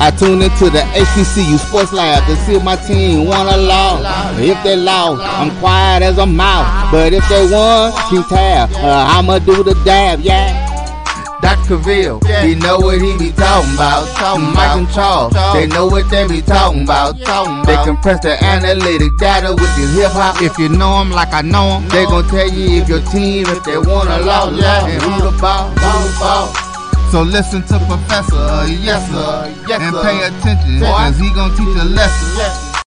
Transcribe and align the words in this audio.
I 0.00 0.10
tune 0.10 0.40
into 0.40 0.70
the 0.70 0.80
HBCU 0.96 1.58
Sports 1.58 1.92
Lab 1.92 2.24
to 2.26 2.34
see 2.44 2.54
if 2.54 2.64
my 2.64 2.76
team 2.76 3.26
won 3.26 3.46
or 3.46 3.58
lost. 3.58 4.40
If 4.40 4.56
they 4.64 4.74
lost, 4.74 5.20
I'm 5.22 5.54
quiet 5.60 6.02
as 6.02 6.16
a 6.16 6.24
mouse. 6.24 6.90
But 6.90 7.12
if 7.12 7.28
they 7.28 7.44
won, 7.52 7.92
keep 8.08 8.26
tab. 8.28 8.70
Uh, 8.72 9.12
I'ma 9.12 9.40
do 9.40 9.62
the 9.62 9.74
dab, 9.84 10.20
yeah. 10.20 10.68
Dr. 11.42 11.76
Ville, 11.76 12.20
yeah. 12.26 12.44
he 12.44 12.54
know 12.54 12.78
what 12.78 13.00
he 13.00 13.16
be 13.18 13.30
talking 13.32 13.74
about. 13.74 14.08
Talking 14.16 14.54
Mike 14.54 14.76
and 14.76 14.90
Charles, 14.90 15.32
they 15.52 15.66
know 15.66 15.86
what 15.86 16.08
they 16.10 16.26
be 16.26 16.40
talking 16.40 16.84
about. 16.84 17.18
Talking 17.20 17.64
they 17.64 17.76
compress 17.84 18.20
the 18.20 18.42
analytic 18.42 19.16
data 19.18 19.50
with 19.52 19.72
the 19.76 19.86
hip 20.00 20.12
hop. 20.12 20.40
If 20.40 20.56
you 20.58 20.68
know 20.70 20.98
them 20.98 21.10
like 21.10 21.32
I 21.32 21.42
know 21.42 21.80
them, 21.80 21.88
they 21.88 22.04
gon' 22.04 22.26
tell 22.28 22.48
you 22.48 22.80
if 22.80 22.88
your 22.88 23.00
team, 23.12 23.46
if 23.48 23.64
they 23.64 23.76
won 23.76 24.08
or 24.08 24.24
lost, 24.24 24.62
and 24.62 25.02
who 25.02 25.30
the 25.30 25.36
ball, 25.38 25.68
who 25.70 26.08
the 26.08 26.16
ball. 26.20 26.69
So 27.10 27.22
listen 27.22 27.62
to 27.62 27.78
Professor, 27.86 28.36
uh, 28.36 28.66
yes 28.66 29.10
sir, 29.10 29.66
yes, 29.66 29.82
and 29.82 29.96
pay 30.00 30.28
attention, 30.28 30.78
cause 30.78 31.18
he 31.18 31.28
gonna 31.34 31.56
teach 31.56 31.66
a 31.66 31.84
lesson. 31.84 32.84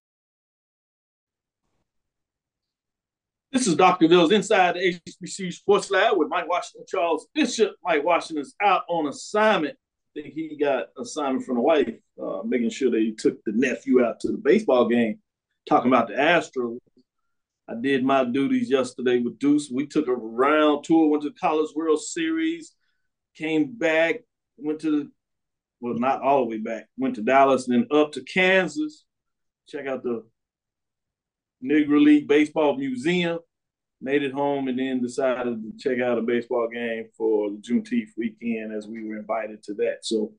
This 3.52 3.66
is 3.66 3.76
Dr. 3.76 4.08
Cavil's 4.08 4.32
Inside 4.32 4.76
the 4.76 4.98
HBCU 5.22 5.52
Sports 5.52 5.90
Lab 5.90 6.16
with 6.16 6.28
Mike 6.30 6.48
Washington 6.48 6.86
Charles 6.88 7.28
Bishop. 7.34 7.74
Mike 7.84 8.02
Washington 8.02 8.40
is 8.40 8.54
out 8.62 8.84
on 8.88 9.08
assignment. 9.08 9.76
I 10.16 10.22
think 10.22 10.32
he 10.32 10.56
got 10.56 10.86
assignment 10.98 11.44
from 11.44 11.56
the 11.56 11.60
wife, 11.60 11.92
uh, 12.18 12.40
making 12.46 12.70
sure 12.70 12.90
that 12.92 13.00
he 13.00 13.12
took 13.12 13.44
the 13.44 13.52
nephew 13.52 14.02
out 14.02 14.20
to 14.20 14.28
the 14.28 14.38
baseball 14.38 14.88
game, 14.88 15.18
talking 15.68 15.90
about 15.90 16.08
the 16.08 16.14
Astros. 16.14 16.78
I 17.68 17.74
did 17.74 18.02
my 18.02 18.24
duties 18.24 18.70
yesterday 18.70 19.18
with 19.18 19.38
Deuce. 19.38 19.70
We 19.70 19.86
took 19.86 20.08
a 20.08 20.14
round 20.14 20.84
tour, 20.84 21.10
went 21.10 21.24
to 21.24 21.28
the 21.28 21.38
College 21.38 21.72
World 21.76 22.00
Series, 22.00 22.74
came 23.36 23.76
back, 23.76 24.20
went 24.56 24.80
to 24.80 24.90
the, 24.90 25.10
well, 25.80 25.94
not 25.94 26.22
all 26.22 26.40
the 26.40 26.50
way 26.50 26.58
back, 26.58 26.88
went 26.96 27.16
to 27.16 27.22
Dallas 27.22 27.68
and 27.68 27.74
then 27.74 27.98
up 27.98 28.12
to 28.12 28.22
Kansas, 28.22 29.04
check 29.68 29.86
out 29.86 30.02
the 30.02 30.24
Negro 31.64 32.02
League 32.02 32.28
Baseball 32.28 32.76
Museum, 32.76 33.38
made 34.00 34.22
it 34.22 34.32
home, 34.32 34.68
and 34.68 34.78
then 34.78 35.00
decided 35.00 35.62
to 35.62 35.72
check 35.78 36.02
out 36.02 36.18
a 36.18 36.22
baseball 36.22 36.68
game 36.68 37.06
for 37.16 37.50
the 37.50 37.56
Juneteenth 37.56 38.10
weekend 38.16 38.72
as 38.72 38.86
we 38.86 39.06
were 39.06 39.16
invited 39.16 39.62
to 39.64 39.74
that. 39.74 39.98
So, 40.02 40.32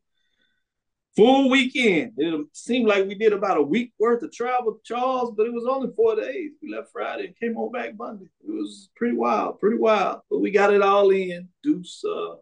full 1.15 1.49
weekend. 1.49 2.13
It 2.17 2.47
seemed 2.53 2.87
like 2.87 3.07
we 3.07 3.15
did 3.15 3.33
about 3.33 3.57
a 3.57 3.61
week 3.61 3.93
worth 3.99 4.21
of 4.21 4.31
travel, 4.31 4.79
Charles, 4.83 5.33
but 5.35 5.47
it 5.47 5.53
was 5.53 5.65
only 5.67 5.91
four 5.95 6.15
days. 6.15 6.51
We 6.61 6.71
left 6.71 6.91
Friday 6.91 7.27
and 7.27 7.39
came 7.39 7.55
home 7.55 7.71
back 7.71 7.97
Monday. 7.97 8.29
It 8.47 8.51
was 8.51 8.89
pretty 8.95 9.15
wild, 9.15 9.59
pretty 9.59 9.77
wild, 9.77 10.21
but 10.29 10.39
we 10.39 10.51
got 10.51 10.73
it 10.73 10.81
all 10.81 11.09
in. 11.11 11.47
Deuce 11.63 12.03
uh, 12.05 12.35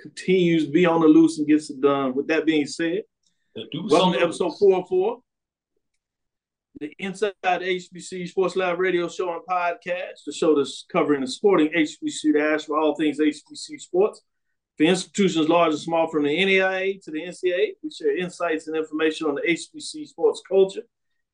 continues 0.00 0.66
to 0.66 0.70
be 0.70 0.86
on 0.86 1.00
the 1.00 1.06
loose 1.06 1.38
and 1.38 1.46
gets 1.46 1.70
it 1.70 1.80
done. 1.80 2.14
With 2.14 2.28
that 2.28 2.46
being 2.46 2.66
said, 2.66 3.02
welcome 3.74 4.12
to 4.12 4.20
episode 4.20 4.58
404, 4.58 5.18
the 6.80 6.92
Inside 6.98 7.34
HBC 7.44 8.28
Sports 8.28 8.56
Live 8.56 8.78
radio 8.78 9.08
show 9.08 9.32
and 9.32 9.42
podcast, 9.48 10.24
the 10.26 10.32
show 10.32 10.54
that's 10.54 10.84
covering 10.90 11.22
the 11.22 11.26
sporting 11.26 11.68
HBC 11.68 12.34
dash 12.34 12.64
for 12.64 12.78
all 12.78 12.94
things 12.94 13.18
HBC 13.18 13.80
sports. 13.80 14.22
For 14.76 14.84
institutions 14.84 15.48
large 15.48 15.72
and 15.72 15.80
small, 15.80 16.06
from 16.10 16.24
the 16.24 16.36
NAIA 16.36 17.02
to 17.04 17.10
the 17.10 17.22
NCAA, 17.22 17.76
we 17.82 17.90
share 17.90 18.14
insights 18.14 18.68
and 18.68 18.76
information 18.76 19.26
on 19.26 19.36
the 19.36 19.40
HBC 19.40 20.06
sports 20.06 20.42
culture, 20.46 20.82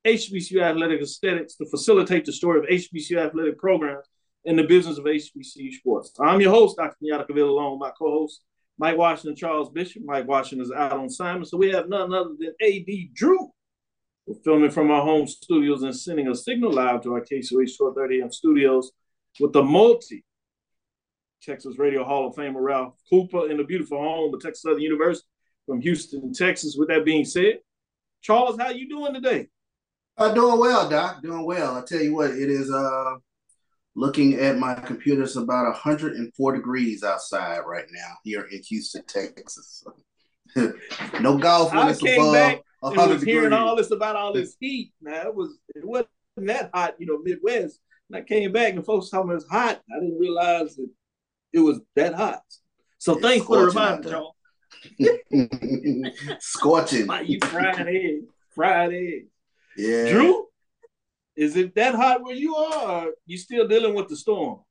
HBCU 0.06 0.62
athletic 0.62 1.00
aesthetics 1.00 1.56
to 1.56 1.66
facilitate 1.66 2.24
the 2.24 2.32
story 2.32 2.60
of 2.60 2.66
HBCU 2.66 3.18
athletic 3.18 3.58
programs 3.58 4.06
and 4.46 4.56
the 4.56 4.62
business 4.62 4.96
of 4.96 5.06
HBCU 5.06 5.72
sports. 5.72 6.12
I'm 6.20 6.40
your 6.40 6.52
host, 6.52 6.76
Dr. 6.76 6.94
Kenyatta 7.02 7.26
Cavil, 7.26 7.50
along 7.50 7.72
with 7.72 7.80
my 7.80 7.90
co-host, 7.98 8.42
Mike 8.78 8.96
Washington, 8.96 9.36
Charles 9.36 9.70
Bishop. 9.70 10.02
Mike 10.04 10.26
Washington 10.26 10.64
is 10.64 10.72
out 10.72 10.92
on 10.92 11.08
Simon. 11.08 11.44
So 11.44 11.56
we 11.56 11.70
have 11.70 11.88
none 11.88 12.12
other 12.12 12.34
than 12.38 12.54
A.D. 12.60 13.10
Drew. 13.14 13.50
We're 14.26 14.40
filming 14.44 14.70
from 14.70 14.90
our 14.90 15.02
home 15.02 15.26
studios 15.26 15.82
and 15.82 15.94
sending 15.94 16.28
a 16.28 16.34
signal 16.34 16.72
live 16.72 17.02
to 17.02 17.14
our 17.14 17.20
KCOH 17.20 17.78
1230 17.78 18.20
AM 18.20 18.32
studios 18.32 18.92
with 19.40 19.52
the 19.52 19.62
multi 19.62 20.24
Texas 21.42 21.78
Radio 21.78 22.04
Hall 22.04 22.28
of 22.28 22.36
Famer 22.36 22.60
Ralph 22.62 22.94
Cooper 23.10 23.50
in 23.50 23.56
the 23.56 23.64
beautiful 23.64 23.98
home 23.98 24.32
of 24.32 24.40
Texas 24.40 24.62
Southern 24.62 24.80
University 24.80 25.26
from 25.66 25.80
Houston, 25.80 26.32
Texas. 26.32 26.76
With 26.78 26.88
that 26.88 27.04
being 27.04 27.24
said, 27.24 27.58
Charles, 28.20 28.58
how 28.58 28.70
you 28.70 28.88
doing 28.88 29.12
today? 29.12 29.48
Uh, 30.16 30.32
doing 30.32 30.58
well, 30.58 30.88
Doc. 30.88 31.22
Doing 31.22 31.44
well. 31.44 31.76
I 31.76 31.82
tell 31.82 32.00
you 32.00 32.14
what, 32.14 32.30
it 32.30 32.48
is 32.48 32.70
uh 32.70 33.16
looking 33.94 34.34
at 34.34 34.58
my 34.58 34.74
computer, 34.74 35.22
it's 35.22 35.36
about 35.36 35.64
104 35.64 36.56
degrees 36.56 37.02
outside 37.02 37.60
right 37.66 37.86
now 37.92 38.14
here 38.24 38.48
in 38.50 38.62
Houston, 38.62 39.02
Texas. 39.06 39.84
no 41.20 41.38
golf 41.38 41.72
when 41.72 41.86
I 41.86 41.90
it's 41.90 42.02
above 42.02 42.34
back 42.34 42.62
100 42.80 43.12
was 43.12 43.20
degrees. 43.20 43.34
hearing 43.34 43.52
all 43.52 43.76
this 43.76 43.90
about 43.90 44.16
all 44.16 44.32
this 44.32 44.56
heat. 44.60 44.92
Now 45.00 45.22
it 45.22 45.34
was 45.34 45.56
it 45.74 45.84
wasn't 45.84 46.08
that 46.38 46.70
hot, 46.74 46.94
you 46.98 47.06
know, 47.06 47.18
Midwest. 47.18 47.78
And 48.10 48.16
I 48.16 48.22
came 48.22 48.52
back 48.52 48.74
and 48.74 48.84
folks 48.84 49.08
told 49.08 49.28
me 49.28 49.34
it's 49.34 49.46
hot. 49.46 49.80
I 49.90 50.00
didn't 50.00 50.18
realize 50.18 50.76
that 50.76 50.90
it 51.52 51.60
was 51.60 51.80
that 51.94 52.14
hot. 52.14 52.42
So 52.98 53.14
it's 53.14 53.22
thanks 53.22 53.46
for 53.46 53.58
the 53.58 53.66
reminder, 53.66 54.10
y'all. 54.10 54.36
Scorching. 56.40 57.08
you 57.24 57.38
fried 57.44 57.86
egg. 57.86 58.24
Fried 58.54 58.92
egg. 58.92 59.26
Yeah. 59.76 60.10
Drew, 60.10 60.46
is 61.36 61.56
it 61.56 61.74
that 61.74 61.94
hot 61.94 62.22
where 62.22 62.34
you 62.34 62.54
are? 62.54 63.08
You 63.26 63.38
still 63.38 63.66
dealing 63.66 63.94
with 63.94 64.08
the 64.08 64.16
storms? 64.16 64.62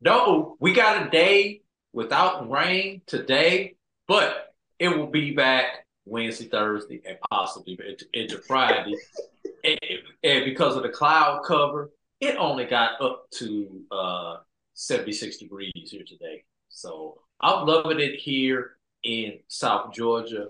No, 0.00 0.56
we 0.58 0.72
got 0.72 1.06
a 1.06 1.10
day 1.10 1.62
without 1.92 2.50
rain 2.50 3.02
today, 3.06 3.76
but 4.08 4.54
it 4.78 4.88
will 4.88 5.06
be 5.06 5.32
back 5.32 5.86
Wednesday, 6.04 6.46
Thursday, 6.46 7.00
and 7.06 7.18
possibly 7.30 7.78
into, 7.86 8.06
into 8.12 8.38
Friday. 8.38 8.94
and, 9.64 9.78
and, 10.24 10.44
because 10.44 10.76
of 10.76 10.82
the 10.82 10.88
cloud 10.88 11.42
cover, 11.44 11.90
it 12.20 12.36
only 12.36 12.64
got 12.64 13.00
up 13.00 13.30
to 13.32 13.82
uh, 13.92 14.36
76 14.74 15.36
degrees 15.36 15.70
here 15.74 16.04
today. 16.06 16.44
So 16.68 17.20
I'm 17.40 17.66
loving 17.66 18.00
it 18.00 18.16
here 18.16 18.76
in 19.04 19.38
South 19.48 19.92
Georgia. 19.92 20.48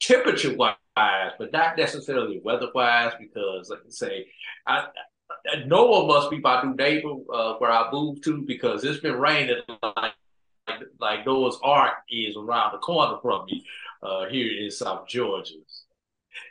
Temperature 0.00 0.54
wise, 0.56 0.74
but 0.96 1.52
not 1.52 1.76
necessarily 1.76 2.40
weather 2.42 2.68
wise, 2.74 3.12
because 3.20 3.70
like 3.70 3.80
I 3.80 3.90
say, 3.90 4.26
I, 4.66 4.86
I, 5.30 5.64
Noah 5.66 6.06
must 6.06 6.30
be 6.30 6.38
my 6.38 6.62
new 6.62 6.74
neighbor 6.74 7.14
uh, 7.32 7.54
where 7.54 7.70
I 7.70 7.90
moved 7.92 8.24
to 8.24 8.42
because 8.42 8.84
it's 8.84 9.00
been 9.00 9.18
raining 9.18 9.62
like 9.82 10.12
like 10.98 11.26
Noah's 11.26 11.58
Ark 11.62 11.92
is 12.10 12.36
around 12.36 12.72
the 12.72 12.78
corner 12.78 13.18
from 13.22 13.46
me 13.46 13.64
uh, 14.02 14.26
here 14.26 14.64
in 14.64 14.70
South 14.70 15.06
Georgia. 15.06 15.54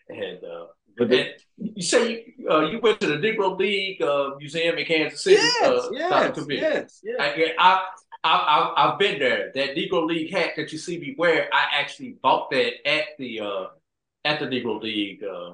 And 0.09 0.43
uh, 0.43 0.67
but 0.97 1.09
then, 1.09 1.31
you 1.57 1.83
say 1.83 2.33
you, 2.37 2.49
uh, 2.49 2.61
you 2.61 2.79
went 2.79 2.99
to 3.01 3.07
the 3.07 3.15
Negro 3.15 3.57
League 3.57 4.01
uh, 4.01 4.31
Museum 4.37 4.77
in 4.77 4.85
Kansas 4.85 5.23
City. 5.23 5.41
Yes, 5.41 5.61
uh, 5.61 5.89
yes, 5.91 6.37
yes, 6.47 7.01
yes. 7.03 7.19
I, 7.19 7.53
I, 7.57 7.85
I, 8.23 8.73
I, 8.77 8.89
have 8.89 8.99
been 8.99 9.19
there. 9.19 9.51
That 9.53 9.75
Negro 9.75 10.05
League 10.05 10.31
hat 10.31 10.51
that 10.55 10.71
you 10.71 10.77
see 10.77 10.99
me 10.99 11.15
wear, 11.17 11.49
I 11.53 11.79
actually 11.79 12.17
bought 12.21 12.49
that 12.51 12.87
at 12.87 13.05
the 13.19 13.41
uh, 13.41 13.65
at 14.25 14.39
the 14.39 14.47
Negro 14.47 14.81
League 14.81 15.23
uh, 15.23 15.51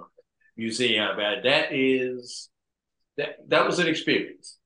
Museum. 0.57 1.17
That 1.17 1.67
is 1.71 2.49
that 3.17 3.37
that 3.49 3.65
was 3.67 3.77
an 3.77 3.87
experience. 3.87 4.57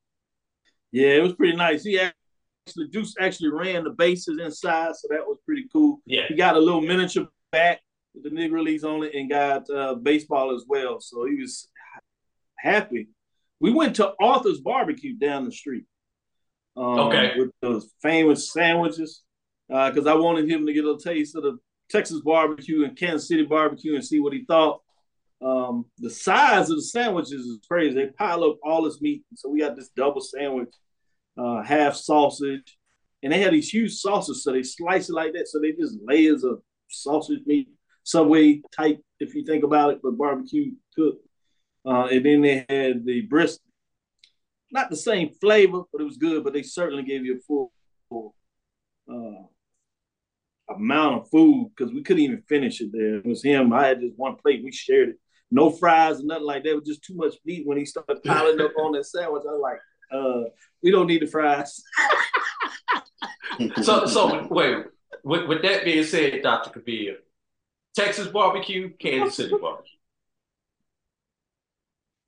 Yeah, 0.92 1.08
it 1.08 1.22
was 1.22 1.34
pretty 1.34 1.56
nice. 1.56 1.84
He 1.84 1.98
actually 1.98 2.88
Deuce 2.90 3.14
actually 3.20 3.50
ran 3.50 3.84
the 3.84 3.90
bases 3.90 4.40
inside, 4.40 4.94
so 4.96 5.08
that 5.10 5.26
was 5.26 5.38
pretty 5.44 5.66
cool. 5.72 6.00
Yeah, 6.06 6.22
he 6.28 6.34
got 6.34 6.56
a 6.56 6.60
little 6.60 6.80
miniature 6.80 7.26
bat 7.52 7.80
with 8.14 8.24
the 8.24 8.30
Negro 8.30 8.64
Leagues 8.64 8.84
on 8.84 9.02
it 9.02 9.14
and 9.14 9.28
got 9.28 9.68
uh, 9.68 9.94
baseball 9.96 10.54
as 10.54 10.64
well. 10.66 11.00
So 11.00 11.26
he 11.26 11.40
was 11.42 11.68
happy. 12.56 13.08
We 13.60 13.72
went 13.72 13.96
to 13.96 14.14
Arthur's 14.20 14.60
Barbecue 14.60 15.16
down 15.16 15.44
the 15.44 15.52
street. 15.52 15.84
Um, 16.76 16.98
okay. 17.00 17.32
With 17.36 17.50
those 17.62 17.90
famous 18.02 18.52
sandwiches, 18.52 19.22
because 19.68 20.06
uh, 20.06 20.12
I 20.12 20.14
wanted 20.14 20.48
him 20.48 20.66
to 20.66 20.72
get 20.72 20.84
a 20.84 20.98
taste 21.02 21.34
of 21.34 21.42
the 21.42 21.58
Texas 21.90 22.20
barbecue 22.20 22.84
and 22.84 22.96
Kansas 22.96 23.28
City 23.28 23.44
barbecue 23.44 23.94
and 23.94 24.04
see 24.04 24.20
what 24.20 24.32
he 24.32 24.44
thought. 24.44 24.82
Um, 25.42 25.86
the 25.98 26.10
size 26.10 26.70
of 26.70 26.76
the 26.76 26.82
sandwiches 26.82 27.32
is 27.32 27.58
crazy. 27.68 27.94
They 27.94 28.06
pile 28.06 28.44
up 28.44 28.58
all 28.64 28.82
this 28.82 29.00
meat. 29.00 29.22
So 29.34 29.50
we 29.50 29.60
got 29.60 29.76
this 29.76 29.90
double 29.90 30.20
sandwich, 30.20 30.72
uh, 31.38 31.62
half 31.62 31.94
sausage, 31.94 32.78
and 33.22 33.32
they 33.32 33.40
had 33.40 33.52
these 33.52 33.68
huge 33.68 33.94
sausages. 33.94 34.42
So 34.42 34.52
they 34.52 34.62
slice 34.62 35.08
it 35.08 35.14
like 35.14 35.34
that. 35.34 35.48
So 35.48 35.60
they 35.60 35.72
just 35.72 35.98
layers 36.02 36.42
of 36.42 36.62
sausage 36.88 37.42
meat, 37.46 37.68
Subway 38.02 38.62
type, 38.74 39.00
if 39.20 39.34
you 39.34 39.44
think 39.44 39.64
about 39.64 39.90
it, 39.90 40.00
but 40.02 40.16
barbecue 40.16 40.72
cooked. 40.94 41.26
Uh, 41.84 42.06
and 42.06 42.24
then 42.24 42.40
they 42.40 42.64
had 42.68 43.04
the 43.04 43.22
brisket. 43.28 43.62
not 44.72 44.90
the 44.90 44.96
same 44.96 45.30
flavor, 45.40 45.82
but 45.92 46.00
it 46.00 46.04
was 46.04 46.16
good. 46.16 46.42
But 46.44 46.52
they 46.52 46.62
certainly 46.62 47.02
gave 47.02 47.24
you 47.24 47.36
a 47.36 47.40
full, 47.40 47.72
full 48.08 48.34
uh, 49.08 49.46
amount 50.68 51.22
of 51.22 51.30
food 51.30 51.70
because 51.76 51.92
we 51.92 52.02
couldn't 52.02 52.22
even 52.22 52.42
finish 52.48 52.80
it. 52.80 52.90
There 52.92 53.16
it 53.16 53.26
was 53.26 53.42
him. 53.42 53.72
I 53.72 53.86
had 53.86 54.00
just 54.00 54.16
one 54.18 54.36
plate. 54.36 54.62
We 54.64 54.72
shared 54.72 55.10
it. 55.10 55.16
No 55.50 55.70
fries 55.70 56.18
and 56.18 56.28
nothing 56.28 56.44
like 56.44 56.64
that. 56.64 56.70
It 56.70 56.74
was 56.76 56.88
just 56.88 57.04
too 57.04 57.14
much 57.14 57.34
meat 57.44 57.66
when 57.66 57.78
he 57.78 57.84
started 57.84 58.22
piling 58.24 58.60
up 58.60 58.72
on 58.78 58.92
that 58.92 59.06
sandwich. 59.06 59.44
I 59.48 59.52
was 59.52 59.60
like, 59.62 59.78
uh, 60.12 60.50
we 60.82 60.90
don't 60.90 61.06
need 61.06 61.22
the 61.22 61.26
fries. 61.26 61.82
so, 63.82 64.06
so 64.06 64.46
wait. 64.50 64.86
With, 65.22 65.48
with 65.48 65.62
that 65.62 65.84
being 65.84 66.04
said, 66.04 66.42
Dr. 66.42 66.80
Cavil, 66.80 67.16
Texas 67.94 68.28
barbecue, 68.28 68.92
Kansas 68.96 69.36
City 69.36 69.54
barbecue. 69.60 69.92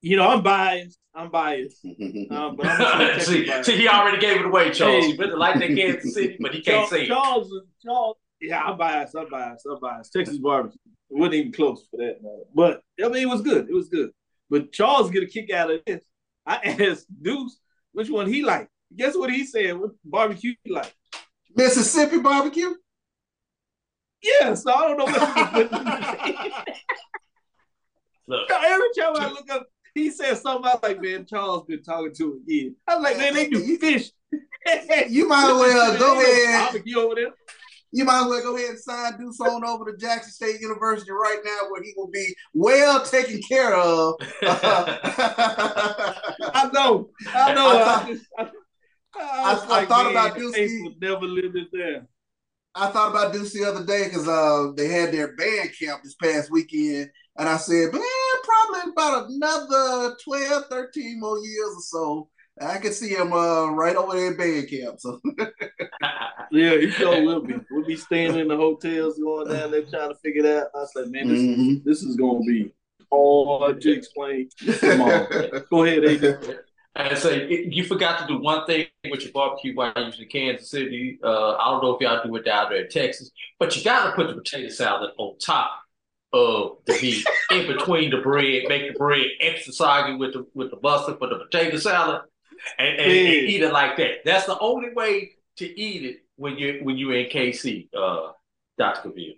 You 0.01 0.17
know, 0.17 0.29
I'm 0.29 0.43
biased. 0.43 0.99
I'm 1.15 1.31
biased. 1.31 1.85
Um, 2.31 2.57
but 2.57 2.67
I'm 2.67 3.21
see, 3.21 3.47
biased. 3.47 3.67
see, 3.67 3.77
he 3.77 3.89
already 3.89 4.19
gave 4.19 4.41
it 4.41 4.47
away, 4.47 4.71
Charles. 4.71 5.05
Hey. 5.05 5.13
He 5.13 5.17
really 5.17 5.37
like 5.37 5.59
that 5.59 5.69
Kansas 5.69 6.15
City, 6.15 6.37
but 6.41 6.55
he 6.55 6.61
can't 6.61 6.89
Charles, 6.89 6.91
say 6.91 7.07
Charles, 7.07 7.53
it. 7.53 7.63
Charles, 7.85 8.17
yeah, 8.41 8.63
I'm 8.63 8.77
biased. 8.79 9.17
I'm 9.17 9.29
biased. 9.29 9.67
I'm 9.67 9.81
biased. 9.81 10.13
Texas 10.13 10.39
barbecue. 10.39 10.79
It 11.11 11.17
wasn't 11.17 11.35
even 11.35 11.53
close 11.53 11.87
for 11.91 11.97
that. 11.99 12.23
Man. 12.23 12.43
But 12.55 12.83
I 13.03 13.09
mean, 13.09 13.23
it 13.23 13.29
was 13.29 13.43
good. 13.43 13.69
It 13.69 13.75
was 13.75 13.89
good. 13.89 14.11
But 14.51 14.73
Charles 14.73 15.11
get 15.11 15.23
a 15.23 15.27
kick 15.27 15.51
out 15.51 15.71
of 15.71 15.81
this. 15.87 16.05
I 16.47 16.57
asked 16.81 17.07
Deuce 17.23 17.59
which 17.93 18.11
one 18.11 18.27
he 18.27 18.43
like. 18.43 18.69
Guess 18.97 19.17
what 19.17 19.31
he 19.31 19.45
said? 19.45 19.79
What 19.79 19.91
barbecue 20.05 20.55
he 20.65 20.73
like? 20.73 20.95
Mississippi 21.55 22.19
barbecue. 22.19 22.75
Yeah, 24.23 24.55
so 24.55 24.73
I 24.73 24.89
don't 24.89 24.97
know 24.99 25.05
what 25.05 25.73
Look. 28.27 28.51
Every 28.51 28.89
time 28.99 29.17
I 29.17 29.29
look 29.31 29.51
up, 29.51 29.67
he 29.95 30.11
said 30.11 30.37
something. 30.37 30.69
I 30.69 30.75
was 30.75 30.83
like, 30.83 31.01
man, 31.01 31.25
Charles 31.25 31.65
been 31.67 31.83
talking 31.83 32.13
to 32.15 32.43
again. 32.47 32.77
I 32.87 32.97
was 32.97 33.05
like, 33.05 33.17
man, 33.17 33.35
they 33.35 33.49
do 33.49 33.79
fish. 33.79 34.11
you 35.09 35.27
might 35.29 35.51
as 35.51 35.59
well 35.59 35.99
go 35.99 36.21
ahead. 36.21 36.65
Barbecue 36.65 36.99
over 36.99 37.15
there. 37.15 37.33
You 37.93 38.05
might 38.05 38.21
as 38.21 38.27
well 38.27 38.43
go 38.43 38.57
ahead 38.57 38.71
and 38.71 38.79
sign 38.79 39.19
Deuce 39.19 39.41
on 39.41 39.65
over 39.65 39.91
to 39.91 39.97
Jackson 39.97 40.33
State 40.33 40.61
University 40.61 41.11
right 41.11 41.39
now, 41.45 41.71
where 41.71 41.83
he 41.83 41.95
will 41.97 42.11
be 42.11 42.35
well 42.53 43.03
taken 43.03 43.41
care 43.43 43.75
of. 43.75 44.15
I 44.43 45.41
know, 46.73 47.11
I 47.35 47.55
know. 47.55 47.69
I, 47.69 47.85
thought, 47.85 48.05
I, 48.05 48.13
just, 48.13 48.27
I, 48.39 48.43
I, 48.43 49.53
I 49.53 49.67
like, 49.69 49.89
thought 49.89 50.11
about 50.11 50.37
Deuce. 50.37 50.55
Never 51.01 51.25
lived 51.25 51.57
it 51.57 51.69
there. 51.73 52.07
I 52.75 52.91
thought 52.91 53.11
about 53.11 53.33
Deuce 53.33 53.53
the 53.53 53.65
other 53.65 53.85
day 53.85 54.05
because 54.05 54.29
uh, 54.29 54.73
they 54.77 54.89
had 54.89 55.13
their 55.13 55.35
band 55.35 55.71
camp 55.79 56.03
this 56.03 56.15
past 56.15 56.51
weekend. 56.51 57.11
And 57.37 57.49
I 57.49 57.57
said, 57.57 57.93
man, 57.93 58.03
probably 58.45 58.93
about 58.93 59.31
another 59.31 60.15
12, 60.25 60.65
13 60.71 61.21
more 61.21 61.39
years 61.39 61.75
or 61.77 61.81
so. 61.81 62.29
I 62.61 62.79
could 62.79 62.95
see 62.95 63.11
him 63.11 63.33
uh, 63.33 63.71
right 63.71 63.97
over 63.97 64.17
there 64.17 64.31
in 64.31 64.37
band 64.37 64.69
camp. 64.69 65.01
So 65.01 65.21
yeah, 66.51 66.77
he 66.77 66.91
sure 66.91 67.23
will 67.23 67.41
be. 67.41 67.55
We'll 67.71 67.87
be 67.87 67.97
staying 67.97 68.39
in 68.39 68.49
the 68.49 68.57
hotels, 68.57 69.19
going 69.19 69.49
down 69.49 69.71
there 69.71 69.83
trying 69.83 70.11
to 70.11 70.17
figure 70.17 70.43
that. 70.43 70.71
out. 70.75 70.83
I 70.83 70.85
said, 70.87 71.11
man, 71.11 71.29
this 71.29 71.39
mm-hmm. 71.41 71.71
is 71.71 71.85
this 71.85 72.03
is 72.03 72.17
gonna 72.17 72.41
be 72.41 72.73
hard 73.13 73.81
to 73.81 73.93
explain. 73.93 74.49
Come 74.81 75.03
on, 75.03 75.27
go 75.71 75.85
ahead, 75.85 76.03
AJ. 76.03 76.59
And 76.95 77.17
so 77.17 77.31
you 77.31 77.85
forgot 77.85 78.19
to 78.21 78.27
do 78.27 78.43
one 78.43 78.67
thing 78.67 78.87
with 79.09 79.23
your 79.23 79.33
barbecue 79.33 79.75
while 79.75 79.93
you 79.97 80.07
was 80.07 80.19
in 80.19 80.29
Kansas 80.29 80.69
City. 80.69 81.21
Uh, 81.23 81.55
I 81.55 81.71
don't 81.71 81.83
know 81.83 81.95
if 81.95 82.01
y'all 82.01 82.25
do 82.25 82.35
it 82.35 82.45
down 82.45 82.71
there 82.71 82.85
in 82.85 82.91
Texas, 82.91 83.31
but 83.61 83.77
you 83.77 83.85
got 83.85 84.07
to 84.07 84.13
put 84.17 84.27
the 84.27 84.35
potato 84.35 84.69
salad 84.69 85.13
on 85.17 85.39
top 85.39 85.71
of 86.33 86.79
the 86.87 86.95
meat, 87.01 87.25
in 87.53 87.67
between 87.67 88.11
the 88.11 88.19
bread, 88.19 88.65
make 88.69 88.93
the 88.93 88.99
bread 88.99 89.27
extra 89.41 89.73
soggy 89.73 90.17
with 90.17 90.33
the 90.33 90.47
with 90.55 90.71
the 90.71 90.79
mustard 90.83 91.19
for 91.19 91.29
the 91.29 91.37
potato 91.37 91.77
salad, 91.77 92.23
and, 92.79 92.89
and, 92.89 93.01
and 93.01 93.13
eat 93.13 93.63
it 93.63 93.73
like 93.73 93.97
that. 93.97 94.25
That's 94.25 94.47
the 94.47 94.59
only 94.59 94.93
way 94.93 95.33
to 95.57 95.81
eat 95.81 96.05
it 96.05 96.17
when 96.37 96.57
you 96.57 96.81
when 96.83 96.97
you're 96.97 97.15
in 97.15 97.31
KC, 97.31 97.89
uh, 97.97 98.33
Dr. 98.79 99.11
Cavil. 99.11 99.35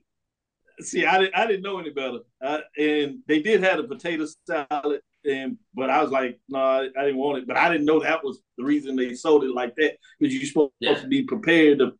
See, 0.81 1.05
I 1.05 1.19
didn't 1.19 1.37
I 1.37 1.46
didn't 1.46 1.62
know 1.62 1.78
any 1.78 1.90
better, 1.90 2.20
uh, 2.43 2.61
and 2.78 3.19
they 3.26 3.40
did 3.40 3.62
have 3.62 3.78
a 3.78 3.84
potato 3.84 4.26
salad 4.46 5.00
and 5.25 5.58
but 5.75 5.90
I 5.90 6.02
was 6.02 6.11
like, 6.11 6.38
no, 6.49 6.58
I, 6.58 6.88
I, 6.99 7.05
didn't 7.05 7.19
want 7.19 7.38
it. 7.38 7.46
But 7.46 7.56
I 7.56 7.70
didn't 7.70 7.87
know 7.87 8.00
that 8.00 8.25
was 8.25 8.40
the 8.56 8.64
reason 8.64 8.96
they 8.96 9.14
sold 9.14 9.44
it 9.44 9.50
like 9.55 9.75
that 9.76 9.96
because 10.19 10.34
you're 10.34 10.46
supposed 10.46 10.72
yeah. 10.81 10.94
to 10.94 11.06
be 11.06 11.22
prepared 11.22 11.81
to. 11.81 11.93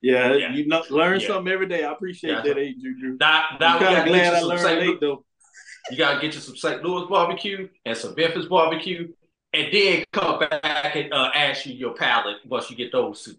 Yeah, 0.00 0.34
yeah. 0.34 0.52
you 0.52 0.66
know, 0.68 0.84
learn 0.90 1.18
yeah. 1.18 1.26
something 1.26 1.52
every 1.52 1.66
day. 1.66 1.82
I 1.82 1.90
appreciate 1.90 2.44
that, 2.44 2.54
Juju. 2.54 3.16
Now, 3.18 3.44
now 3.58 3.78
I'm 3.78 3.82
kind 3.82 3.98
of 3.98 4.06
glad 4.06 4.34
I 4.34 4.40
learned 4.42 4.62
late 4.62 5.00
though. 5.00 5.24
You 5.90 5.96
gotta 5.96 6.20
get 6.20 6.34
you 6.34 6.40
some 6.40 6.56
St. 6.56 6.84
Louis 6.84 7.06
barbecue 7.08 7.68
and 7.84 7.96
some 7.96 8.14
Memphis 8.16 8.46
barbecue, 8.46 9.08
and 9.52 9.72
then 9.72 10.04
come 10.12 10.40
back 10.40 10.96
and 10.96 11.12
uh, 11.12 11.30
ask 11.34 11.66
you 11.66 11.74
your 11.74 11.94
palate 11.94 12.36
once 12.44 12.70
you 12.70 12.76
get 12.76 12.92
those 12.92 13.22
two. 13.22 13.34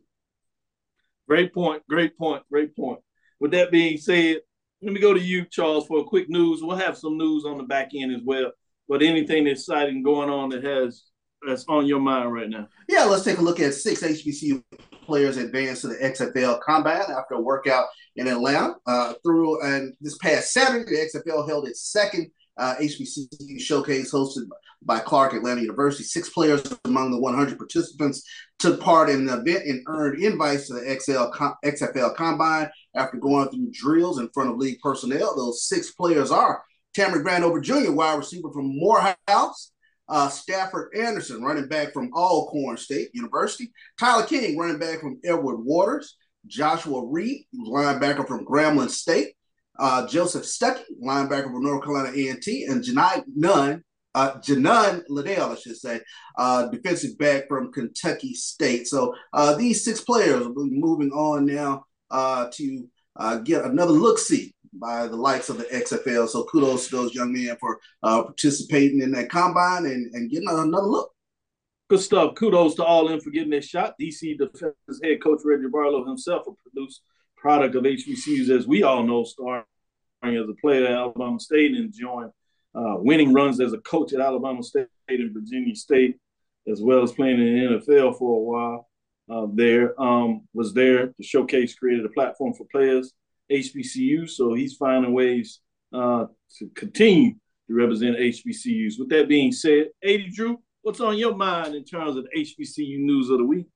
Great 1.27 1.53
point. 1.53 1.83
Great 1.87 2.17
point. 2.17 2.43
Great 2.51 2.75
point. 2.75 2.99
With 3.39 3.51
that 3.51 3.71
being 3.71 3.97
said, 3.97 4.37
let 4.81 4.93
me 4.93 4.99
go 4.99 5.13
to 5.13 5.19
you, 5.19 5.45
Charles, 5.45 5.85
for 5.87 5.99
a 5.99 6.03
quick 6.03 6.29
news. 6.29 6.61
We'll 6.61 6.77
have 6.77 6.97
some 6.97 7.17
news 7.17 7.45
on 7.45 7.57
the 7.57 7.63
back 7.63 7.91
end 7.93 8.15
as 8.15 8.21
well 8.23 8.51
but 8.89 9.03
anything 9.03 9.47
exciting 9.47 10.03
going 10.03 10.29
on 10.29 10.49
that 10.49 10.63
has 10.63 11.03
that's 11.47 11.63
on 11.69 11.85
your 11.85 11.99
mind 11.99 12.33
right 12.33 12.49
now? 12.49 12.67
Yeah, 12.89 13.05
let's 13.05 13.23
take 13.23 13.37
a 13.37 13.41
look 13.41 13.61
at 13.61 13.73
six 13.73 14.01
HBCU 14.01 14.61
players 15.05 15.37
advanced 15.37 15.83
to 15.83 15.87
the 15.87 15.95
XFL 15.95 16.59
Combine 16.61 16.99
after 16.99 17.35
a 17.35 17.41
workout 17.41 17.85
in 18.17 18.27
Atlanta. 18.27 18.75
Uh, 18.85 19.13
through 19.23 19.63
and 19.63 19.93
this 20.01 20.17
past 20.17 20.51
Saturday, 20.51 20.83
the 20.83 21.19
XFL 21.19 21.47
held 21.47 21.67
its 21.67 21.93
second 21.93 22.29
uh, 22.59 22.75
HBCU 22.75 23.59
showcase 23.59 24.11
hosted 24.11 24.47
by 24.81 24.99
Clark 24.99 25.33
Atlanta 25.33 25.61
University. 25.61 26.03
Six 26.03 26.29
players 26.29 26.61
among 26.85 27.11
the 27.11 27.19
100 27.19 27.57
participants 27.57 28.23
took 28.59 28.79
part 28.79 29.09
in 29.09 29.25
the 29.25 29.33
event 29.33 29.65
and 29.65 29.83
earned 29.87 30.21
invites 30.21 30.67
to 30.67 30.73
the 30.73 30.99
XL, 30.99 31.31
XFL 31.65 32.15
Combine 32.15 32.69
after 32.95 33.17
going 33.17 33.49
through 33.49 33.71
drills 33.71 34.19
in 34.19 34.29
front 34.33 34.49
of 34.49 34.57
league 34.57 34.79
personnel. 34.81 35.35
Those 35.35 35.67
six 35.67 35.91
players 35.91 36.31
are 36.31 36.63
Cameron 36.95 37.23
Grandover 37.23 37.61
Jr., 37.61 37.91
wide 37.91 38.17
receiver 38.17 38.51
from 38.51 38.77
Morehouse. 38.77 39.71
Uh, 40.07 40.27
Stafford 40.27 40.91
Anderson, 40.97 41.43
running 41.43 41.67
back 41.67 41.93
from 41.93 42.09
Alcorn 42.15 42.77
State 42.77 43.09
University. 43.13 43.71
Tyler 43.99 44.25
King, 44.25 44.57
running 44.57 44.79
back 44.79 45.01
from 45.01 45.19
Edward 45.23 45.57
Waters. 45.57 46.17
Joshua 46.47 47.05
Reed, 47.05 47.45
linebacker 47.55 48.27
from 48.27 48.43
Grambling 48.43 48.89
State. 48.89 49.33
Uh, 49.79 50.05
Joseph 50.07 50.43
Stuckey, 50.43 50.83
linebacker 51.03 51.45
from 51.45 51.63
North 51.63 51.83
Carolina 51.83 52.09
A&T. 52.09 52.65
And 52.65 52.83
Janai 52.83 53.23
Nunn, 53.33 53.83
uh, 54.15 54.33
Janon 54.39 55.03
Liddell, 55.07 55.51
I 55.51 55.55
should 55.55 55.77
say, 55.77 56.01
uh, 56.37 56.67
defensive 56.67 57.17
back 57.17 57.47
from 57.47 57.71
Kentucky 57.71 58.33
State. 58.33 58.87
So 58.87 59.15
uh, 59.33 59.55
these 59.55 59.83
six 59.83 60.01
players 60.01 60.47
will 60.47 60.67
be 60.67 60.79
moving 60.79 61.11
on 61.11 61.45
now 61.45 61.85
uh, 62.11 62.47
to 62.53 62.89
uh, 63.15 63.37
get 63.37 63.65
another 63.65 63.91
look-see 63.91 64.53
by 64.73 65.07
the 65.07 65.15
likes 65.15 65.49
of 65.49 65.57
the 65.57 65.65
XFL. 65.65 66.27
So 66.27 66.43
kudos 66.45 66.89
to 66.89 66.95
those 66.95 67.15
young 67.15 67.33
men 67.33 67.55
for 67.59 67.79
uh, 68.03 68.23
participating 68.23 69.01
in 69.01 69.11
that 69.11 69.29
combine 69.29 69.85
and, 69.85 70.13
and 70.13 70.29
getting 70.29 70.49
another 70.49 70.85
look. 70.85 71.11
Good 71.89 72.01
stuff. 72.01 72.35
Kudos 72.35 72.75
to 72.75 72.83
all 72.83 73.09
in 73.09 73.19
for 73.19 73.31
getting 73.31 73.49
their 73.49 73.63
shot. 73.63 73.95
DC 73.99 74.37
Defenders 74.37 75.01
head 75.03 75.23
coach 75.23 75.41
Reggie 75.43 75.69
Barlow 75.71 76.05
himself, 76.05 76.45
a 76.47 76.51
produced 76.69 77.01
product 77.39 77.75
of 77.75 77.83
HBCUs, 77.83 78.49
as 78.49 78.67
we 78.67 78.83
all 78.83 79.03
know, 79.03 79.23
starting 79.23 79.65
as 80.23 80.49
a 80.49 80.53
player 80.61 80.85
at 80.85 80.91
Alabama 80.91 81.39
State 81.39 81.71
and 81.71 81.85
enjoying 81.85 82.31
uh, 82.75 82.95
winning 82.97 83.33
runs 83.33 83.59
as 83.59 83.73
a 83.73 83.79
coach 83.79 84.13
at 84.13 84.19
Alabama 84.19 84.61
State 84.61 84.87
and 85.07 85.33
Virginia 85.33 85.75
State, 85.75 86.17
as 86.67 86.81
well 86.81 87.01
as 87.01 87.11
playing 87.11 87.39
in 87.39 87.71
the 87.71 87.79
NFL 87.79 88.17
for 88.17 88.35
a 88.35 88.43
while. 88.43 88.89
Uh, 89.29 89.47
there 89.53 89.99
um, 90.01 90.41
was 90.53 90.73
there 90.73 91.07
to 91.07 91.23
showcase, 91.23 91.75
created 91.75 92.05
a 92.05 92.09
platform 92.09 92.53
for 92.53 92.65
players 92.71 93.13
HBCU. 93.51 94.29
So 94.29 94.53
he's 94.53 94.75
finding 94.75 95.13
ways 95.13 95.59
uh, 95.93 96.25
to 96.57 96.69
continue 96.75 97.33
to 97.33 97.73
represent 97.73 98.17
HBCUs. 98.17 98.93
With 98.99 99.09
that 99.09 99.27
being 99.27 99.51
said, 99.51 99.87
AD 100.03 100.31
Drew, 100.33 100.59
what's 100.81 100.99
on 100.99 101.17
your 101.17 101.35
mind 101.35 101.75
in 101.75 101.83
terms 101.83 102.15
of 102.15 102.27
HBCU 102.35 102.99
news 102.99 103.29
of 103.29 103.39
the 103.39 103.45
week? 103.45 103.67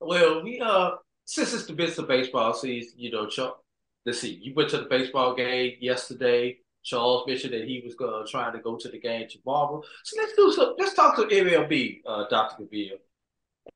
Well, 0.00 0.42
we 0.42 0.60
uh 0.60 0.90
since 1.24 1.54
it's 1.54 1.66
the 1.66 1.72
bits 1.72 1.98
of 1.98 2.08
baseball 2.08 2.54
season, 2.54 2.94
you 2.96 3.10
know, 3.10 3.26
Chuck, 3.26 3.60
let's 4.04 4.20
see, 4.20 4.38
you 4.42 4.54
went 4.54 4.70
to 4.70 4.78
the 4.78 4.84
baseball 4.84 5.34
game 5.34 5.74
yesterday. 5.80 6.58
Charles 6.82 7.26
mentioned 7.26 7.54
that 7.54 7.64
he 7.66 7.82
was 7.82 7.94
uh, 7.98 8.26
trying 8.30 8.52
to 8.52 8.58
go 8.58 8.76
to 8.76 8.88
the 8.88 8.98
game 8.98 9.26
tomorrow. 9.28 9.82
So 10.02 10.20
let's 10.20 10.36
do 10.36 10.52
some. 10.52 10.74
Let's 10.78 10.94
talk 10.94 11.16
to 11.16 11.22
MLB, 11.22 12.02
uh, 12.06 12.24
Dr. 12.28 12.64
Cavil, 12.66 12.98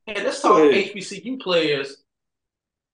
and 0.06 0.24
let's 0.24 0.42
talk 0.42 0.58
HBCU 0.58 1.40
players 1.40 2.04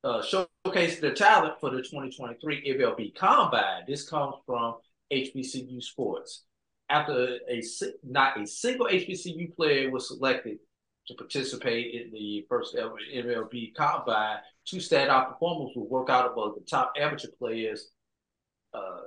uh, 0.04 0.22
showcase 0.22 1.00
their 1.00 1.14
talent 1.14 1.54
for 1.60 1.70
the 1.70 1.78
2023 1.78 2.76
MLB 2.78 3.14
Combine. 3.14 3.82
This 3.88 4.08
comes 4.08 4.36
from 4.46 4.76
HBCU 5.12 5.82
Sports. 5.82 6.44
After 6.90 7.38
a 7.48 7.62
not 8.04 8.40
a 8.40 8.46
single 8.46 8.86
HBCU 8.86 9.56
player 9.56 9.90
was 9.90 10.08
selected 10.08 10.58
to 11.06 11.14
participate 11.14 11.94
in 11.94 12.12
the 12.12 12.46
first 12.48 12.74
ever 12.74 12.96
MLB 13.14 13.74
Combine, 13.74 14.38
two 14.64 14.78
standout 14.78 15.28
performers 15.28 15.72
will 15.76 15.88
work 15.88 16.08
out 16.08 16.32
among 16.32 16.54
the 16.54 16.64
top 16.64 16.92
amateur 16.98 17.28
players 17.38 17.90
uh, 18.72 19.02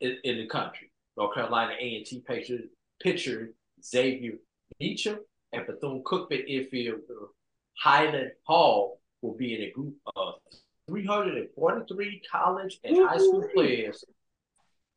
in, 0.00 0.18
in, 0.24 0.38
the 0.38 0.46
country. 0.46 0.90
North 1.16 1.34
Carolina 1.34 1.72
A&T 1.78 2.22
pitcher, 2.26 2.58
pitcher 3.02 3.52
Xavier 3.82 4.34
Beecher 4.78 5.20
and 5.52 5.66
Bethune-Cookman 5.66 6.46
Infield 6.46 7.00
Highland 7.78 8.32
Hall 8.44 9.00
will 9.22 9.34
be 9.34 9.54
in 9.54 9.62
a 9.62 9.70
group 9.70 9.96
of 10.16 10.34
343 10.88 12.22
college 12.30 12.78
and 12.84 12.96
high 13.08 13.16
school 13.16 13.48
players 13.54 14.04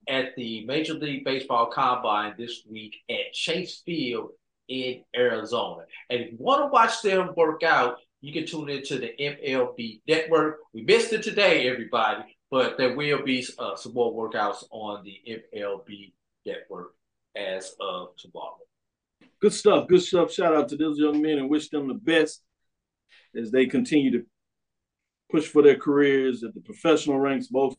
at 0.07 0.35
the 0.35 0.65
Major 0.65 0.93
League 0.93 1.23
Baseball 1.23 1.67
Combine 1.67 2.33
this 2.37 2.63
week 2.69 2.97
at 3.09 3.33
Chase 3.33 3.81
Field 3.85 4.31
in 4.67 5.03
Arizona. 5.15 5.83
And 6.09 6.21
if 6.21 6.31
you 6.31 6.37
want 6.39 6.63
to 6.63 6.67
watch 6.67 7.01
them 7.01 7.33
work 7.35 7.63
out, 7.63 7.97
you 8.21 8.33
can 8.33 8.45
tune 8.45 8.69
into 8.69 8.97
the 8.97 9.13
MLB 9.19 10.01
Network. 10.07 10.59
We 10.73 10.83
missed 10.83 11.13
it 11.13 11.23
today, 11.23 11.69
everybody, 11.69 12.23
but 12.49 12.77
there 12.77 12.95
will 12.95 13.23
be 13.23 13.45
uh, 13.59 13.75
some 13.75 13.93
more 13.93 14.13
workouts 14.13 14.63
on 14.71 15.03
the 15.03 15.19
MLB 15.55 16.13
Network 16.45 16.93
as 17.35 17.75
of 17.79 18.15
tomorrow. 18.17 18.57
Good 19.39 19.53
stuff. 19.53 19.87
Good 19.87 20.01
stuff. 20.01 20.31
Shout 20.31 20.55
out 20.55 20.69
to 20.69 20.77
those 20.77 20.97
young 20.97 21.21
men 21.21 21.37
and 21.37 21.49
wish 21.49 21.69
them 21.69 21.87
the 21.87 21.93
best 21.93 22.41
as 23.35 23.51
they 23.51 23.67
continue 23.67 24.11
to 24.11 24.25
push 25.29 25.45
for 25.45 25.61
their 25.61 25.75
careers 25.75 26.43
at 26.43 26.53
the 26.55 26.61
professional 26.61 27.19
ranks, 27.19 27.47
both 27.47 27.75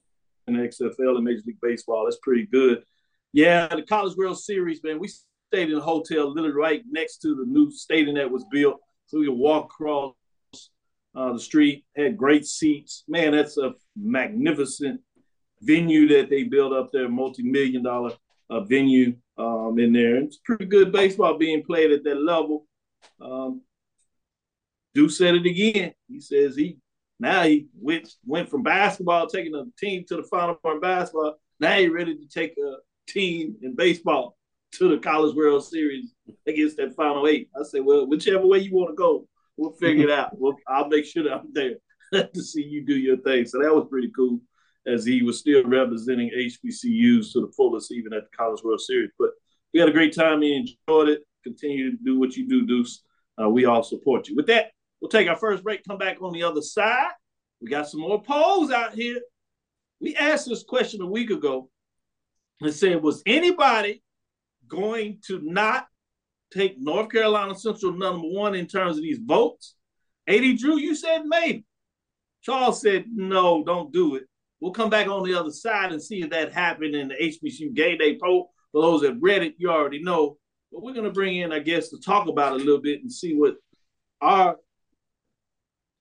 in 0.46 0.54
the 0.54 0.60
XFL 0.60 1.16
and 1.16 1.24
Major 1.24 1.42
League 1.46 1.60
Baseball. 1.60 2.04
That's 2.04 2.18
pretty 2.22 2.46
good. 2.46 2.84
Yeah, 3.32 3.66
the 3.68 3.82
College 3.82 4.16
World 4.16 4.38
Series, 4.38 4.82
man. 4.82 4.98
We 4.98 5.08
stayed 5.48 5.70
in 5.70 5.78
a 5.78 5.80
hotel 5.80 6.32
literally 6.32 6.56
right 6.56 6.82
next 6.90 7.18
to 7.18 7.34
the 7.34 7.44
new 7.46 7.70
stadium 7.70 8.16
that 8.16 8.30
was 8.30 8.44
built, 8.50 8.80
so 9.06 9.18
we 9.18 9.26
could 9.26 9.34
walk 9.34 9.66
across 9.66 10.14
uh, 11.14 11.32
the 11.32 11.40
street. 11.40 11.84
Had 11.96 12.16
great 12.16 12.46
seats. 12.46 13.04
Man, 13.08 13.32
that's 13.32 13.56
a 13.56 13.74
magnificent 13.96 15.00
venue 15.62 16.06
that 16.08 16.28
they 16.30 16.44
built 16.44 16.72
up 16.72 16.90
there, 16.92 17.08
multi-million 17.08 17.82
dollar 17.82 18.12
uh, 18.50 18.60
venue 18.60 19.16
um, 19.38 19.78
in 19.78 19.92
there. 19.92 20.16
And 20.16 20.26
It's 20.26 20.38
pretty 20.38 20.66
good 20.66 20.92
baseball 20.92 21.38
being 21.38 21.64
played 21.64 21.92
at 21.92 22.04
that 22.04 22.20
level. 22.20 22.66
Um, 23.20 23.62
said 25.08 25.36
it 25.36 25.46
again. 25.46 25.92
He 26.08 26.20
says 26.20 26.56
he 26.56 26.76
now 27.20 27.44
he 27.44 27.68
went 27.80 28.08
went 28.26 28.50
from 28.50 28.64
basketball, 28.64 29.28
taking 29.28 29.54
a 29.54 29.64
team 29.78 30.04
to 30.08 30.16
the 30.16 30.24
Final 30.24 30.56
Four 30.60 30.74
in 30.74 30.80
basketball. 30.80 31.38
Now 31.60 31.78
he's 31.78 31.90
ready 31.90 32.16
to 32.16 32.28
take 32.28 32.56
a 32.58 32.78
team 33.08 33.56
in 33.62 33.76
baseball 33.76 34.37
to 34.72 34.88
the 34.88 34.98
College 34.98 35.34
World 35.34 35.64
Series 35.64 36.12
against 36.46 36.76
that 36.76 36.94
Final 36.94 37.26
Eight. 37.26 37.48
I 37.58 37.62
said, 37.64 37.84
well, 37.84 38.06
whichever 38.06 38.46
way 38.46 38.58
you 38.58 38.74
want 38.74 38.90
to 38.90 38.94
go, 38.94 39.26
we'll 39.56 39.72
figure 39.72 40.04
it 40.04 40.10
out. 40.10 40.38
We'll, 40.38 40.56
I'll 40.66 40.88
make 40.88 41.04
sure 41.04 41.24
that 41.24 41.32
I'm 41.32 41.52
there 41.52 41.76
to 42.34 42.42
see 42.42 42.62
you 42.62 42.84
do 42.84 42.96
your 42.96 43.18
thing. 43.18 43.46
So 43.46 43.60
that 43.62 43.74
was 43.74 43.86
pretty 43.90 44.10
cool 44.14 44.40
as 44.86 45.04
he 45.04 45.22
was 45.22 45.38
still 45.38 45.64
representing 45.64 46.30
HBCUs 46.30 47.32
to 47.32 47.40
the 47.40 47.52
fullest, 47.56 47.92
even 47.92 48.12
at 48.12 48.24
the 48.30 48.36
College 48.36 48.62
World 48.62 48.80
Series. 48.80 49.10
But 49.18 49.30
we 49.72 49.80
had 49.80 49.88
a 49.88 49.92
great 49.92 50.14
time. 50.14 50.40
We 50.40 50.54
enjoyed 50.54 51.08
it. 51.08 51.22
Continue 51.44 51.92
to 51.92 52.04
do 52.04 52.18
what 52.18 52.36
you 52.36 52.48
do, 52.48 52.66
Deuce. 52.66 53.02
Uh, 53.40 53.48
we 53.48 53.64
all 53.64 53.82
support 53.82 54.28
you. 54.28 54.36
With 54.36 54.46
that, 54.46 54.72
we'll 55.00 55.10
take 55.10 55.28
our 55.28 55.36
first 55.36 55.62
break, 55.62 55.84
come 55.86 55.98
back 55.98 56.20
on 56.20 56.32
the 56.32 56.42
other 56.42 56.62
side. 56.62 57.10
We 57.60 57.68
got 57.68 57.88
some 57.88 58.00
more 58.00 58.22
polls 58.22 58.70
out 58.70 58.94
here. 58.94 59.20
We 60.00 60.16
asked 60.16 60.48
this 60.48 60.62
question 60.62 61.02
a 61.02 61.06
week 61.06 61.30
ago 61.30 61.68
and 62.60 62.72
said, 62.72 63.02
was 63.02 63.22
anybody 63.26 64.02
going 64.68 65.18
to 65.26 65.40
not 65.42 65.86
take 66.52 66.78
North 66.78 67.10
Carolina 67.10 67.54
Central 67.54 67.92
number 67.92 68.26
one 68.26 68.54
in 68.54 68.66
terms 68.66 68.96
of 68.96 69.02
these 69.02 69.18
votes? 69.18 69.74
AD 70.28 70.58
Drew, 70.58 70.78
you 70.78 70.94
said 70.94 71.22
maybe. 71.24 71.64
Charles 72.42 72.80
said, 72.80 73.04
no, 73.12 73.64
don't 73.64 73.92
do 73.92 74.16
it. 74.16 74.24
We'll 74.60 74.72
come 74.72 74.90
back 74.90 75.08
on 75.08 75.24
the 75.24 75.34
other 75.34 75.50
side 75.50 75.92
and 75.92 76.02
see 76.02 76.22
if 76.22 76.30
that 76.30 76.52
happened 76.52 76.94
in 76.94 77.08
the 77.08 77.14
HBCU 77.14 77.74
Game 77.74 77.98
Day 77.98 78.18
poll. 78.18 78.50
For 78.72 78.82
those 78.82 79.00
that 79.02 79.18
read 79.20 79.42
it, 79.42 79.54
you 79.58 79.70
already 79.70 80.02
know. 80.02 80.36
But 80.70 80.82
we're 80.82 80.92
going 80.92 81.04
to 81.04 81.12
bring 81.12 81.36
in, 81.36 81.52
I 81.52 81.60
guess, 81.60 81.88
to 81.90 81.98
talk 81.98 82.28
about 82.28 82.54
it 82.54 82.62
a 82.62 82.64
little 82.64 82.80
bit 82.80 83.00
and 83.00 83.12
see 83.12 83.34
what 83.34 83.56
our 84.20 84.56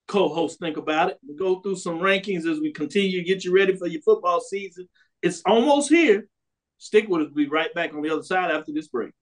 co-hosts 0.06 0.58
think 0.58 0.76
about 0.76 1.10
it. 1.10 1.18
We'll 1.26 1.36
go 1.36 1.60
through 1.60 1.76
some 1.76 1.98
rankings 1.98 2.50
as 2.50 2.60
we 2.60 2.72
continue 2.72 3.18
to 3.18 3.24
get 3.24 3.44
you 3.44 3.54
ready 3.54 3.76
for 3.76 3.86
your 3.86 4.02
football 4.02 4.40
season. 4.40 4.88
It's 5.22 5.42
almost 5.46 5.88
here. 5.88 6.28
Stick 6.78 7.08
with 7.08 7.22
us. 7.22 7.28
We'll 7.34 7.44
be 7.44 7.50
right 7.50 7.72
back 7.74 7.92
on 7.92 8.02
the 8.02 8.10
other 8.10 8.22
side 8.22 8.50
after 8.50 8.72
this 8.72 8.88
break. 8.88 9.12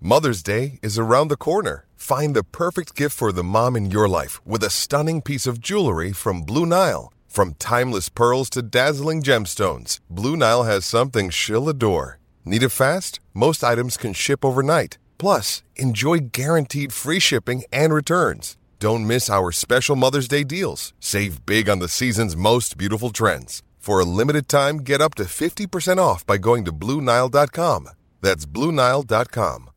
Mother's 0.00 0.42
Day 0.42 0.78
is 0.82 0.98
around 0.98 1.28
the 1.28 1.36
corner. 1.36 1.86
Find 1.94 2.34
the 2.34 2.42
perfect 2.42 2.96
gift 2.96 3.14
for 3.14 3.32
the 3.32 3.44
mom 3.44 3.76
in 3.76 3.90
your 3.90 4.08
life 4.08 4.44
with 4.46 4.64
a 4.64 4.70
stunning 4.70 5.20
piece 5.20 5.46
of 5.46 5.60
jewelry 5.60 6.12
from 6.12 6.42
Blue 6.42 6.64
Nile. 6.64 7.12
From 7.28 7.54
timeless 7.54 8.08
pearls 8.08 8.48
to 8.50 8.62
dazzling 8.62 9.22
gemstones, 9.22 10.00
Blue 10.08 10.36
Nile 10.36 10.64
has 10.64 10.86
something 10.86 11.28
she'll 11.28 11.68
adore. 11.68 12.18
Need 12.46 12.62
it 12.62 12.70
fast? 12.70 13.20
Most 13.34 13.62
items 13.62 13.98
can 13.98 14.14
ship 14.14 14.42
overnight. 14.42 14.96
Plus, 15.18 15.62
enjoy 15.76 16.18
guaranteed 16.32 16.94
free 16.94 17.20
shipping 17.20 17.62
and 17.70 17.92
returns. 17.92 18.56
Don't 18.78 19.06
miss 19.06 19.28
our 19.28 19.52
special 19.52 19.94
Mother's 19.94 20.26
Day 20.28 20.42
deals. 20.42 20.94
Save 20.98 21.44
big 21.44 21.68
on 21.68 21.78
the 21.78 21.88
season's 21.88 22.34
most 22.34 22.78
beautiful 22.78 23.10
trends. 23.10 23.62
For 23.80 23.98
a 23.98 24.04
limited 24.04 24.46
time, 24.46 24.78
get 24.78 25.00
up 25.00 25.14
to 25.14 25.24
50% 25.24 25.96
off 25.96 26.26
by 26.26 26.36
going 26.36 26.66
to 26.66 26.72
BlueNile.com. 26.72 27.88
That's 28.20 28.44
BlueNile.com. 28.44 29.70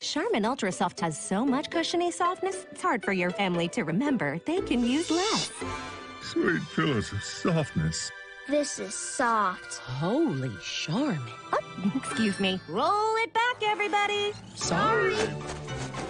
Charmin 0.00 0.46
Ultra 0.46 0.72
Soft 0.72 1.00
has 1.00 1.20
so 1.20 1.44
much 1.44 1.68
cushiony 1.68 2.10
softness, 2.10 2.66
it's 2.72 2.80
hard 2.80 3.04
for 3.04 3.12
your 3.12 3.30
family 3.30 3.68
to 3.68 3.82
remember. 3.82 4.40
They 4.46 4.62
can 4.62 4.82
use 4.82 5.10
less. 5.10 5.50
Sweet 6.34 6.62
pillows 6.74 7.12
of 7.12 7.22
softness. 7.22 8.10
This 8.48 8.80
is 8.80 8.92
soft. 8.92 9.76
Holy 9.76 10.50
Charmin. 10.60 11.20
Oh, 11.52 11.92
excuse 11.94 12.40
me. 12.40 12.60
Roll 12.68 13.14
it 13.18 13.32
back, 13.32 13.62
everybody. 13.62 14.32
Sorry. 14.56 15.14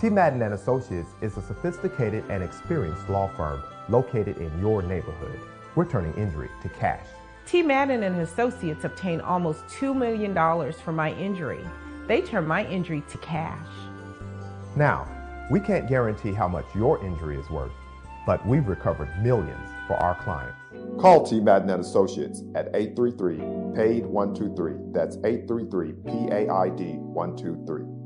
T. 0.00 0.08
Madden 0.08 0.40
and 0.40 0.54
Associates 0.54 1.10
is 1.20 1.36
a 1.36 1.42
sophisticated 1.42 2.24
and 2.30 2.42
experienced 2.42 3.06
law 3.10 3.28
firm 3.36 3.62
located 3.90 4.38
in 4.38 4.58
your 4.58 4.80
neighborhood. 4.80 5.38
We're 5.74 5.84
turning 5.84 6.14
injury 6.14 6.48
to 6.62 6.70
cash. 6.70 7.06
T. 7.50 7.62
Madden 7.62 8.04
and 8.04 8.20
Associates 8.20 8.84
obtained 8.84 9.22
almost 9.22 9.66
$2 9.66 9.92
million 9.92 10.32
for 10.72 10.92
my 10.92 11.12
injury. 11.14 11.64
They 12.06 12.20
turned 12.20 12.46
my 12.46 12.64
injury 12.66 13.02
to 13.10 13.18
cash. 13.18 13.66
Now, 14.76 15.08
we 15.50 15.58
can't 15.58 15.88
guarantee 15.88 16.32
how 16.32 16.46
much 16.46 16.64
your 16.76 17.04
injury 17.04 17.36
is 17.36 17.50
worth, 17.50 17.72
but 18.24 18.46
we've 18.46 18.68
recovered 18.68 19.10
millions 19.20 19.68
for 19.88 19.94
our 19.94 20.14
clients. 20.22 20.60
Call 21.00 21.26
T. 21.26 21.40
Madden 21.40 21.70
and 21.70 21.80
Associates 21.80 22.44
at 22.54 22.68
833 22.72 23.38
PAID 23.74 24.06
123. 24.06 24.92
That's 24.92 25.16
833 25.24 25.92
PAID 26.04 26.98
123. 27.00 27.99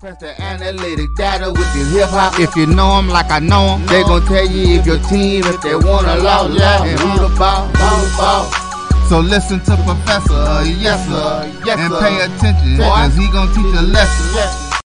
Press 0.00 0.16
the 0.16 0.40
analytic 0.40 1.14
data 1.14 1.50
with 1.52 1.76
your 1.76 1.84
hip 1.92 2.08
hop. 2.08 2.40
If 2.40 2.56
you 2.56 2.64
know 2.64 2.96
them 2.96 3.08
like 3.08 3.30
I 3.30 3.38
know 3.38 3.76
them, 3.76 3.84
they 3.84 4.02
gon' 4.02 4.24
tell 4.24 4.48
you 4.48 4.80
if 4.80 4.86
your 4.86 4.98
team, 5.10 5.44
if 5.44 5.60
they 5.60 5.76
wanna 5.76 6.14
lose, 6.14 6.58
yeah, 6.58 6.82
and 6.82 6.98
who 6.98 7.28
the 7.28 7.28
ball, 7.36 7.68
ball, 7.74 8.08
ball. 8.16 8.48
So 9.10 9.20
listen 9.20 9.60
to 9.60 9.76
Professor, 9.84 10.64
yes 10.80 11.04
sir, 11.04 11.52
yes, 11.66 11.78
and 11.78 11.92
pay 12.00 12.16
attention, 12.16 12.78
cause 12.78 13.14
he 13.14 13.28
gonna 13.30 13.52
teach 13.52 13.76
a 13.76 13.82
lesson. 13.82 14.80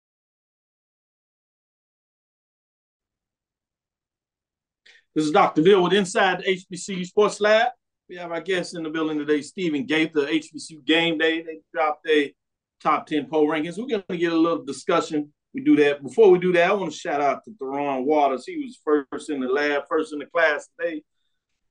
This 5.16 5.24
is 5.24 5.32
Dr. 5.32 5.62
Bill 5.62 5.82
with 5.82 5.94
Inside 5.94 6.44
the 6.44 6.58
HBCU 6.58 7.06
Sports 7.06 7.40
Lab. 7.40 7.70
We 8.10 8.18
have 8.18 8.34
our 8.34 8.42
guest 8.42 8.76
in 8.76 8.84
the 8.84 8.90
building 8.90 9.18
today, 9.20 9.42
Steven 9.42 9.86
Gaither, 9.86 10.28
HBCU 10.28 10.84
Game 10.84 11.18
Day. 11.18 11.42
They 11.42 11.62
dropped 11.74 12.06
a 12.10 12.36
top 12.82 13.08
10 13.08 13.28
poll 13.28 13.48
rankings. 13.48 13.78
We're 13.78 13.88
going 13.88 14.04
to 14.10 14.18
get 14.18 14.34
a 14.34 14.38
little 14.38 14.64
discussion. 14.64 15.32
We 15.54 15.64
do 15.64 15.76
that. 15.78 16.04
Before 16.04 16.30
we 16.30 16.40
do 16.40 16.52
that, 16.54 16.70
I 16.70 16.74
want 16.74 16.92
to 16.92 16.98
shout 16.98 17.22
out 17.22 17.44
to 17.46 17.52
Theron 17.58 18.06
Waters. 18.06 18.46
He 18.46 18.58
was 18.58 18.80
first 18.84 19.30
in 19.30 19.40
the 19.40 19.48
lab, 19.48 19.84
first 19.90 20.12
in 20.12 20.20
the 20.20 20.26
class 20.26 20.68
today, 20.80 21.02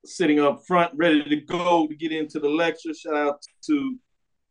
sitting 0.03 0.39
up 0.39 0.63
front, 0.67 0.91
ready 0.95 1.23
to 1.23 1.41
go 1.41 1.87
to 1.87 1.95
get 1.95 2.11
into 2.11 2.39
the 2.39 2.49
lecture. 2.49 2.93
Shout 2.93 3.15
out 3.15 3.41
to 3.67 3.97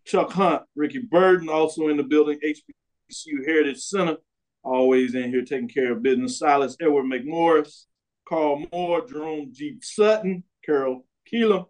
Chuck 0.04 0.30
Hunt, 0.32 0.62
Ricky 0.76 1.00
Burden, 1.00 1.48
also 1.48 1.88
in 1.88 1.96
the 1.96 2.02
building, 2.02 2.38
HBCU 2.44 3.44
Heritage 3.46 3.80
Center, 3.80 4.18
always 4.62 5.14
in 5.14 5.30
here 5.30 5.44
taking 5.44 5.68
care 5.68 5.92
of 5.92 6.02
business. 6.02 6.38
Silas 6.38 6.76
Edward 6.80 7.04
McMorris, 7.04 7.86
Carl 8.28 8.64
Moore, 8.72 9.06
Jerome 9.06 9.50
G. 9.52 9.78
Sutton, 9.82 10.44
Carol 10.64 11.04
Keeler, 11.26 11.64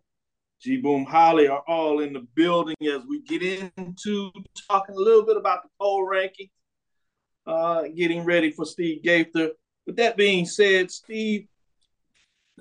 G. 0.64 0.78
Boom 0.78 1.04
Holly 1.04 1.47
are 1.47 1.62
all 1.68 2.00
in 2.00 2.14
the 2.14 2.26
building 2.35 2.76
as 2.83 3.02
we 3.06 3.21
get 3.21 3.42
into 3.76 4.33
talking 4.66 4.94
a 4.94 4.99
little 4.99 5.26
bit 5.26 5.37
about 5.37 5.62
the 5.62 5.68
poll 5.78 6.06
ranking, 6.09 6.49
uh, 7.47 7.83
getting 7.94 8.25
ready 8.25 8.50
for 8.50 8.64
Steve 8.64 9.02
Gaither. 9.02 9.50
With 9.87 9.97
that 9.97 10.16
being 10.16 10.47
said, 10.47 10.90
Steve, 10.90 11.49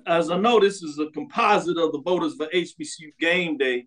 as 0.06 0.30
I 0.30 0.38
know 0.38 0.60
this 0.60 0.84
is 0.84 1.00
a 1.00 1.12
composite 1.12 1.78
of 1.78 1.94
the 1.94 2.02
voters 2.02 2.36
for 2.36 2.48
HBCU 2.48 3.14
Game 3.22 3.58
Day, 3.58 3.86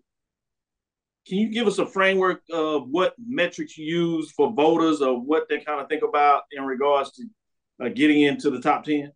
can 1.27 1.37
you 1.37 1.49
give 1.49 1.67
us 1.67 1.77
a 1.77 1.85
framework 1.85 2.41
of 2.51 2.89
what 2.89 3.13
metrics 3.23 3.77
you 3.77 3.85
use 3.85 4.31
for 4.31 4.51
voters 4.51 4.99
or 4.99 5.21
what 5.21 5.47
they 5.47 5.59
kind 5.59 5.79
of 5.79 5.89
think 5.89 6.01
about 6.01 6.43
in 6.51 6.63
regards 6.63 7.11
to 7.11 7.25
uh, 7.85 7.89
getting 7.89 8.23
into 8.23 8.49
the 8.49 8.61
top 8.61 8.83
10? 8.83 9.11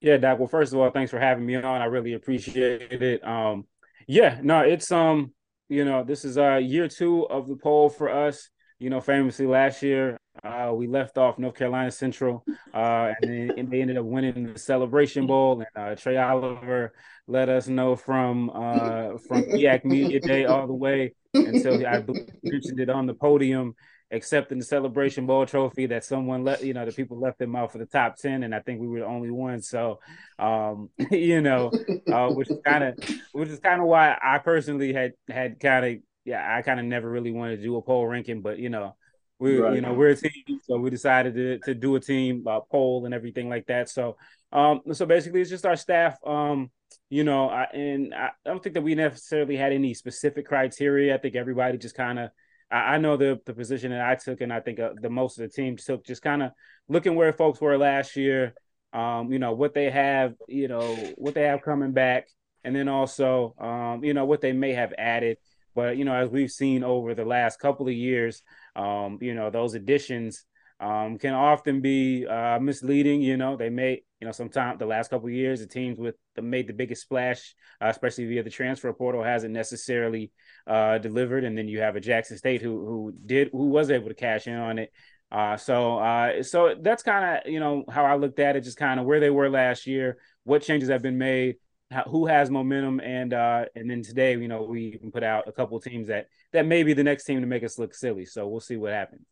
Yeah, 0.00 0.16
Doc. 0.16 0.38
Well, 0.38 0.48
first 0.48 0.72
of 0.72 0.78
all, 0.78 0.90
thanks 0.90 1.10
for 1.10 1.18
having 1.18 1.44
me 1.44 1.56
on. 1.56 1.64
I 1.64 1.86
really 1.86 2.12
appreciate 2.12 3.02
it. 3.02 3.26
Um, 3.26 3.66
yeah, 4.06 4.38
no, 4.42 4.60
it's 4.60 4.92
um, 4.92 5.32
you 5.68 5.84
know, 5.84 6.04
this 6.04 6.24
is 6.24 6.38
uh 6.38 6.56
year 6.56 6.88
two 6.88 7.26
of 7.28 7.48
the 7.48 7.56
poll 7.56 7.88
for 7.90 8.08
us. 8.08 8.48
You 8.78 8.90
know, 8.90 9.00
famously 9.00 9.46
last 9.46 9.82
year, 9.82 10.16
uh, 10.44 10.70
we 10.72 10.86
left 10.86 11.18
off 11.18 11.36
North 11.36 11.56
Carolina 11.56 11.90
Central, 11.90 12.44
uh, 12.72 13.12
and 13.20 13.30
then 13.30 13.58
and 13.58 13.70
they 13.70 13.80
ended 13.80 13.98
up 13.98 14.04
winning 14.04 14.52
the 14.52 14.58
Celebration 14.58 15.26
Bowl. 15.26 15.60
And 15.60 15.92
uh, 15.92 15.96
Trei 15.96 16.16
Oliver 16.16 16.92
let 17.26 17.48
us 17.48 17.66
know 17.66 17.96
from 17.96 18.50
uh 18.50 19.18
from 19.26 19.42
EAC 19.42 19.84
Media 19.84 20.20
Day 20.20 20.44
all 20.44 20.68
the 20.68 20.74
way 20.74 21.14
until 21.34 21.84
I 21.84 22.04
mentioned 22.44 22.78
it 22.80 22.88
on 22.88 23.06
the 23.06 23.14
podium 23.14 23.74
accepting 24.10 24.58
the 24.58 24.64
Celebration 24.64 25.26
Bowl 25.26 25.44
trophy 25.46 25.86
that 25.86 26.04
someone 26.04 26.44
let 26.44 26.64
you 26.64 26.74
know 26.74 26.84
the 26.84 26.92
people 26.92 27.18
left 27.18 27.38
them 27.38 27.54
out 27.54 27.72
for 27.72 27.78
the 27.78 27.86
top 27.86 28.16
ten, 28.16 28.42
and 28.42 28.54
I 28.54 28.60
think 28.60 28.80
we 28.80 28.86
were 28.86 29.00
the 29.00 29.06
only 29.06 29.30
ones. 29.30 29.68
So, 29.68 30.00
um, 30.38 30.90
you 31.10 31.40
know, 31.40 31.70
uh, 32.10 32.28
which 32.30 32.50
is 32.50 32.58
kind 32.64 32.84
of 32.84 32.98
which 33.32 33.48
is 33.48 33.60
kind 33.60 33.80
of 33.80 33.86
why 33.86 34.16
I 34.22 34.38
personally 34.38 34.92
had 34.92 35.12
had 35.28 35.60
kind 35.60 35.84
of 35.84 35.96
yeah 36.24 36.56
I 36.56 36.62
kind 36.62 36.80
of 36.80 36.86
never 36.86 37.10
really 37.10 37.32
wanted 37.32 37.56
to 37.56 37.62
do 37.62 37.76
a 37.76 37.82
poll 37.82 38.06
ranking, 38.06 38.42
but 38.42 38.58
you 38.58 38.68
know. 38.68 38.96
We, 39.40 39.58
right. 39.58 39.76
you 39.76 39.80
know, 39.80 39.92
we're 39.94 40.08
a 40.08 40.16
team, 40.16 40.58
so 40.64 40.78
we 40.78 40.90
decided 40.90 41.34
to, 41.36 41.60
to 41.60 41.72
do 41.72 41.94
a 41.94 42.00
team 42.00 42.42
uh, 42.48 42.58
poll 42.58 43.04
and 43.04 43.14
everything 43.14 43.48
like 43.48 43.66
that. 43.66 43.88
So, 43.88 44.16
um, 44.52 44.80
so 44.90 45.06
basically, 45.06 45.40
it's 45.40 45.48
just 45.48 45.64
our 45.64 45.76
staff. 45.76 46.18
Um, 46.26 46.72
you 47.08 47.22
know, 47.22 47.48
I, 47.48 47.68
and 47.72 48.12
I 48.12 48.30
don't 48.44 48.60
think 48.60 48.74
that 48.74 48.82
we 48.82 48.96
necessarily 48.96 49.56
had 49.56 49.72
any 49.72 49.94
specific 49.94 50.46
criteria. 50.46 51.14
I 51.14 51.18
think 51.18 51.36
everybody 51.36 51.78
just 51.78 51.94
kind 51.94 52.18
of 52.18 52.30
I, 52.70 52.94
I 52.94 52.98
know 52.98 53.16
the 53.16 53.40
the 53.44 53.54
position 53.54 53.90
that 53.90 54.06
I 54.06 54.14
took, 54.14 54.40
and 54.40 54.52
I 54.52 54.60
think 54.60 54.80
uh, 54.80 54.90
the 55.00 55.10
most 55.10 55.38
of 55.38 55.42
the 55.42 55.54
team 55.54 55.76
took, 55.76 56.04
just 56.04 56.22
kind 56.22 56.42
of 56.42 56.52
looking 56.88 57.14
where 57.14 57.32
folks 57.32 57.60
were 57.60 57.78
last 57.78 58.16
year. 58.16 58.54
Um, 58.92 59.30
you 59.32 59.38
know 59.38 59.52
what 59.52 59.74
they 59.74 59.90
have, 59.90 60.34
you 60.48 60.68
know 60.68 60.94
what 61.16 61.34
they 61.34 61.42
have 61.42 61.62
coming 61.62 61.92
back, 61.92 62.28
and 62.64 62.74
then 62.74 62.88
also, 62.88 63.54
um, 63.58 64.02
you 64.02 64.14
know 64.14 64.24
what 64.24 64.40
they 64.40 64.52
may 64.52 64.72
have 64.72 64.94
added. 64.96 65.38
But 65.74 65.96
you 65.96 66.04
know, 66.04 66.14
as 66.14 66.30
we've 66.30 66.50
seen 66.50 66.82
over 66.82 67.14
the 67.14 67.24
last 67.24 67.60
couple 67.60 67.86
of 67.86 67.94
years, 67.94 68.42
um, 68.74 69.18
you 69.20 69.34
know 69.34 69.50
those 69.50 69.74
additions 69.74 70.44
um, 70.80 71.18
can 71.18 71.34
often 71.34 71.80
be 71.80 72.26
uh, 72.26 72.58
misleading. 72.60 73.20
You 73.20 73.36
know, 73.36 73.56
they 73.56 73.68
may, 73.68 74.02
you 74.20 74.26
know, 74.26 74.32
sometimes 74.32 74.78
the 74.78 74.86
last 74.86 75.10
couple 75.10 75.30
years, 75.30 75.60
the 75.60 75.66
teams 75.66 75.98
with 75.98 76.16
the 76.34 76.42
made 76.42 76.66
the 76.66 76.72
biggest 76.72 77.02
splash, 77.02 77.54
uh, 77.80 77.86
especially 77.86 78.26
via 78.26 78.42
the 78.42 78.50
transfer 78.50 78.92
portal, 78.92 79.22
hasn't 79.22 79.54
necessarily 79.54 80.32
uh, 80.66 80.98
delivered. 80.98 81.44
And 81.44 81.56
then 81.56 81.68
you 81.68 81.80
have 81.80 81.94
a 81.94 82.00
Jackson 82.00 82.36
State 82.36 82.60
who 82.60 82.84
who 82.84 83.14
did 83.26 83.50
who 83.52 83.68
was 83.68 83.90
able 83.90 84.08
to 84.08 84.14
cash 84.14 84.46
in 84.46 84.56
on 84.56 84.78
it. 84.78 84.92
Uh, 85.30 85.56
so 85.56 85.98
uh, 85.98 86.42
so 86.42 86.74
that's 86.80 87.02
kind 87.02 87.38
of 87.46 87.52
you 87.52 87.60
know 87.60 87.84
how 87.88 88.04
I 88.04 88.16
looked 88.16 88.40
at 88.40 88.56
it, 88.56 88.62
just 88.62 88.78
kind 88.78 88.98
of 88.98 89.06
where 89.06 89.20
they 89.20 89.30
were 89.30 89.50
last 89.50 89.86
year, 89.86 90.18
what 90.44 90.62
changes 90.62 90.88
have 90.88 91.02
been 91.02 91.18
made, 91.18 91.56
how, 91.90 92.02
who 92.04 92.26
has 92.26 92.50
momentum, 92.50 93.00
and 93.00 93.32
uh, 93.32 93.66
and 93.76 93.90
then 93.90 94.02
today 94.02 94.32
you 94.32 94.48
know 94.48 94.62
we 94.62 94.94
even 94.94 95.12
put 95.12 95.22
out 95.22 95.46
a 95.46 95.52
couple 95.52 95.78
teams 95.80 96.08
that 96.08 96.26
that 96.52 96.66
may 96.66 96.82
be 96.82 96.94
the 96.94 97.04
next 97.04 97.24
team 97.24 97.40
to 97.40 97.46
make 97.46 97.62
us 97.62 97.78
look 97.78 97.94
silly. 97.94 98.24
So 98.24 98.48
we'll 98.48 98.60
see 98.60 98.76
what 98.76 98.92
happens. 98.92 99.26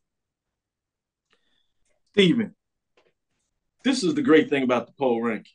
Steven, 2.13 2.55
this 3.87 4.03
is 4.03 4.13
the 4.13 4.21
great 4.21 4.49
thing 4.49 4.63
about 4.63 4.85
the 4.85 4.93
poll 4.93 5.21
rankings. 5.21 5.47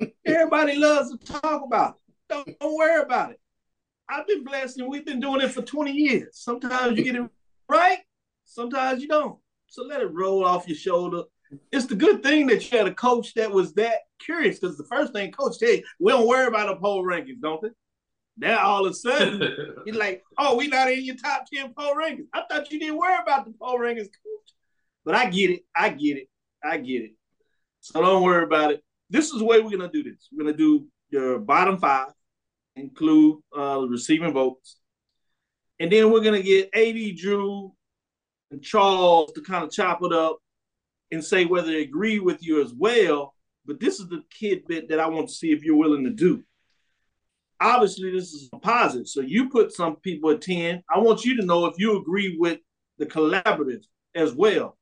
Everybody 0.26 0.76
loves 0.76 1.16
to 1.16 1.40
talk 1.40 1.62
about 1.64 1.94
it. 1.94 2.14
Don't, 2.28 2.58
don't 2.58 2.76
worry 2.76 3.00
about 3.00 3.30
it. 3.30 3.40
I've 4.08 4.26
been 4.26 4.42
blessed 4.42 4.78
and 4.78 4.88
we've 4.88 5.06
been 5.06 5.20
doing 5.20 5.40
it 5.40 5.52
for 5.52 5.62
20 5.62 5.92
years. 5.92 6.30
Sometimes 6.32 6.98
you 6.98 7.04
get 7.04 7.14
it 7.14 7.30
right, 7.68 7.98
sometimes 8.44 9.02
you 9.02 9.08
don't. 9.08 9.38
So 9.68 9.84
let 9.84 10.00
it 10.00 10.12
roll 10.12 10.44
off 10.44 10.66
your 10.66 10.76
shoulder. 10.76 11.22
It's 11.70 11.86
the 11.86 11.94
good 11.94 12.24
thing 12.24 12.48
that 12.48 12.70
you 12.70 12.78
had 12.78 12.88
a 12.88 12.94
coach 12.94 13.34
that 13.34 13.52
was 13.52 13.72
that 13.74 13.98
curious 14.18 14.58
because 14.58 14.76
the 14.76 14.84
first 14.84 15.12
thing 15.12 15.30
coach 15.30 15.56
you, 15.60 15.82
we 16.00 16.10
don't 16.10 16.26
worry 16.26 16.48
about 16.48 16.66
the 16.66 16.76
poll 16.76 17.04
rankings, 17.04 17.40
don't 17.40 17.62
they? 17.62 17.68
Now 18.36 18.66
all 18.66 18.86
of 18.86 18.92
a 18.92 18.94
sudden, 18.94 19.42
he's 19.84 19.94
like, 19.94 20.24
oh, 20.38 20.56
we 20.56 20.66
not 20.66 20.90
in 20.90 21.04
your 21.04 21.16
top 21.16 21.44
10 21.52 21.72
poll 21.78 21.94
rankings. 21.94 22.26
I 22.34 22.42
thought 22.50 22.72
you 22.72 22.80
didn't 22.80 22.98
worry 22.98 23.16
about 23.22 23.44
the 23.44 23.54
poll 23.60 23.78
rankings, 23.78 24.06
coach. 24.06 24.54
But 25.04 25.14
I 25.14 25.30
get 25.30 25.50
it. 25.50 25.64
I 25.76 25.90
get 25.90 26.16
it. 26.16 26.28
I 26.64 26.78
get 26.78 27.02
it. 27.02 27.12
So 27.80 28.00
don't 28.00 28.22
worry 28.22 28.44
about 28.44 28.72
it. 28.72 28.82
This 29.08 29.30
is 29.30 29.38
the 29.38 29.44
way 29.44 29.60
we're 29.60 29.76
gonna 29.76 29.90
do 29.90 30.02
this. 30.02 30.28
We're 30.32 30.44
gonna 30.44 30.56
do 30.56 30.86
your 31.08 31.38
bottom 31.38 31.78
five, 31.78 32.12
include 32.76 33.38
uh, 33.56 33.86
receiving 33.88 34.32
votes, 34.32 34.76
and 35.78 35.90
then 35.90 36.10
we're 36.10 36.22
gonna 36.22 36.42
get 36.42 36.70
AD 36.74 37.16
Drew 37.16 37.72
and 38.50 38.62
Charles 38.62 39.32
to 39.32 39.40
kind 39.40 39.64
of 39.64 39.70
chop 39.70 40.02
it 40.02 40.12
up 40.12 40.38
and 41.10 41.24
say 41.24 41.44
whether 41.44 41.68
they 41.68 41.82
agree 41.82 42.20
with 42.20 42.44
you 42.44 42.62
as 42.62 42.72
well. 42.72 43.34
But 43.66 43.80
this 43.80 44.00
is 44.00 44.08
the 44.08 44.22
kid 44.30 44.66
bit 44.66 44.88
that 44.88 45.00
I 45.00 45.08
want 45.08 45.28
to 45.28 45.34
see 45.34 45.52
if 45.52 45.64
you're 45.64 45.76
willing 45.76 46.04
to 46.04 46.10
do. 46.10 46.42
Obviously, 47.60 48.10
this 48.10 48.32
is 48.32 48.48
a 48.52 48.58
positive. 48.58 49.06
So 49.06 49.20
you 49.20 49.50
put 49.50 49.72
some 49.72 49.96
people 49.96 50.30
at 50.30 50.40
10. 50.40 50.82
I 50.88 50.98
want 50.98 51.24
you 51.24 51.36
to 51.36 51.46
know 51.46 51.66
if 51.66 51.78
you 51.78 52.00
agree 52.00 52.36
with 52.38 52.58
the 52.98 53.06
collaborative 53.06 53.84
as 54.14 54.32
well. 54.32 54.78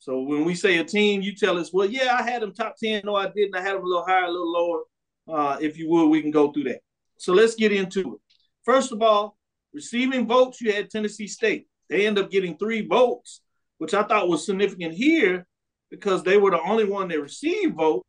So 0.00 0.22
when 0.22 0.46
we 0.46 0.54
say 0.54 0.78
a 0.78 0.84
team, 0.84 1.20
you 1.20 1.34
tell 1.34 1.58
us, 1.58 1.74
well, 1.74 1.86
yeah, 1.86 2.16
I 2.18 2.22
had 2.22 2.40
them 2.40 2.54
top 2.54 2.76
10. 2.82 3.02
No, 3.04 3.14
I 3.14 3.28
didn't. 3.28 3.54
I 3.54 3.60
had 3.60 3.74
them 3.74 3.84
a 3.84 3.86
little 3.86 4.06
higher, 4.06 4.24
a 4.24 4.30
little 4.30 4.50
lower. 4.50 4.82
Uh, 5.28 5.58
if 5.60 5.76
you 5.76 5.90
would, 5.90 6.08
we 6.08 6.22
can 6.22 6.30
go 6.30 6.50
through 6.50 6.64
that. 6.64 6.80
So 7.18 7.34
let's 7.34 7.54
get 7.54 7.70
into 7.70 8.14
it. 8.14 8.20
First 8.64 8.92
of 8.92 9.02
all, 9.02 9.36
receiving 9.74 10.26
votes, 10.26 10.58
you 10.62 10.72
had 10.72 10.88
Tennessee 10.88 11.26
State. 11.26 11.66
They 11.90 12.06
end 12.06 12.18
up 12.18 12.30
getting 12.30 12.56
three 12.56 12.86
votes, 12.86 13.42
which 13.76 13.92
I 13.92 14.02
thought 14.02 14.28
was 14.28 14.46
significant 14.46 14.94
here 14.94 15.46
because 15.90 16.22
they 16.22 16.38
were 16.38 16.50
the 16.50 16.62
only 16.62 16.84
one 16.84 17.08
that 17.08 17.20
received 17.20 17.76
vote, 17.76 18.02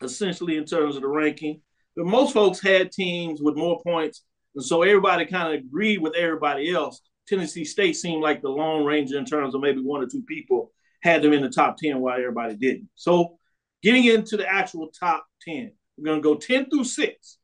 essentially 0.00 0.56
in 0.56 0.64
terms 0.64 0.96
of 0.96 1.02
the 1.02 1.08
ranking. 1.08 1.60
But 1.94 2.06
most 2.06 2.32
folks 2.32 2.62
had 2.62 2.90
teams 2.90 3.42
with 3.42 3.54
more 3.54 3.82
points, 3.86 4.24
and 4.54 4.64
so 4.64 4.82
everybody 4.82 5.26
kind 5.26 5.52
of 5.52 5.60
agreed 5.60 5.98
with 5.98 6.14
everybody 6.14 6.72
else. 6.72 7.02
Tennessee 7.28 7.66
State 7.66 7.96
seemed 7.96 8.22
like 8.22 8.40
the 8.40 8.48
long 8.48 8.84
ranger 8.84 9.18
in 9.18 9.26
terms 9.26 9.54
of 9.54 9.60
maybe 9.60 9.82
one 9.82 10.02
or 10.02 10.06
two 10.06 10.22
people 10.22 10.72
had 11.02 11.22
them 11.22 11.32
in 11.32 11.42
the 11.42 11.50
top 11.50 11.76
10 11.76 12.00
while 12.00 12.18
everybody 12.18 12.54
didn't. 12.54 12.88
So 12.94 13.38
getting 13.82 14.04
into 14.04 14.36
the 14.36 14.46
actual 14.46 14.88
top 14.88 15.26
10, 15.46 15.72
we're 15.96 16.04
going 16.04 16.22
to 16.22 16.22
go 16.22 16.36
10 16.36 16.70
through 16.70 16.84
6, 16.84 17.38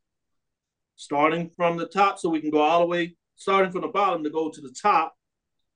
starting 0.97 1.51
from 1.57 1.77
the 1.77 1.87
top 1.87 2.19
so 2.19 2.29
we 2.29 2.41
can 2.41 2.51
go 2.51 2.61
all 2.61 2.81
the 2.81 2.87
way, 2.87 3.17
starting 3.37 3.73
from 3.73 3.83
the 3.83 3.89
bottom 3.89 4.25
to 4.25 4.31
go 4.31 4.51
to 4.51 4.61
the 4.61 4.75
top. 4.81 5.15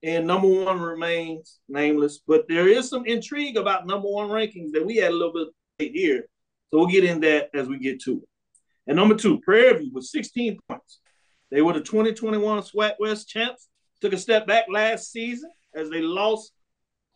And 0.01 0.27
number 0.27 0.47
one 0.47 0.81
remains 0.81 1.59
nameless, 1.69 2.19
but 2.27 2.45
there 2.49 2.67
is 2.67 2.89
some 2.89 3.05
intrigue 3.05 3.55
about 3.55 3.87
number 3.87 4.07
one 4.07 4.27
rankings 4.27 4.71
that 4.73 4.85
we 4.85 4.97
had 4.97 5.11
a 5.11 5.15
little 5.15 5.51
bit 5.77 5.91
here. 5.93 6.25
So 6.71 6.79
we'll 6.79 6.87
get 6.87 7.05
in 7.05 7.21
that 7.21 7.49
as 7.53 7.67
we 7.67 7.79
get 7.79 8.01
to 8.01 8.17
it. 8.17 8.27
And 8.87 8.97
number 8.97 9.15
two, 9.15 9.39
Prairie 9.39 9.79
View 9.79 9.91
with 9.93 10.05
16 10.05 10.59
points. 10.67 10.99
They 11.51 11.61
were 11.61 11.73
the 11.73 11.81
2021 11.81 12.63
SWAC 12.63 12.93
West 12.99 13.29
champs. 13.29 13.69
Took 14.01 14.13
a 14.13 14.17
step 14.17 14.45
back 14.45 14.65
last 14.69 15.11
season 15.11 15.51
as 15.73 15.89
they 15.89 16.01
lost 16.01 16.51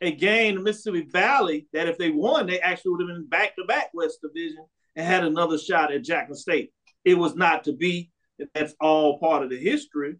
a 0.01 0.11
game 0.11 0.55
to 0.55 0.61
Mississippi 0.61 1.01
Valley 1.01 1.67
that 1.73 1.87
if 1.87 1.97
they 1.97 2.11
won, 2.11 2.47
they 2.47 2.59
actually 2.59 2.91
would 2.91 3.01
have 3.01 3.15
been 3.15 3.27
back 3.27 3.55
to 3.55 3.65
back 3.65 3.89
West 3.93 4.19
Division 4.21 4.65
and 4.95 5.05
had 5.05 5.23
another 5.23 5.57
shot 5.57 5.91
at 5.91 6.03
Jackson 6.03 6.35
State. 6.35 6.71
it 7.05 7.15
was 7.15 7.35
not 7.35 7.63
to 7.63 7.73
be. 7.73 8.11
That's 8.53 8.75
all 8.79 9.19
part 9.19 9.43
of 9.43 9.49
the 9.49 9.57
history. 9.57 10.15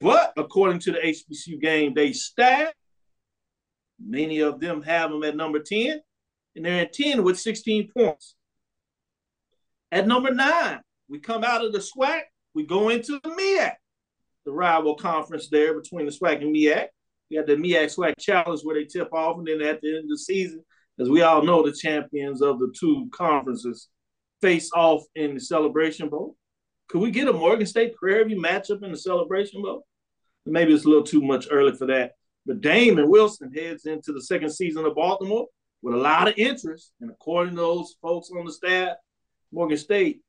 But 0.00 0.32
according 0.36 0.80
to 0.80 0.92
the 0.92 0.98
HBCU 0.98 1.60
game 1.60 1.94
day 1.94 2.12
stat, 2.12 2.74
many 4.04 4.40
of 4.40 4.60
them 4.60 4.82
have 4.82 5.10
them 5.10 5.22
at 5.22 5.36
number 5.36 5.60
10, 5.60 6.00
and 6.54 6.64
they're 6.64 6.82
at 6.82 6.92
10 6.92 7.22
with 7.22 7.38
16 7.38 7.90
points. 7.96 8.34
At 9.90 10.06
number 10.06 10.32
nine, 10.32 10.80
we 11.08 11.18
come 11.18 11.44
out 11.44 11.64
of 11.64 11.72
the 11.72 11.78
SWAC, 11.78 12.22
we 12.54 12.66
go 12.66 12.88
into 12.88 13.20
the 13.22 13.30
MEAC, 13.30 13.72
the 14.44 14.52
rival 14.52 14.96
conference 14.96 15.48
there 15.48 15.78
between 15.78 16.06
the 16.06 16.12
SWAC 16.12 16.42
and 16.42 16.54
MEAC. 16.54 16.88
We 17.30 17.36
had 17.36 17.46
the 17.46 17.54
MEAC 17.54 17.94
SWAC 17.94 18.14
Challenge 18.18 18.60
where 18.62 18.76
they 18.76 18.84
tip 18.84 19.12
off, 19.12 19.38
and 19.38 19.46
then 19.46 19.62
at 19.62 19.80
the 19.80 19.88
end 19.88 20.04
of 20.04 20.08
the 20.08 20.18
season, 20.18 20.64
as 20.98 21.08
we 21.08 21.22
all 21.22 21.42
know, 21.42 21.62
the 21.62 21.72
champions 21.72 22.40
of 22.40 22.58
the 22.58 22.72
two 22.78 23.08
conferences 23.12 23.88
face 24.40 24.70
off 24.74 25.02
in 25.14 25.34
the 25.34 25.40
Celebration 25.40 26.08
Bowl. 26.08 26.36
Could 26.88 27.00
we 27.00 27.10
get 27.10 27.28
a 27.28 27.32
Morgan 27.32 27.66
State 27.66 27.96
Prairie 27.96 28.24
View 28.24 28.40
matchup 28.40 28.82
in 28.82 28.92
the 28.92 28.98
Celebration 28.98 29.62
Bowl? 29.62 29.84
Maybe 30.46 30.72
it's 30.72 30.84
a 30.84 30.88
little 30.88 31.02
too 31.02 31.22
much 31.22 31.48
early 31.50 31.74
for 31.74 31.86
that. 31.86 32.12
But 32.46 32.60
Damon 32.60 33.10
Wilson 33.10 33.52
heads 33.52 33.86
into 33.86 34.12
the 34.12 34.22
second 34.22 34.50
season 34.50 34.84
of 34.84 34.94
Baltimore 34.94 35.46
with 35.82 35.94
a 35.94 35.98
lot 35.98 36.28
of 36.28 36.34
interest. 36.38 36.92
And 37.00 37.10
according 37.10 37.56
to 37.56 37.60
those 37.60 37.96
folks 38.00 38.30
on 38.30 38.44
the 38.44 38.52
staff, 38.52 38.96
Morgan 39.52 39.76
State, 39.76 40.20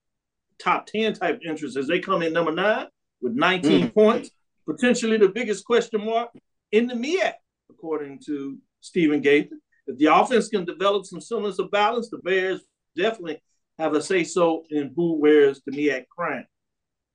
top 0.59 0.87
10 0.87 1.13
type 1.13 1.39
interest 1.47 1.77
as 1.77 1.87
they 1.87 1.99
come 1.99 2.23
in 2.23 2.33
number 2.33 2.51
nine 2.51 2.87
with 3.21 3.33
19 3.33 3.89
mm. 3.89 3.93
points, 3.93 4.31
potentially 4.65 5.17
the 5.17 5.29
biggest 5.29 5.63
question 5.63 6.03
mark 6.03 6.29
in 6.71 6.87
the 6.87 6.93
MEAC, 6.93 7.33
according 7.69 8.19
to 8.25 8.57
Steven 8.81 9.21
Gaither. 9.21 9.57
If 9.87 9.97
the 9.97 10.07
offense 10.07 10.49
can 10.49 10.65
develop 10.65 11.05
some 11.05 11.21
semblance 11.21 11.59
of 11.59 11.71
balance, 11.71 12.09
the 12.09 12.17
Bears 12.17 12.61
definitely 12.95 13.41
have 13.79 13.93
a 13.93 14.01
say 14.01 14.23
so 14.23 14.63
in 14.69 14.91
who 14.95 15.13
wears 15.13 15.61
the 15.65 15.71
MEAC 15.71 16.07
crown. 16.09 16.45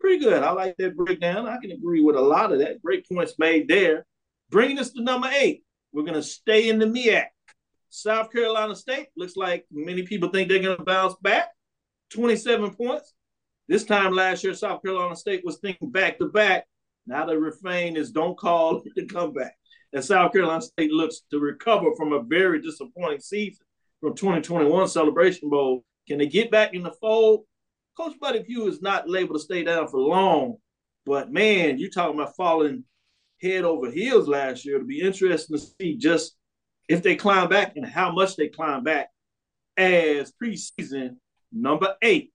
Pretty 0.01 0.25
good. 0.25 0.43
I 0.43 0.51
like 0.53 0.77
that 0.79 0.97
breakdown. 0.97 1.47
I 1.47 1.59
can 1.59 1.71
agree 1.71 2.03
with 2.03 2.17
a 2.17 2.21
lot 2.21 2.53
of 2.53 2.59
that. 2.61 2.83
Great 2.83 3.07
points 3.09 3.35
made 3.39 3.69
there. 3.69 4.07
Bringing 4.51 4.79
us 4.79 4.91
to 4.91 5.03
number 5.03 5.29
eight, 5.33 5.65
we're 5.93 6.03
going 6.03 6.15
to 6.15 6.23
stay 6.23 6.69
in 6.69 6.79
the 6.79 6.87
MEAC. 6.87 7.27
South 7.91 8.33
Carolina 8.33 8.75
State 8.75 9.09
looks 9.17 9.37
like 9.37 9.67
many 9.71 10.03
people 10.03 10.31
think 10.31 10.49
they're 10.49 10.63
going 10.63 10.79
to 10.79 10.85
bounce 10.85 11.15
back. 11.23 11.51
27 12.11 12.75
points. 12.75 13.15
This 13.69 13.85
time 13.85 14.13
last 14.13 14.43
year, 14.43 14.55
South 14.55 14.83
Carolina 14.83 15.15
State 15.15 15.43
was 15.45 15.59
thinking 15.59 15.91
back 15.91 16.19
to 16.19 16.27
back. 16.27 16.67
Now 17.07 17.27
the 17.27 17.39
refrain 17.39 17.97
is 17.97 18.11
don't 18.11 18.39
call 18.39 18.83
it 18.97 19.03
a 19.03 19.07
comeback. 19.07 19.55
And 19.93 20.05
South 20.05 20.33
Carolina 20.33 20.63
State 20.63 20.91
looks 20.91 21.23
to 21.31 21.39
recover 21.39 21.95
from 21.97 22.13
a 22.13 22.23
very 22.23 22.61
disappointing 22.61 23.21
season 23.21 23.65
from 24.01 24.15
2021 24.15 24.89
Celebration 24.89 25.51
Bowl. 25.51 25.85
Can 26.09 26.19
they 26.19 26.27
get 26.27 26.51
back 26.51 26.75
in 26.75 26.83
the 26.83 26.93
fold? 26.93 27.45
Coach 27.97 28.19
Buddy 28.19 28.43
Pough 28.43 28.69
is 28.69 28.81
not 28.81 29.05
able 29.15 29.35
to 29.35 29.41
stay 29.41 29.63
down 29.65 29.87
for 29.87 30.01
long, 30.01 30.57
but 31.05 31.31
man, 31.31 31.79
you're 31.79 31.91
talking 31.91 32.19
about 32.19 32.35
falling 32.37 32.85
head 33.43 33.65
over 33.65 33.91
heels 33.91 34.29
last 34.29 34.65
year. 34.65 34.77
It'll 34.77 34.87
be 34.87 35.01
interesting 35.01 35.59
to 35.59 35.63
see 35.63 35.97
just 35.97 36.37
if 36.89 37.03
they 37.03 37.17
climb 37.17 37.49
back 37.49 37.77
and 37.77 37.85
how 37.85 38.11
much 38.13 38.37
they 38.37 38.49
climb 38.49 38.83
back 38.83 39.09
as 39.77 40.33
preseason 40.43 41.17
number 41.53 41.95
eight. 42.03 42.33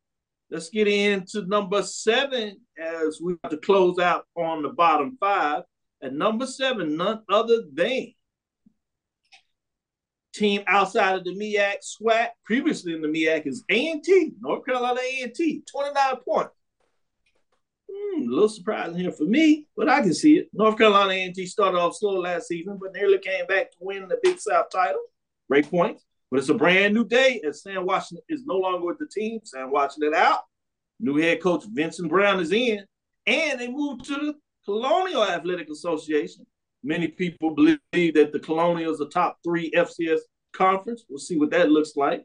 Let's 0.51 0.69
get 0.69 0.87
into 0.87 1.45
number 1.47 1.81
seven 1.81 2.59
as 2.77 3.19
we 3.21 3.35
have 3.43 3.51
to 3.51 3.57
close 3.57 3.99
out 3.99 4.25
on 4.35 4.61
the 4.61 4.69
bottom 4.69 5.17
five. 5.19 5.63
At 6.01 6.13
number 6.13 6.45
seven, 6.45 6.95
none 6.95 7.23
other 7.29 7.63
than 7.73 8.13
team 10.33 10.61
outside 10.67 11.15
of 11.15 11.23
the 11.23 11.35
MEAC 11.35 11.77
SWAC, 11.81 12.27
previously 12.45 12.93
in 12.93 13.01
the 13.01 13.07
MEAC 13.07 13.47
is 13.47 13.63
A&T, 13.69 14.33
North 14.39 14.65
Carolina 14.65 14.99
A&T, 15.01 15.63
29 15.69 16.15
points. 16.23 16.51
Hmm, 17.91 18.21
a 18.21 18.31
little 18.31 18.49
surprising 18.49 18.97
here 18.97 19.11
for 19.11 19.23
me, 19.23 19.65
but 19.75 19.89
I 19.89 20.01
can 20.01 20.13
see 20.13 20.37
it. 20.37 20.49
North 20.53 20.77
Carolina 20.77 21.13
A&T 21.13 21.45
started 21.47 21.77
off 21.77 21.95
slow 21.95 22.19
last 22.19 22.47
season, 22.47 22.77
but 22.79 22.93
nearly 22.93 23.17
came 23.17 23.47
back 23.47 23.71
to 23.71 23.77
win 23.81 24.07
the 24.07 24.19
Big 24.21 24.39
South 24.39 24.67
title. 24.71 25.01
Great 25.49 25.69
points. 25.69 26.03
But 26.29 26.39
it's 26.39 26.49
a 26.49 26.53
brand 26.53 26.93
new 26.93 27.05
day 27.05 27.39
and 27.43 27.55
Sam 27.55 27.85
Washington 27.85 28.23
is 28.27 28.43
no 28.45 28.55
longer 28.55 28.85
with 28.85 28.97
the 28.97 29.07
team. 29.07 29.39
Sam 29.45 29.71
Washington 29.71 30.13
out. 30.13 30.41
New 30.99 31.17
head 31.17 31.41
coach 31.41 31.63
Vincent 31.71 32.09
Brown 32.09 32.39
is 32.39 32.51
in. 32.51 32.83
And 33.25 33.59
they 33.59 33.67
moved 33.67 34.05
to 34.05 34.15
the 34.15 34.33
Colonial 34.65 35.23
Athletic 35.23 35.69
Association. 35.69 36.45
Many 36.83 37.09
people 37.09 37.51
believe 37.51 37.79
that 37.91 38.31
the 38.31 38.39
Colonial 38.39 38.93
is 38.93 39.01
a 39.01 39.07
top 39.07 39.37
three 39.43 39.71
FCS 39.71 40.19
conference. 40.53 41.03
We'll 41.09 41.19
see 41.19 41.37
what 41.37 41.51
that 41.51 41.69
looks 41.69 41.95
like. 41.95 42.23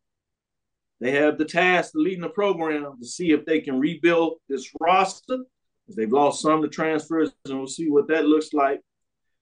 They 1.01 1.11
have 1.13 1.37
the 1.37 1.45
task 1.45 1.95
of 1.95 2.03
leading 2.03 2.21
the 2.21 2.29
program 2.29 2.97
to 3.01 3.07
see 3.07 3.33
if 3.33 3.45
they 3.45 3.61
can 3.61 3.81
rebuild 3.81 4.35
this 4.49 4.71
roster. 4.81 5.39
They've 5.89 6.13
lost 6.13 6.41
some 6.41 6.63
to 6.63 6.69
transfers, 6.69 7.33
and 7.45 7.59
we'll 7.59 7.67
see 7.67 7.91
what 7.91 8.09
that 8.09 8.25
looks 8.25 8.53
like. 8.53 8.81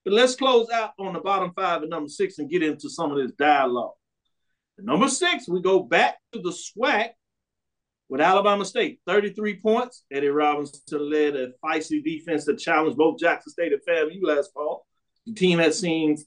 But 0.04 0.14
let's 0.14 0.34
close 0.34 0.70
out 0.70 0.92
on 0.98 1.12
the 1.12 1.20
bottom 1.20 1.52
five 1.54 1.82
and 1.82 1.90
number 1.90 2.08
six 2.08 2.38
and 2.38 2.50
get 2.50 2.62
into 2.62 2.88
some 2.88 3.12
of 3.12 3.18
this 3.18 3.32
dialogue. 3.32 3.92
Number 4.78 5.08
six, 5.08 5.48
we 5.48 5.60
go 5.60 5.82
back 5.82 6.16
to 6.32 6.40
the 6.40 6.50
SWAC 6.50 7.10
with 8.10 8.20
Alabama 8.20 8.64
State, 8.64 8.98
33 9.06 9.60
points. 9.60 10.02
Eddie 10.12 10.28
Robinson 10.28 11.10
led 11.10 11.36
a 11.36 11.52
feisty 11.64 12.02
defense 12.02 12.44
that 12.44 12.58
challenged 12.58 12.98
both 12.98 13.20
Jackson 13.20 13.52
State 13.52 13.72
and 13.72 13.80
FAMU 13.88 14.18
last 14.22 14.52
fall. 14.52 14.84
The 15.26 15.32
team 15.32 15.60
has 15.60 15.78
seen 15.78 16.18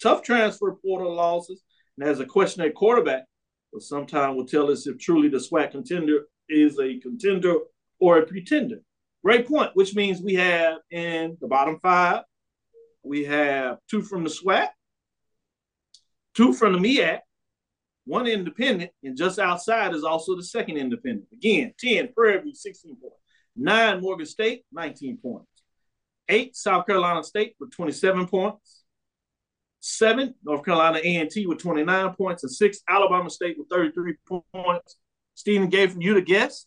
tough 0.00 0.22
transfer 0.22 0.78
portal 0.80 1.12
losses 1.12 1.60
and 1.98 2.06
has 2.06 2.20
a 2.20 2.24
question 2.24 2.62
at 2.62 2.76
quarterback, 2.76 3.24
but 3.72 3.82
sometime 3.82 4.36
will 4.36 4.46
tell 4.46 4.70
us 4.70 4.86
if 4.86 4.98
truly 4.98 5.28
the 5.28 5.38
SWAC 5.38 5.72
contender 5.72 6.26
is 6.48 6.78
a 6.78 7.00
contender 7.00 7.56
or 7.98 8.18
a 8.18 8.26
pretender. 8.26 8.76
Great 9.24 9.48
point, 9.48 9.72
which 9.74 9.96
means 9.96 10.22
we 10.22 10.34
have 10.34 10.76
in 10.92 11.36
the 11.40 11.48
bottom 11.48 11.80
five, 11.82 12.22
we 13.02 13.24
have 13.24 13.78
two 13.90 14.02
from 14.02 14.22
the 14.22 14.30
SWAC, 14.30 14.68
two 16.34 16.52
from 16.52 16.74
the 16.74 16.78
MEAC, 16.78 17.18
one 18.04 18.26
independent, 18.26 18.90
and 19.02 19.16
just 19.16 19.38
outside 19.38 19.94
is 19.94 20.04
also 20.04 20.36
the 20.36 20.42
second 20.42 20.76
independent. 20.76 21.26
Again, 21.32 21.72
10 21.78 22.12
Prairie 22.14 22.42
View, 22.42 22.54
16 22.54 22.96
points. 22.96 23.16
Nine 23.54 24.00
Morgan 24.00 24.26
State, 24.26 24.64
19 24.72 25.18
points. 25.18 25.46
Eight 26.28 26.56
South 26.56 26.86
Carolina 26.86 27.22
State 27.22 27.54
with 27.60 27.70
27 27.72 28.26
points. 28.26 28.84
Seven 29.80 30.34
North 30.44 30.64
Carolina 30.64 31.00
A&T 31.02 31.46
with 31.46 31.58
29 31.58 32.14
points. 32.14 32.44
And 32.44 32.52
six 32.52 32.80
Alabama 32.88 33.28
State 33.30 33.56
with 33.58 33.68
33 33.68 34.14
points. 34.54 34.96
Steven 35.34 35.68
gave 35.68 35.92
from 35.92 36.02
you 36.02 36.14
the 36.14 36.22
guess. 36.22 36.66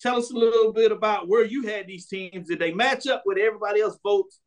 Tell 0.00 0.16
us 0.16 0.30
a 0.30 0.36
little 0.36 0.72
bit 0.72 0.92
about 0.92 1.28
where 1.28 1.44
you 1.44 1.66
had 1.66 1.86
these 1.86 2.06
teams. 2.06 2.48
Did 2.48 2.58
they 2.58 2.72
match 2.72 3.06
up 3.06 3.22
with 3.26 3.38
everybody 3.38 3.80
else 3.80 3.98
votes? 4.02 4.40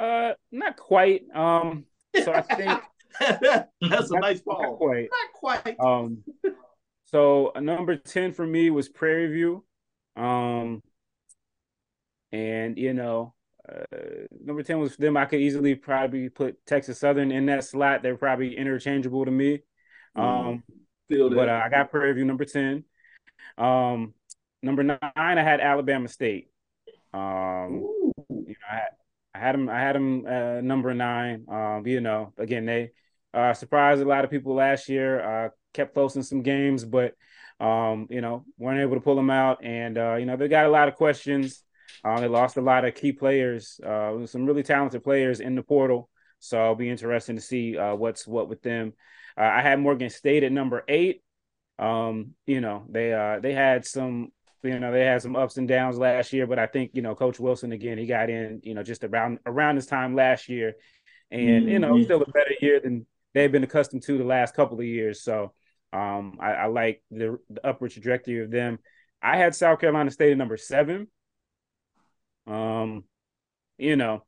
Uh, 0.00 0.32
not 0.52 0.76
quite. 0.76 1.22
Um, 1.34 1.84
so 2.22 2.32
I 2.32 2.42
think 2.42 2.80
That's 3.20 4.10
a 4.10 4.18
nice 4.18 4.40
ball. 4.40 4.62
Not 4.62 4.76
quite. 4.76 5.08
Not 5.10 5.64
quite. 5.64 5.80
Um, 5.80 6.24
so 7.06 7.52
number 7.60 7.96
10 7.96 8.32
for 8.32 8.46
me 8.46 8.70
was 8.70 8.88
Prairie 8.88 9.32
View. 9.32 9.64
Um, 10.16 10.82
and 12.32 12.76
you 12.76 12.92
know, 12.92 13.34
uh, 13.68 14.26
number 14.44 14.62
10 14.62 14.78
was 14.78 14.96
them. 14.96 15.16
I 15.16 15.24
could 15.24 15.40
easily 15.40 15.74
probably 15.74 16.28
put 16.28 16.64
Texas 16.66 16.98
Southern 16.98 17.30
in 17.30 17.46
that 17.46 17.64
slot. 17.64 18.02
They're 18.02 18.16
probably 18.16 18.56
interchangeable 18.56 19.24
to 19.24 19.30
me. 19.30 19.60
Um, 20.14 20.62
mm, 21.10 21.34
but 21.34 21.48
uh, 21.48 21.62
I 21.64 21.68
got 21.68 21.90
Prairie 21.90 22.14
View 22.14 22.24
number 22.24 22.44
10. 22.44 22.84
Um, 23.56 24.14
number 24.62 24.82
nine, 24.82 24.98
I 25.14 25.42
had 25.42 25.60
Alabama 25.60 26.08
State. 26.08 26.50
Um, 27.12 27.86
you 28.28 28.48
know, 28.48 28.54
I 28.70 28.74
had, 28.74 28.88
I 29.38 29.40
had 29.40 29.54
them. 29.54 29.68
I 29.68 29.80
had 29.80 29.94
them 29.94 30.26
uh, 30.26 30.60
number 30.60 30.92
nine. 30.94 31.46
Um, 31.48 31.86
you 31.86 32.00
know, 32.00 32.32
again, 32.38 32.66
they 32.66 32.90
uh, 33.32 33.54
surprised 33.54 34.02
a 34.02 34.04
lot 34.04 34.24
of 34.24 34.30
people 34.30 34.54
last 34.54 34.88
year. 34.88 35.20
Uh, 35.20 35.48
kept 35.74 35.94
close 35.94 36.16
in 36.16 36.22
some 36.22 36.42
games, 36.42 36.84
but 36.84 37.14
um, 37.60 38.08
you 38.10 38.20
know, 38.20 38.44
weren't 38.58 38.80
able 38.80 38.96
to 38.96 39.00
pull 39.00 39.16
them 39.16 39.30
out. 39.30 39.64
And 39.64 39.96
uh, 39.96 40.16
you 40.16 40.26
know, 40.26 40.36
they 40.36 40.48
got 40.48 40.66
a 40.66 40.70
lot 40.70 40.88
of 40.88 40.96
questions. 40.96 41.62
Uh, 42.04 42.20
they 42.20 42.28
lost 42.28 42.56
a 42.56 42.60
lot 42.60 42.84
of 42.84 42.94
key 42.94 43.12
players, 43.12 43.80
uh, 43.84 44.26
some 44.26 44.44
really 44.44 44.62
talented 44.62 45.02
players 45.04 45.40
in 45.40 45.54
the 45.54 45.62
portal. 45.62 46.08
So 46.40 46.60
it'll 46.60 46.74
be 46.74 46.90
interesting 46.90 47.36
to 47.36 47.42
see 47.42 47.76
uh, 47.76 47.94
what's 47.94 48.26
what 48.26 48.48
with 48.48 48.62
them. 48.62 48.92
Uh, 49.36 49.44
I 49.44 49.62
had 49.62 49.80
Morgan 49.80 50.10
State 50.10 50.42
at 50.42 50.52
number 50.52 50.84
eight. 50.88 51.22
Um, 51.78 52.34
you 52.46 52.60
know, 52.60 52.86
they 52.88 53.12
uh, 53.12 53.38
they 53.40 53.52
had 53.52 53.86
some 53.86 54.32
you 54.62 54.78
know 54.78 54.92
they 54.92 55.04
had 55.04 55.22
some 55.22 55.36
ups 55.36 55.56
and 55.56 55.68
downs 55.68 55.98
last 55.98 56.32
year, 56.32 56.46
but 56.46 56.58
I 56.58 56.66
think 56.66 56.92
you 56.94 57.02
know 57.02 57.14
Coach 57.14 57.38
Wilson 57.38 57.72
again 57.72 57.98
he 57.98 58.06
got 58.06 58.30
in 58.30 58.60
you 58.62 58.74
know 58.74 58.82
just 58.82 59.04
around 59.04 59.38
around 59.46 59.76
this 59.76 59.86
time 59.86 60.14
last 60.14 60.48
year, 60.48 60.74
and 61.30 61.62
mm-hmm. 61.62 61.68
you 61.68 61.78
know 61.78 61.94
mm-hmm. 61.94 62.04
still 62.04 62.22
a 62.22 62.30
better 62.30 62.54
year 62.60 62.80
than 62.80 63.06
they've 63.34 63.52
been 63.52 63.64
accustomed 63.64 64.02
to 64.02 64.18
the 64.18 64.24
last 64.24 64.54
couple 64.54 64.78
of 64.78 64.84
years. 64.84 65.22
So 65.22 65.52
um, 65.92 66.38
I, 66.40 66.52
I, 66.52 66.66
like 66.66 67.02
the, 67.10 67.38
the, 67.48 67.66
upward 67.66 67.92
trajectory 67.92 68.42
of 68.42 68.50
them. 68.50 68.78
I 69.22 69.36
had 69.36 69.54
South 69.54 69.80
Carolina 69.80 70.10
State 70.10 70.32
at 70.32 70.38
number 70.38 70.56
seven. 70.56 71.08
Um, 72.46 73.04
you 73.78 73.96
know, 73.96 74.24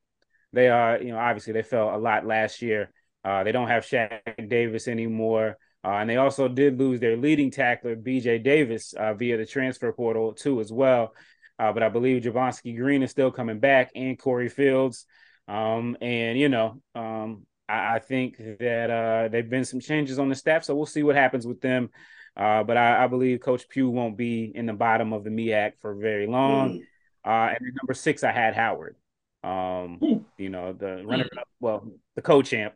they 0.53 0.69
are, 0.69 1.01
you 1.01 1.13
know, 1.13 1.19
obviously 1.19 1.53
they 1.53 1.63
fell 1.63 1.95
a 1.95 1.99
lot 1.99 2.27
last 2.27 2.63
year. 2.63 2.91
Uh, 3.25 3.45
they 3.45 3.53
don't 3.53 3.69
have 3.69 3.85
Shaq 3.85 4.49
Davis 4.49 4.89
anymore. 4.89 5.59
Uh, 5.83 5.93
and 5.93 6.11
they 6.11 6.17
also 6.17 6.47
did 6.47 6.79
lose 6.79 7.01
their 7.01 7.17
leading 7.17 7.51
tackler, 7.51 7.97
BJ 7.97 8.43
Davis, 8.43 8.93
uh, 8.93 9.15
via 9.15 9.37
the 9.37 9.47
transfer 9.47 9.93
portal, 9.93 10.33
too, 10.33 10.61
as 10.61 10.71
well. 10.71 11.15
Uh, 11.59 11.73
but 11.73 11.83
I 11.83 11.89
believe 11.89 12.23
Javonski 12.23 12.77
Green 12.77 13.03
is 13.03 13.11
still 13.11 13.31
coming 13.31 13.61
back 13.61 13.91
and 13.95 14.19
Corey 14.19 14.49
Fields. 14.49 15.07
Um, 15.49 15.97
and, 16.01 16.39
you 16.39 16.49
know, 16.49 16.81
um, 16.95 17.47
I, 17.69 17.97
I, 17.97 17.99
think 17.99 18.37
that 18.39 18.91
uh, 18.91 19.29
there 19.29 19.43
have 19.43 19.51
been 19.51 19.65
some 19.65 19.81
changes 19.81 20.19
on 20.19 20.29
the 20.29 20.35
staff. 20.35 20.65
So 20.65 20.75
we'll 20.75 20.87
see 20.87 21.03
what 21.03 21.17
happens 21.17 21.47
with 21.47 21.61
them. 21.61 21.91
Uh, 22.37 22.63
but 22.63 22.77
I, 22.77 23.05
I, 23.05 23.07
believe 23.09 23.41
Coach 23.41 23.67
Pough 23.69 23.91
won't 23.91 24.17
be 24.17 24.53
in 24.55 24.67
the 24.67 24.73
bottom 24.73 25.13
of 25.13 25.25
the 25.25 25.31
MEAC 25.31 25.73
for 25.81 25.95
very 25.95 26.27
long. 26.27 26.79
Mm. 26.79 26.81
Uh, 27.25 27.55
and 27.55 27.75
number 27.75 27.95
six, 27.95 28.23
I 28.23 28.33
had 28.33 28.55
Howard. 28.55 28.97
Um, 29.43 29.99
mm. 30.01 30.25
You 30.39 30.51
know, 30.51 30.73
the 30.73 31.03
runner 31.05 31.27
up, 31.39 31.49
well, 31.59 31.91
the 32.15 32.23
co 32.23 32.43
champ 32.43 32.75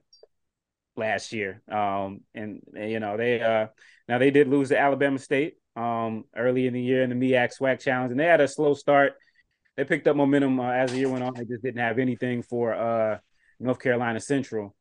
last 0.96 1.33
year. 1.33 1.62
Um, 1.70 2.20
and, 2.35 2.61
you 2.74 3.00
know, 3.00 3.16
they 3.16 3.40
uh, 3.40 3.66
now 4.09 4.18
they 4.18 4.30
did 4.30 4.48
lose 4.48 4.68
to 4.68 4.78
Alabama 4.78 5.18
State 5.18 5.54
um, 5.76 6.24
early 6.37 6.66
in 6.66 6.74
the 6.74 6.83
year 6.83 7.02
in 7.02 7.11
the 7.11 7.16
MEAC 7.16 7.59
SWAC 7.59 7.80
Challenge, 7.80 8.11
and 8.11 8.20
they 8.20 8.26
had 8.26 8.40
a 8.40 8.48
slow 8.48 8.74
start. 8.74 9.14
They 9.76 9.85
picked 9.85 10.07
up 10.07 10.16
momentum 10.16 10.61
uh, 10.61 10.70
as 10.70 10.92
the 10.92 10.98
year 10.98 11.09
went 11.09 11.24
on. 11.24 11.35
They 11.35 11.44
just 11.44 11.62
didn't 11.62 11.80
have 11.80 11.98
anything 11.98 12.42
for 12.42 12.74
uh, 12.74 13.18
North 13.59 13.80
Carolina 13.80 14.20
Central 14.20 14.74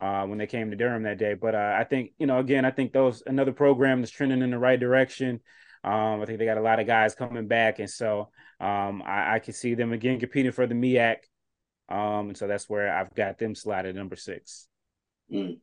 uh, 0.00 0.24
when 0.24 0.38
they 0.38 0.46
came 0.46 0.70
to 0.70 0.76
Durham 0.76 1.04
that 1.04 1.18
day. 1.18 1.34
But 1.34 1.54
uh, 1.54 1.76
I 1.78 1.84
think 1.84 2.12
you 2.18 2.26
know, 2.26 2.38
again, 2.38 2.64
I 2.64 2.70
think 2.70 2.92
those 2.92 3.22
another 3.26 3.52
program 3.52 4.00
that's 4.00 4.10
trending 4.10 4.42
in 4.42 4.50
the 4.50 4.58
right 4.58 4.80
direction. 4.80 5.40
Um, 5.84 6.20
I 6.20 6.24
think 6.26 6.40
they 6.40 6.46
got 6.46 6.58
a 6.58 6.62
lot 6.62 6.80
of 6.80 6.86
guys 6.86 7.14
coming 7.14 7.46
back, 7.46 7.78
and 7.78 7.88
so 7.88 8.30
um, 8.58 9.02
I, 9.06 9.34
I 9.34 9.38
can 9.38 9.54
see 9.54 9.74
them 9.74 9.92
again 9.92 10.18
competing 10.18 10.52
for 10.52 10.66
the 10.66 10.74
MEAC. 10.74 11.18
Um, 11.88 12.28
and 12.28 12.36
so 12.36 12.48
that's 12.48 12.68
where 12.68 12.92
I've 12.92 13.14
got 13.14 13.38
them 13.38 13.54
slotted 13.54 13.94
number 13.94 14.16
six. 14.16 14.66
Mm. 15.32 15.58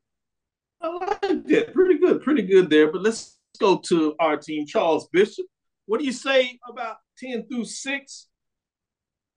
I 0.81 0.87
like 0.87 1.21
that. 1.21 1.73
Pretty 1.73 1.97
good, 1.97 2.21
pretty 2.21 2.41
good 2.43 2.69
there. 2.69 2.91
But 2.91 3.03
let's 3.03 3.37
go 3.59 3.77
to 3.87 4.15
our 4.19 4.37
team, 4.37 4.65
Charles 4.65 5.07
Bishop. 5.11 5.45
What 5.85 5.99
do 5.99 6.05
you 6.05 6.11
say 6.11 6.59
about 6.69 6.97
10 7.19 7.47
through 7.47 7.65
6? 7.65 8.27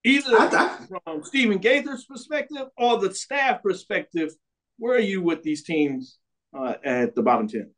Either 0.04 0.36
I, 0.38 0.78
from 1.04 1.24
Steven 1.24 1.58
Gaither's 1.58 2.04
perspective 2.04 2.68
or 2.76 2.98
the 2.98 3.12
staff 3.12 3.62
perspective, 3.62 4.30
where 4.78 4.96
are 4.96 5.00
you 5.00 5.20
with 5.20 5.42
these 5.42 5.64
teams 5.64 6.18
uh, 6.56 6.74
at 6.84 7.14
the 7.16 7.22
bottom 7.22 7.48
10? 7.48 7.70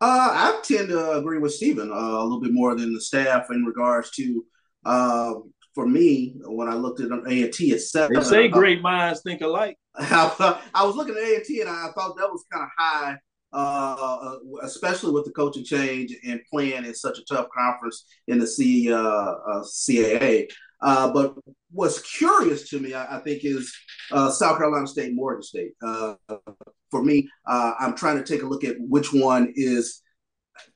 Uh, 0.00 0.28
I 0.32 0.60
tend 0.64 0.88
to 0.88 1.12
agree 1.12 1.38
with 1.38 1.54
Steven 1.54 1.90
uh, 1.90 1.94
a 1.94 2.22
little 2.22 2.40
bit 2.40 2.52
more 2.52 2.76
than 2.76 2.92
the 2.92 3.00
staff 3.00 3.46
in 3.50 3.64
regards 3.64 4.10
to, 4.12 4.44
uh, 4.84 5.34
for 5.74 5.86
me, 5.86 6.34
when 6.44 6.68
I 6.68 6.74
looked 6.74 7.00
at 7.00 7.10
A&T 7.10 7.72
at 7.72 7.80
seven. 7.80 8.16
They 8.16 8.22
say 8.22 8.48
great 8.48 8.82
minds 8.82 9.22
think 9.22 9.40
alike. 9.40 9.76
I, 9.94 10.60
I 10.74 10.84
was 10.84 10.96
looking 10.96 11.14
at 11.14 11.22
A&T 11.22 11.60
and 11.60 11.70
I 11.70 11.88
thought 11.94 12.16
that 12.16 12.30
was 12.30 12.44
kind 12.52 12.64
of 12.64 12.70
high 12.76 13.16
uh, 13.52 14.36
especially 14.62 15.12
with 15.12 15.24
the 15.24 15.32
coaching 15.32 15.64
change 15.64 16.16
and 16.26 16.40
playing 16.50 16.84
in 16.84 16.94
such 16.94 17.18
a 17.18 17.24
tough 17.24 17.48
conference 17.56 18.04
in 18.28 18.38
the 18.38 18.46
C, 18.46 18.92
uh, 18.92 18.96
uh, 18.96 19.62
CAA. 19.62 20.48
Uh, 20.80 21.12
but 21.12 21.34
what's 21.70 22.00
curious 22.00 22.68
to 22.70 22.80
me, 22.80 22.94
I, 22.94 23.18
I 23.18 23.20
think, 23.20 23.44
is 23.44 23.72
uh, 24.10 24.30
South 24.30 24.58
Carolina 24.58 24.86
State, 24.86 25.14
Morgan 25.14 25.42
State. 25.42 25.72
Uh, 25.82 26.14
for 26.90 27.04
me, 27.04 27.28
I'm 27.46 27.94
trying 27.94 28.16
to 28.16 28.24
take 28.24 28.42
a 28.42 28.46
look 28.46 28.64
at 28.64 28.76
which 28.78 29.12
one 29.12 29.52
is 29.54 30.02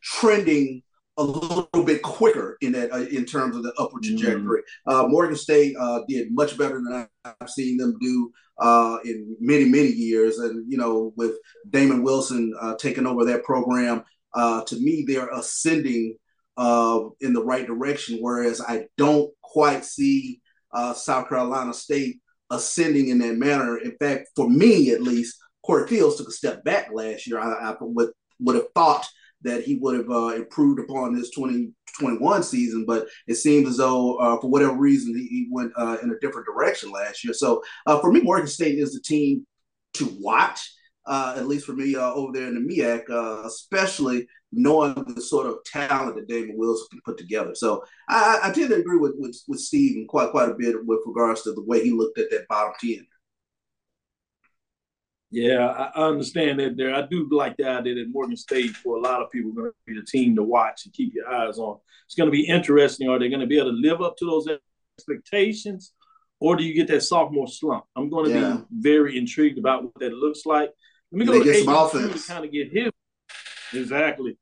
trending 0.02 0.82
a 1.18 1.22
little 1.22 1.84
bit 1.84 2.02
quicker 2.02 2.58
in 2.60 2.72
that 2.72 2.92
in 3.10 3.24
terms 3.24 3.56
of 3.56 3.62
the 3.62 3.72
upward 3.78 4.02
mm-hmm. 4.02 4.16
trajectory. 4.16 4.62
Mm. 4.86 5.10
Morgan 5.10 5.36
State 5.36 5.76
did 6.08 6.32
much 6.32 6.58
better 6.58 6.74
than 6.74 7.08
I've 7.24 7.50
seen 7.50 7.76
them 7.76 7.96
do 8.00 8.32
uh, 8.58 8.98
in 9.04 9.36
many 9.40 9.66
many 9.66 9.88
years, 9.88 10.38
and 10.38 10.70
you 10.70 10.78
know 10.78 11.12
with 11.16 11.36
Damon 11.70 12.02
Wilson 12.02 12.54
uh, 12.60 12.74
taking 12.76 13.06
over 13.06 13.24
that 13.24 13.44
program, 13.44 14.04
uh, 14.34 14.62
to 14.64 14.76
me 14.76 15.04
they're 15.06 15.28
ascending 15.28 16.16
uh, 16.56 17.00
in 17.20 17.32
the 17.32 17.44
right 17.44 17.66
direction. 17.66 18.18
Whereas 18.20 18.60
I 18.60 18.86
don't 18.96 19.30
quite 19.42 19.84
see 19.84 20.40
uh, 20.72 20.94
South 20.94 21.28
Carolina 21.28 21.74
State 21.74 22.20
ascending 22.50 23.08
in 23.08 23.18
that 23.18 23.36
manner. 23.36 23.78
In 23.78 23.96
fact, 23.98 24.28
for 24.34 24.48
me 24.48 24.90
at 24.90 25.02
least, 25.02 25.36
Corey 25.64 25.86
Fields 25.88 26.16
took 26.16 26.28
a 26.28 26.32
step 26.32 26.64
back 26.64 26.90
last 26.92 27.26
year. 27.26 27.38
I, 27.38 27.70
I 27.70 27.76
would 27.80 28.10
would 28.40 28.56
have 28.56 28.72
thought 28.74 29.06
that 29.42 29.62
he 29.62 29.76
would 29.76 29.96
have 29.96 30.10
uh, 30.10 30.28
improved 30.28 30.80
upon 30.80 31.14
this 31.14 31.30
2021 31.30 32.42
season, 32.42 32.84
but 32.86 33.06
it 33.26 33.36
seems 33.36 33.68
as 33.68 33.76
though 33.76 34.16
uh, 34.16 34.40
for 34.40 34.48
whatever 34.48 34.74
reason 34.74 35.16
he, 35.16 35.26
he 35.26 35.48
went 35.50 35.72
uh, 35.76 35.98
in 36.02 36.10
a 36.10 36.18
different 36.20 36.46
direction 36.46 36.90
last 36.90 37.24
year. 37.24 37.34
So 37.34 37.62
uh, 37.86 38.00
for 38.00 38.12
me, 38.12 38.20
Morgan 38.20 38.48
State 38.48 38.78
is 38.78 38.94
the 38.94 39.00
team 39.00 39.46
to 39.94 40.16
watch. 40.20 40.72
Uh, 41.08 41.34
at 41.36 41.46
least 41.46 41.64
for 41.64 41.72
me 41.72 41.94
uh, 41.94 42.12
over 42.14 42.32
there 42.32 42.48
in 42.48 42.54
the 42.54 42.74
MEAC, 42.74 43.44
especially 43.46 44.26
knowing 44.50 44.94
the 45.14 45.20
sort 45.20 45.46
of 45.46 45.62
talent 45.64 46.16
that 46.16 46.26
David 46.26 46.56
Wilson 46.56 46.88
can 46.90 47.00
put 47.04 47.16
together. 47.16 47.54
So 47.54 47.84
I, 48.08 48.40
I 48.42 48.50
tend 48.50 48.70
to 48.70 48.76
agree 48.76 48.98
with, 48.98 49.12
with, 49.16 49.40
with 49.46 49.60
Steve 49.60 50.04
quite 50.08 50.30
quite 50.30 50.48
a 50.48 50.54
bit 50.54 50.84
with 50.84 51.00
regards 51.06 51.42
to 51.42 51.52
the 51.52 51.62
way 51.62 51.84
he 51.84 51.92
looked 51.92 52.18
at 52.18 52.30
that 52.30 52.48
bottom 52.48 52.72
ten. 52.80 53.06
Yeah, 55.30 55.66
I 55.66 56.04
understand 56.04 56.60
that 56.60 56.76
there. 56.76 56.94
I 56.94 57.02
do 57.02 57.28
like 57.30 57.56
the 57.56 57.68
idea 57.68 57.96
that 57.96 58.12
Morgan 58.12 58.36
State, 58.36 58.70
for 58.70 58.96
a 58.96 59.00
lot 59.00 59.22
of 59.22 59.30
people, 59.30 59.52
going 59.52 59.70
to 59.70 59.74
be 59.86 59.98
the 59.98 60.06
team 60.06 60.36
to 60.36 60.42
watch 60.42 60.84
and 60.84 60.94
keep 60.94 61.14
your 61.14 61.28
eyes 61.28 61.58
on. 61.58 61.78
It's 62.06 62.14
going 62.14 62.28
to 62.28 62.32
be 62.32 62.46
interesting. 62.46 63.08
Are 63.08 63.18
they 63.18 63.28
going 63.28 63.40
to 63.40 63.46
be 63.46 63.58
able 63.58 63.72
to 63.72 63.76
live 63.76 64.00
up 64.00 64.16
to 64.18 64.24
those 64.24 64.46
expectations, 64.98 65.92
or 66.38 66.54
do 66.54 66.62
you 66.62 66.74
get 66.74 66.86
that 66.88 67.02
sophomore 67.02 67.48
slump? 67.48 67.84
I'm 67.96 68.08
going 68.08 68.30
to 68.30 68.38
yeah. 68.38 68.56
be 68.56 68.64
very 68.70 69.18
intrigued 69.18 69.58
about 69.58 69.82
what 69.82 69.94
that 69.98 70.12
looks 70.12 70.46
like. 70.46 70.70
Let 71.10 71.18
me 71.18 71.26
go 71.26 71.42
to 71.42 71.64
some 71.64 71.74
offense. 71.74 72.26
to 72.26 72.32
kind 72.32 72.44
of 72.44 72.52
get 72.52 72.72
his 72.72 72.92
exactly 73.72 74.38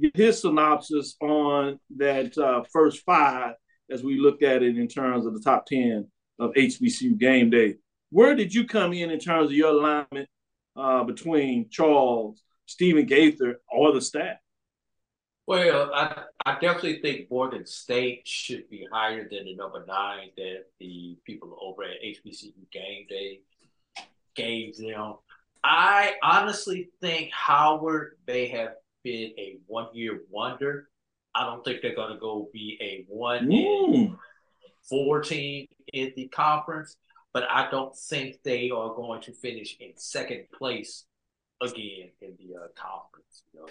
get 0.00 0.16
his 0.16 0.42
synopsis 0.42 1.16
on 1.20 1.80
that 1.96 2.36
uh, 2.38 2.62
first 2.72 3.02
five 3.04 3.54
as 3.90 4.02
we 4.02 4.18
look 4.18 4.42
at 4.42 4.62
it 4.62 4.76
in 4.76 4.86
terms 4.86 5.26
of 5.26 5.34
the 5.34 5.40
top 5.40 5.66
ten 5.66 6.06
of 6.38 6.52
HBCU 6.52 7.18
game 7.18 7.50
day 7.50 7.76
where 8.10 8.34
did 8.34 8.54
you 8.54 8.66
come 8.66 8.92
in 8.92 9.10
in 9.10 9.18
terms 9.18 9.50
of 9.50 9.56
your 9.56 9.70
alignment 9.70 10.28
uh, 10.76 11.04
between 11.04 11.68
Charles, 11.70 12.42
Steven 12.66 13.06
Gaither, 13.06 13.60
or 13.70 13.92
the 13.92 14.00
staff? 14.00 14.38
Well, 15.46 15.90
I, 15.94 16.24
I 16.44 16.58
definitely 16.60 17.00
think 17.00 17.30
Morgan 17.30 17.64
State 17.64 18.28
should 18.28 18.68
be 18.68 18.86
higher 18.92 19.26
than 19.30 19.46
the 19.46 19.54
number 19.54 19.84
nine 19.86 20.28
that 20.36 20.64
the 20.78 21.16
people 21.24 21.56
over 21.62 21.84
at 21.84 22.02
HBCU 22.04 22.52
Game 22.70 23.06
Day 23.08 23.40
gave 24.34 24.76
them. 24.76 25.14
I 25.64 26.16
honestly 26.22 26.90
think 27.00 27.32
Howard 27.32 28.18
may 28.26 28.46
have 28.48 28.74
been 29.02 29.32
a 29.38 29.58
one 29.66 29.88
year 29.94 30.20
wonder. 30.30 30.90
I 31.34 31.44
don't 31.44 31.64
think 31.64 31.80
they're 31.80 31.94
going 31.94 32.12
to 32.12 32.20
go 32.20 32.48
be 32.52 32.78
a 32.80 33.06
one 33.08 33.48
mm. 33.48 34.18
four 34.88 35.22
team 35.22 35.66
in 35.92 36.12
the 36.14 36.28
conference 36.28 36.96
but 37.38 37.48
I 37.48 37.70
don't 37.70 37.94
think 37.96 38.42
they 38.42 38.68
are 38.70 38.92
going 38.94 39.20
to 39.22 39.32
finish 39.32 39.76
in 39.78 39.92
second 39.94 40.46
place 40.52 41.04
again 41.62 42.10
in 42.20 42.36
the 42.36 42.56
uh, 42.56 42.66
conference. 42.74 43.44
You 43.52 43.60
know, 43.60 43.68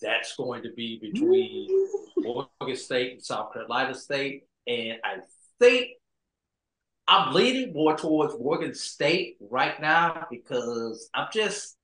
that's 0.00 0.34
going 0.36 0.62
to 0.62 0.70
be 0.74 0.98
between 0.98 1.68
Morgan 2.16 2.76
State 2.76 3.12
and 3.12 3.22
South 3.22 3.52
Carolina 3.52 3.94
State, 3.94 4.44
and 4.66 4.94
I 5.04 5.16
think 5.58 5.88
I'm 7.06 7.34
leaning 7.34 7.74
more 7.74 7.94
towards 7.94 8.38
Morgan 8.40 8.72
State 8.72 9.36
right 9.38 9.78
now 9.82 10.26
because 10.30 11.10
I'm 11.12 11.28
just 11.30 11.76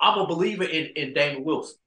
I'm 0.00 0.16
a 0.16 0.28
believer 0.28 0.62
in 0.62 0.92
in 0.94 1.12
Damon 1.12 1.42
Wilson 1.42 1.78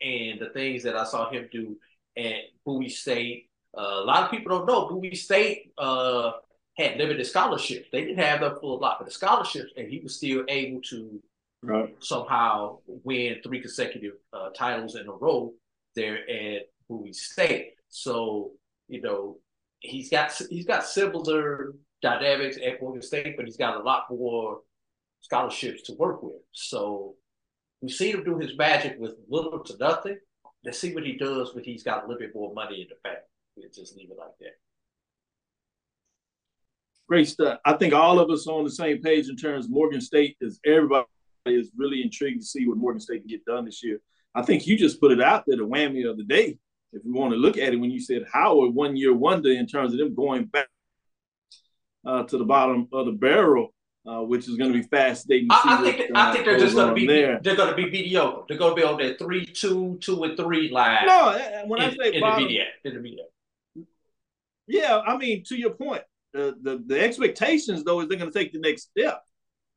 and 0.00 0.40
the 0.40 0.48
things 0.48 0.82
that 0.82 0.96
I 0.96 1.04
saw 1.04 1.30
him 1.30 1.48
do 1.52 1.76
at 2.16 2.40
Bowie 2.66 2.88
State. 2.88 3.48
Uh, 3.78 4.02
a 4.02 4.04
lot 4.04 4.24
of 4.24 4.32
people 4.32 4.58
don't 4.58 4.66
know 4.66 4.88
Bowie 4.88 5.14
State. 5.14 5.72
Uh, 5.78 6.32
had 6.76 6.96
limited 6.96 7.26
scholarships. 7.26 7.88
They 7.92 8.04
didn't 8.04 8.24
have 8.24 8.40
the 8.40 8.58
full 8.60 8.78
lot 8.78 9.00
of 9.00 9.06
the 9.06 9.12
scholarships, 9.12 9.72
and 9.76 9.88
he 9.88 10.00
was 10.00 10.16
still 10.16 10.44
able 10.48 10.80
to 10.90 11.22
right. 11.62 11.94
somehow 12.00 12.78
win 12.86 13.36
three 13.42 13.60
consecutive 13.60 14.14
uh, 14.32 14.50
titles 14.50 14.96
in 14.96 15.08
a 15.08 15.12
row 15.12 15.52
there 15.94 16.28
at 16.28 16.62
Bowie 16.88 17.12
State. 17.12 17.74
So 17.88 18.52
you 18.88 19.00
know 19.00 19.38
he's 19.80 20.10
got 20.10 20.32
he's 20.50 20.66
got 20.66 20.84
similar 20.84 21.74
dynamics 22.02 22.58
at 22.64 22.80
Bowie 22.80 23.02
State, 23.02 23.36
but 23.36 23.46
he's 23.46 23.56
got 23.56 23.80
a 23.80 23.82
lot 23.82 24.06
more 24.10 24.60
scholarships 25.20 25.82
to 25.82 25.94
work 25.94 26.22
with. 26.22 26.42
So 26.52 27.14
we 27.80 27.88
see 27.88 28.10
him 28.10 28.24
do 28.24 28.38
his 28.38 28.56
magic 28.56 28.96
with 28.98 29.14
little 29.28 29.60
to 29.60 29.76
nothing. 29.78 30.18
Let's 30.64 30.78
see 30.78 30.94
what 30.94 31.04
he 31.04 31.16
does 31.16 31.54
when 31.54 31.64
he's 31.64 31.82
got 31.82 32.04
a 32.04 32.06
little 32.06 32.18
bit 32.18 32.34
more 32.34 32.52
money 32.52 32.82
in 32.82 32.88
the 32.88 32.96
bank. 33.04 33.18
We'll 33.56 33.68
just 33.68 33.96
leave 33.96 34.10
it 34.10 34.18
like 34.18 34.36
that. 34.40 34.56
Great 37.08 37.28
stuff. 37.28 37.58
I 37.64 37.74
think 37.74 37.92
all 37.92 38.18
of 38.18 38.30
us 38.30 38.46
are 38.46 38.56
on 38.56 38.64
the 38.64 38.70
same 38.70 39.02
page 39.02 39.28
in 39.28 39.36
terms 39.36 39.66
of 39.66 39.70
Morgan 39.70 40.00
State 40.00 40.36
is 40.40 40.58
everybody 40.64 41.06
is 41.46 41.70
really 41.76 42.02
intrigued 42.02 42.40
to 42.40 42.46
see 42.46 42.66
what 42.66 42.78
Morgan 42.78 43.00
State 43.00 43.20
can 43.20 43.28
get 43.28 43.44
done 43.44 43.66
this 43.66 43.84
year. 43.84 44.00
I 44.34 44.42
think 44.42 44.66
you 44.66 44.76
just 44.76 45.00
put 45.00 45.12
it 45.12 45.20
out 45.20 45.44
there, 45.46 45.56
the 45.56 45.66
whammy 45.66 46.08
of 46.08 46.16
the 46.16 46.24
day. 46.24 46.58
If 46.92 47.04
we 47.04 47.12
want 47.12 47.32
to 47.32 47.36
look 47.36 47.58
at 47.58 47.72
it, 47.72 47.76
when 47.76 47.90
you 47.90 48.00
said 48.00 48.24
Howard 48.32 48.74
one 48.74 48.96
year 48.96 49.12
wonder 49.12 49.50
in 49.50 49.66
terms 49.66 49.92
of 49.92 49.98
them 49.98 50.14
going 50.14 50.44
back 50.44 50.68
uh, 52.06 52.22
to 52.24 52.38
the 52.38 52.44
bottom 52.44 52.88
of 52.92 53.06
the 53.06 53.12
barrel, 53.12 53.74
uh, 54.06 54.20
which 54.20 54.48
is 54.48 54.56
going 54.56 54.72
to 54.72 54.78
be 54.78 54.86
fascinating. 54.86 55.48
I, 55.50 55.60
I 55.64 55.82
think 55.82 56.10
I 56.14 56.32
think 56.32 56.44
they're 56.44 56.58
just 56.58 56.74
going 56.74 56.88
to 56.88 56.94
be 56.94 57.06
there. 57.06 57.40
they're 57.42 57.56
going 57.56 57.70
to 57.70 57.76
be 57.76 57.90
mediocre. 57.90 58.44
They're 58.48 58.58
going 58.58 58.76
to 58.76 58.80
be 58.80 58.86
on 58.86 58.98
that 58.98 59.18
three, 59.18 59.46
two, 59.46 59.98
two, 60.00 60.22
and 60.24 60.36
three 60.36 60.70
line. 60.70 61.06
No, 61.06 61.64
when 61.66 61.82
in, 61.82 61.90
I 61.90 61.94
say 61.94 62.20
bottom, 62.20 62.42
the 62.42 62.48
media. 62.48 62.64
Yeah, 64.66 65.00
I 65.06 65.16
mean 65.16 65.42
to 65.44 65.56
your 65.56 65.70
point, 65.70 66.02
the 66.34 66.56
the, 66.60 66.84
the 66.86 67.00
expectations 67.00 67.84
though 67.84 68.00
is 68.00 68.08
they're 68.08 68.18
going 68.18 68.30
to 68.30 68.38
take 68.38 68.52
the 68.52 68.58
next 68.58 68.90
step. 68.90 69.22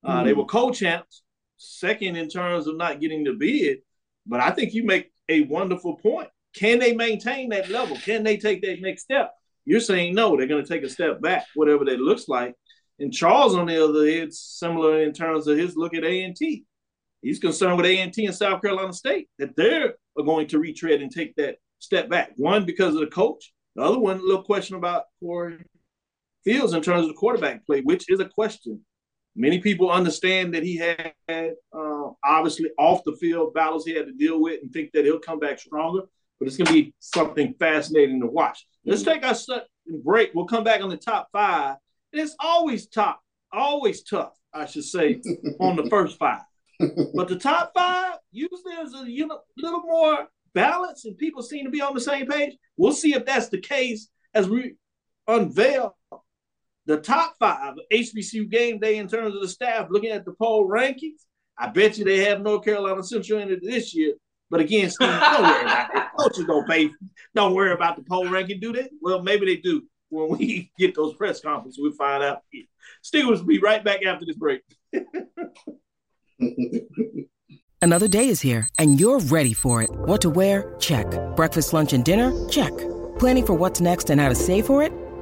Uh, 0.03 0.17
mm-hmm. 0.17 0.25
They 0.25 0.33
were 0.33 0.45
co-champs, 0.45 1.23
second 1.57 2.17
in 2.17 2.27
terms 2.27 2.67
of 2.67 2.75
not 2.75 2.99
getting 2.99 3.23
the 3.23 3.33
bid, 3.33 3.79
but 4.25 4.39
I 4.39 4.51
think 4.51 4.73
you 4.73 4.83
make 4.83 5.11
a 5.29 5.41
wonderful 5.41 5.97
point. 5.97 6.29
Can 6.55 6.79
they 6.79 6.93
maintain 6.93 7.49
that 7.49 7.69
level? 7.69 7.97
Can 7.97 8.23
they 8.23 8.37
take 8.37 8.61
that 8.63 8.81
next 8.81 9.03
step? 9.03 9.31
You're 9.65 9.79
saying 9.79 10.15
no, 10.15 10.35
they're 10.35 10.47
going 10.47 10.65
to 10.65 10.69
take 10.69 10.83
a 10.83 10.89
step 10.89 11.21
back, 11.21 11.45
whatever 11.55 11.85
that 11.85 11.99
looks 11.99 12.27
like. 12.27 12.55
And 12.99 13.13
Charles, 13.13 13.55
on 13.55 13.67
the 13.67 13.83
other 13.83 14.09
hand, 14.09 14.33
similar 14.33 15.03
in 15.03 15.13
terms 15.13 15.47
of 15.47 15.57
his 15.57 15.75
look 15.75 15.93
at 15.93 16.03
A 16.03 16.23
and 16.23 16.35
T. 16.35 16.65
He's 17.21 17.39
concerned 17.39 17.77
with 17.77 17.85
A 17.85 17.99
and 17.99 18.13
T 18.13 18.25
and 18.25 18.35
South 18.35 18.61
Carolina 18.61 18.93
State 18.93 19.29
that 19.37 19.55
they're 19.55 19.95
going 20.15 20.47
to 20.47 20.59
retread 20.59 21.01
and 21.01 21.11
take 21.11 21.35
that 21.35 21.57
step 21.79 22.09
back. 22.09 22.31
One 22.37 22.65
because 22.65 22.95
of 22.95 23.01
the 23.01 23.07
coach. 23.07 23.53
The 23.75 23.83
other 23.83 23.99
one, 23.99 24.17
a 24.17 24.21
little 24.21 24.43
question 24.43 24.75
about 24.75 25.03
Corey 25.19 25.59
Fields 26.43 26.73
in 26.73 26.81
terms 26.81 27.03
of 27.03 27.09
the 27.09 27.13
quarterback 27.13 27.65
play, 27.65 27.81
which 27.81 28.09
is 28.09 28.19
a 28.19 28.25
question. 28.25 28.81
Many 29.35 29.59
people 29.59 29.91
understand 29.91 30.53
that 30.53 30.63
he 30.63 30.77
had 30.77 31.13
uh, 31.29 32.09
obviously 32.23 32.69
off 32.79 33.03
the 33.03 33.15
field 33.19 33.53
battles 33.53 33.85
he 33.85 33.93
had 33.93 34.07
to 34.07 34.13
deal 34.13 34.41
with 34.41 34.61
and 34.61 34.71
think 34.71 34.91
that 34.93 35.05
he'll 35.05 35.19
come 35.19 35.39
back 35.39 35.59
stronger. 35.59 36.03
But 36.39 36.47
it's 36.47 36.57
going 36.57 36.67
to 36.67 36.73
be 36.73 36.93
something 36.99 37.53
fascinating 37.59 38.21
to 38.21 38.27
watch. 38.27 38.65
Let's 38.85 39.03
take 39.03 39.25
our 39.25 39.35
break. 40.03 40.31
We'll 40.33 40.45
come 40.45 40.63
back 40.63 40.81
on 40.81 40.89
the 40.89 40.97
top 40.97 41.29
five 41.31 41.77
it's 42.11 42.35
always 42.39 42.87
top, 42.87 43.21
always 43.51 44.03
tough, 44.03 44.33
I 44.53 44.65
should 44.65 44.85
say, 44.85 45.21
on 45.59 45.75
the 45.75 45.89
first 45.89 46.17
five. 46.17 46.41
But 47.15 47.27
the 47.27 47.39
top 47.39 47.71
five 47.75 48.17
usually 48.31 48.75
is 48.83 48.93
a 48.93 49.09
you 49.09 49.25
know, 49.25 49.39
little 49.57 49.81
more 49.81 50.27
balance 50.53 51.05
and 51.05 51.17
people 51.17 51.41
seem 51.41 51.65
to 51.65 51.71
be 51.71 51.81
on 51.81 51.95
the 51.95 51.99
same 51.99 52.27
page. 52.27 52.55
We'll 52.77 52.91
see 52.91 53.15
if 53.15 53.25
that's 53.25 53.49
the 53.49 53.59
case 53.59 54.09
as 54.35 54.47
we 54.47 54.75
unveil 55.27 55.96
the 56.87 56.97
top 56.97 57.35
five 57.39 57.75
HBCU 57.91 58.49
game 58.49 58.79
day 58.79 58.97
in 58.97 59.07
terms 59.07 59.35
of 59.35 59.41
the 59.41 59.47
staff 59.47 59.87
looking 59.89 60.09
at 60.09 60.25
the 60.25 60.33
poll 60.33 60.67
rankings. 60.67 61.21
I 61.57 61.67
bet 61.67 61.97
you 61.97 62.05
they 62.05 62.25
have 62.25 62.41
North 62.41 62.63
Carolina 62.63 63.03
Central 63.03 63.39
in 63.39 63.51
it 63.51 63.59
this 63.61 63.93
year. 63.93 64.13
But 64.49 64.61
again, 64.61 64.89
Steve, 64.89 65.09
don't 65.09 65.43
worry 65.43 65.61
about 65.61 65.95
it. 65.95 66.03
Coaches 66.17 66.45
don't 66.45 66.67
pay. 66.67 66.89
Don't 67.35 67.53
worry 67.53 67.73
about 67.73 67.97
the 67.97 68.03
poll 68.03 68.27
ranking, 68.29 68.59
do 68.59 68.71
they? 68.71 68.89
Well, 69.01 69.21
maybe 69.21 69.45
they 69.45 69.57
do 69.57 69.83
when 70.09 70.37
we 70.37 70.71
get 70.79 70.95
those 70.95 71.13
press 71.15 71.41
conferences, 71.41 71.79
we'll 71.81 71.91
find 71.93 72.23
out. 72.23 72.41
Steelers 73.03 73.39
will 73.39 73.45
be 73.45 73.59
right 73.59 73.83
back 73.83 74.05
after 74.05 74.25
this 74.25 74.35
break. 74.35 74.61
Another 77.81 78.07
day 78.07 78.29
is 78.29 78.41
here, 78.41 78.67
and 78.79 78.99
you're 78.99 79.19
ready 79.19 79.53
for 79.53 79.83
it. 79.83 79.89
What 79.91 80.21
to 80.21 80.29
wear? 80.29 80.75
Check. 80.79 81.05
Breakfast, 81.35 81.73
lunch, 81.73 81.93
and 81.93 82.03
dinner? 82.03 82.33
Check. 82.49 82.75
Planning 83.19 83.45
for 83.45 83.53
what's 83.53 83.81
next 83.81 84.09
and 84.09 84.19
how 84.19 84.29
to 84.29 84.35
save 84.35 84.65
for 84.65 84.81
it? 84.81 84.91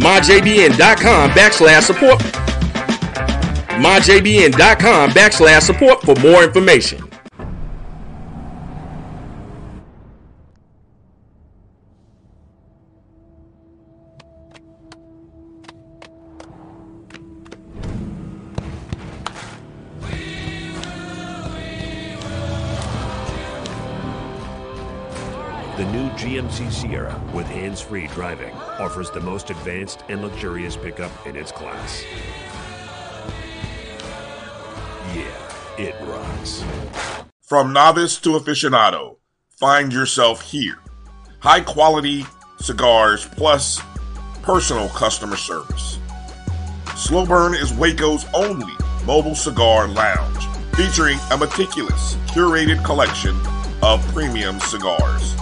MyJBN.com 0.00 1.30
backslash 1.30 1.82
support. 1.82 2.18
MyJBN.com 3.80 5.10
backslash 5.10 5.62
support 5.62 6.00
for 6.02 6.14
more 6.20 6.42
information. 6.42 7.09
Hands-free 27.90 28.06
driving 28.14 28.54
offers 28.78 29.10
the 29.10 29.20
most 29.20 29.50
advanced 29.50 30.04
and 30.08 30.22
luxurious 30.22 30.76
pickup 30.76 31.10
in 31.26 31.36
its 31.36 31.52
class. 31.52 32.04
Yeah, 35.14 35.76
it 35.78 35.94
runs. 36.02 36.64
From 37.42 37.72
novice 37.72 38.20
to 38.20 38.30
aficionado, 38.30 39.16
find 39.58 39.92
yourself 39.92 40.40
here. 40.42 40.78
High 41.40 41.62
quality 41.62 42.24
cigars 42.60 43.26
plus 43.26 43.80
personal 44.42 44.88
customer 44.90 45.36
service. 45.36 45.98
Slow 46.96 47.26
Burn 47.26 47.54
is 47.54 47.72
Waco's 47.72 48.26
only 48.34 48.72
mobile 49.04 49.34
cigar 49.34 49.88
lounge, 49.88 50.46
featuring 50.76 51.18
a 51.32 51.36
meticulous, 51.36 52.14
curated 52.28 52.84
collection 52.84 53.36
of 53.82 54.06
premium 54.12 54.60
cigars 54.60 55.34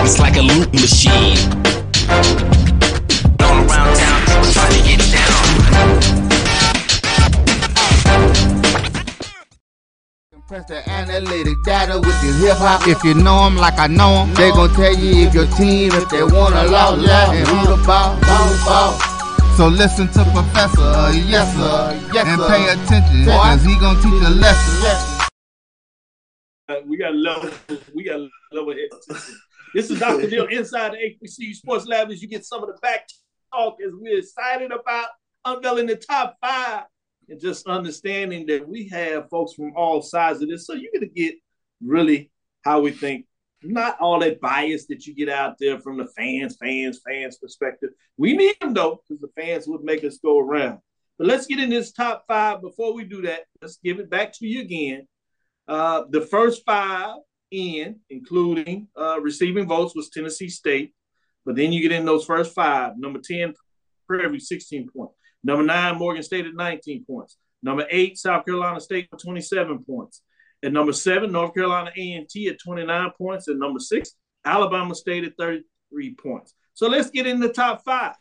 It's 0.00 0.18
like 0.18 0.36
a 0.36 0.42
loop 0.42 0.72
machine. 0.72 1.38
All 3.40 3.54
around 3.64 3.96
town, 3.96 4.20
people 4.26 4.52
trying 4.52 4.72
to 4.72 4.88
get 4.88 5.07
Press 10.48 10.64
the 10.64 10.88
analytic 10.88 11.62
data 11.62 11.98
with 11.98 12.24
your 12.24 12.32
hip 12.40 12.56
hop. 12.56 12.88
If 12.88 13.04
you 13.04 13.12
know 13.12 13.44
them 13.44 13.56
like 13.56 13.78
I 13.78 13.86
know 13.86 14.24
them, 14.24 14.32
they 14.32 14.50
gon' 14.50 14.72
tell 14.72 14.96
you 14.96 15.26
if 15.28 15.34
your 15.34 15.44
team, 15.44 15.92
if 15.92 16.08
they 16.08 16.22
wanna 16.22 16.62
lose, 16.62 17.04
and 17.04 17.46
who 17.46 17.76
the 17.76 17.84
ball, 17.84 18.16
who 18.16 18.56
the 18.56 18.64
ball. 18.64 18.96
So 19.58 19.68
listen 19.68 20.08
to 20.08 20.24
Professor, 20.32 21.12
yes 21.28 21.52
sir, 21.52 22.00
yes, 22.14 22.26
and 22.26 22.40
pay 22.48 22.64
attention, 22.64 23.26
cause 23.26 23.62
he 23.62 23.78
gon' 23.78 23.96
teach 23.96 24.24
a 24.24 24.30
lesson. 24.30 25.28
Uh, 26.70 26.76
we 26.86 26.96
got 26.96 27.14
love, 27.14 27.68
we 27.94 28.04
got 28.04 28.20
love 28.50 28.68
it. 28.70 28.90
This 29.74 29.90
is 29.90 30.00
Dr. 30.00 30.28
Neal 30.28 30.46
inside 30.46 30.94
the 30.94 30.96
HBCU 30.96 31.56
Sports 31.56 31.84
Lab 31.86 32.10
as 32.10 32.22
you 32.22 32.28
get 32.28 32.46
some 32.46 32.62
of 32.62 32.70
the 32.70 32.78
back 32.80 33.06
talk 33.52 33.76
as 33.86 33.92
we're 33.92 34.20
excited 34.20 34.72
about 34.72 35.08
unveiling 35.44 35.88
the 35.88 35.96
top 35.96 36.38
five 36.40 36.84
and 37.28 37.40
just 37.40 37.66
understanding 37.66 38.46
that 38.46 38.66
we 38.66 38.88
have 38.88 39.28
folks 39.28 39.54
from 39.54 39.72
all 39.76 40.02
sides 40.02 40.42
of 40.42 40.48
this. 40.48 40.66
So 40.66 40.74
you're 40.74 40.92
going 40.92 41.08
to 41.08 41.20
get 41.20 41.34
really 41.82 42.30
how 42.64 42.80
we 42.80 42.90
think, 42.90 43.26
not 43.62 43.98
all 44.00 44.20
that 44.20 44.40
bias 44.40 44.86
that 44.86 45.06
you 45.06 45.14
get 45.14 45.28
out 45.28 45.56
there 45.58 45.78
from 45.78 45.98
the 45.98 46.06
fans, 46.16 46.56
fans, 46.60 47.00
fans 47.06 47.38
perspective. 47.38 47.90
We 48.16 48.36
need 48.36 48.56
them 48.60 48.74
though, 48.74 49.02
because 49.08 49.20
the 49.20 49.40
fans 49.40 49.66
would 49.66 49.82
make 49.82 50.04
us 50.04 50.18
go 50.18 50.38
around. 50.38 50.78
But 51.18 51.26
let's 51.26 51.46
get 51.46 51.60
in 51.60 51.70
this 51.70 51.92
top 51.92 52.24
five. 52.28 52.60
Before 52.60 52.94
we 52.94 53.04
do 53.04 53.22
that, 53.22 53.44
let's 53.60 53.78
give 53.82 53.98
it 53.98 54.08
back 54.08 54.32
to 54.34 54.46
you 54.46 54.60
again. 54.60 55.06
Uh, 55.66 56.04
the 56.08 56.22
first 56.22 56.62
five 56.64 57.16
in, 57.50 57.96
including 58.08 58.88
uh, 58.96 59.20
receiving 59.20 59.66
votes, 59.66 59.94
was 59.94 60.10
Tennessee 60.10 60.48
State. 60.48 60.94
But 61.44 61.56
then 61.56 61.72
you 61.72 61.82
get 61.82 61.92
in 61.92 62.04
those 62.04 62.24
first 62.24 62.54
five. 62.54 62.92
Number 62.96 63.20
10, 63.22 63.54
Prairie, 64.06 64.38
16 64.38 64.88
points. 64.94 65.14
Number 65.48 65.64
nine, 65.64 65.96
Morgan 65.96 66.22
State 66.22 66.44
at 66.44 66.54
19 66.54 67.06
points. 67.06 67.38
Number 67.62 67.86
eight, 67.90 68.18
South 68.18 68.44
Carolina 68.44 68.78
State 68.82 69.08
with 69.10 69.22
27 69.22 69.82
points. 69.82 70.20
At 70.62 70.74
number 70.74 70.92
seven, 70.92 71.32
North 71.32 71.54
Carolina 71.54 71.90
A&T 71.96 72.48
at 72.48 72.60
29 72.60 73.12
points. 73.16 73.48
And 73.48 73.58
number 73.58 73.80
six, 73.80 74.12
Alabama 74.44 74.94
State 74.94 75.24
at 75.24 75.32
33 75.38 76.16
points. 76.16 76.52
So 76.74 76.86
let's 76.86 77.08
get 77.08 77.26
in 77.26 77.40
the 77.40 77.50
top 77.50 77.82
five. 77.82 78.14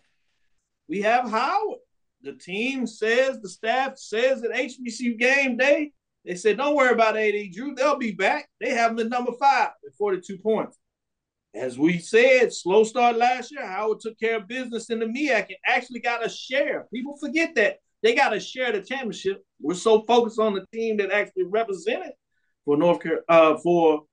We 0.87 1.01
have 1.01 1.29
Howard. 1.29 1.79
The 2.21 2.31
team 2.31 2.87
says, 2.87 3.41
the 3.41 3.49
staff 3.49 3.97
says 3.97 4.41
at 4.45 4.51
HBCU 4.51 5.19
game 5.19 5.57
day, 5.57 5.91
they 6.23 6.35
said, 6.35 6.55
don't 6.55 6.77
worry 6.77 6.93
about 6.93 7.17
AD 7.17 7.51
Drew. 7.51 7.75
They'll 7.75 7.97
be 7.97 8.13
back. 8.13 8.47
They 8.61 8.69
have 8.69 8.95
them 8.95 9.05
at 9.05 9.11
number 9.11 9.33
five 9.37 9.71
at 9.85 9.93
42 9.97 10.37
points. 10.37 10.77
As 11.55 11.79
we 11.79 11.99
said, 11.99 12.53
slow 12.53 12.83
start 12.83 13.17
last 13.17 13.51
year. 13.51 13.65
Howard 13.65 13.99
took 13.99 14.19
care 14.19 14.37
of 14.37 14.47
business 14.47 14.89
in 14.89 14.99
the 14.99 15.05
MEAC 15.05 15.47
and 15.47 15.57
actually 15.65 15.99
got 15.99 16.25
a 16.25 16.29
share. 16.29 16.87
People 16.93 17.17
forget 17.17 17.55
that. 17.55 17.77
They 18.03 18.13
got 18.13 18.29
to 18.29 18.39
share 18.39 18.67
of 18.67 18.75
the 18.75 18.81
championship. 18.81 19.43
We're 19.59 19.73
so 19.73 20.03
focused 20.03 20.39
on 20.39 20.53
the 20.53 20.65
team 20.71 20.97
that 20.97 21.11
actually 21.11 21.45
represented 21.45 22.11
for 22.63 22.77
North 22.77 23.01
Carolina, 23.01 23.23
uh, 23.29 23.57
for 23.57 24.03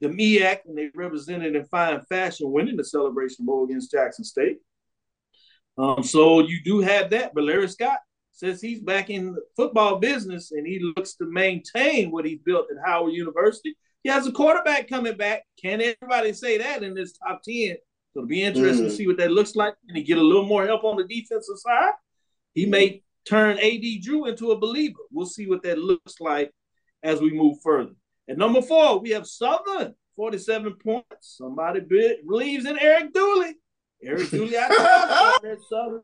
the 0.00 0.08
MEAC, 0.08 0.60
and 0.66 0.78
they 0.78 0.90
represented 0.94 1.54
in 1.54 1.64
fine 1.66 2.00
fashion, 2.08 2.50
winning 2.50 2.76
the 2.76 2.84
Celebration 2.84 3.44
Bowl 3.44 3.64
against 3.64 3.90
Jackson 3.90 4.24
State. 4.24 4.58
Um, 5.78 6.02
so 6.02 6.40
you 6.40 6.62
do 6.64 6.80
have 6.80 7.10
that, 7.10 7.34
but 7.34 7.44
Larry 7.44 7.68
Scott 7.68 7.98
says 8.32 8.60
he's 8.60 8.80
back 8.80 9.10
in 9.10 9.32
the 9.32 9.40
football 9.56 9.98
business 9.98 10.52
and 10.52 10.66
he 10.66 10.78
looks 10.96 11.14
to 11.16 11.24
maintain 11.26 12.10
what 12.10 12.26
he 12.26 12.40
built 12.44 12.66
at 12.70 12.86
Howard 12.86 13.14
University. 13.14 13.76
He 14.06 14.12
has 14.12 14.24
a 14.24 14.30
quarterback 14.30 14.86
coming 14.86 15.16
back. 15.16 15.42
Can 15.60 15.82
everybody 15.82 16.32
say 16.32 16.58
that 16.58 16.84
in 16.84 16.94
this 16.94 17.14
top 17.18 17.42
10? 17.42 17.74
So 18.14 18.20
it'll 18.20 18.28
be 18.28 18.40
interesting 18.44 18.86
Mm. 18.86 18.90
to 18.90 18.94
see 18.94 19.04
what 19.08 19.16
that 19.16 19.32
looks 19.32 19.56
like. 19.56 19.74
And 19.88 19.96
he 19.96 20.04
get 20.04 20.16
a 20.16 20.22
little 20.22 20.46
more 20.46 20.64
help 20.64 20.84
on 20.84 20.96
the 20.96 21.02
defensive 21.02 21.58
side. 21.58 21.90
He 22.54 22.66
may 22.66 23.02
turn 23.24 23.58
AD 23.58 23.98
Drew 23.98 24.26
into 24.26 24.52
a 24.52 24.58
believer. 24.58 25.00
We'll 25.10 25.26
see 25.26 25.48
what 25.48 25.64
that 25.64 25.78
looks 25.78 26.20
like 26.20 26.52
as 27.02 27.20
we 27.20 27.32
move 27.32 27.56
further. 27.64 27.96
At 28.28 28.38
number 28.38 28.62
four, 28.62 29.00
we 29.00 29.10
have 29.10 29.26
Southern, 29.26 29.96
47 30.14 30.74
points. 30.76 31.06
Somebody 31.36 31.80
be- 31.80 32.18
believes 32.24 32.64
in 32.64 32.78
Eric 32.78 33.12
Dooley. 33.12 33.56
Eric 34.04 34.30
Dooley 34.30 34.56
out 34.56 35.40
there 35.42 35.52
at 35.54 35.58
Southern. 35.68 36.02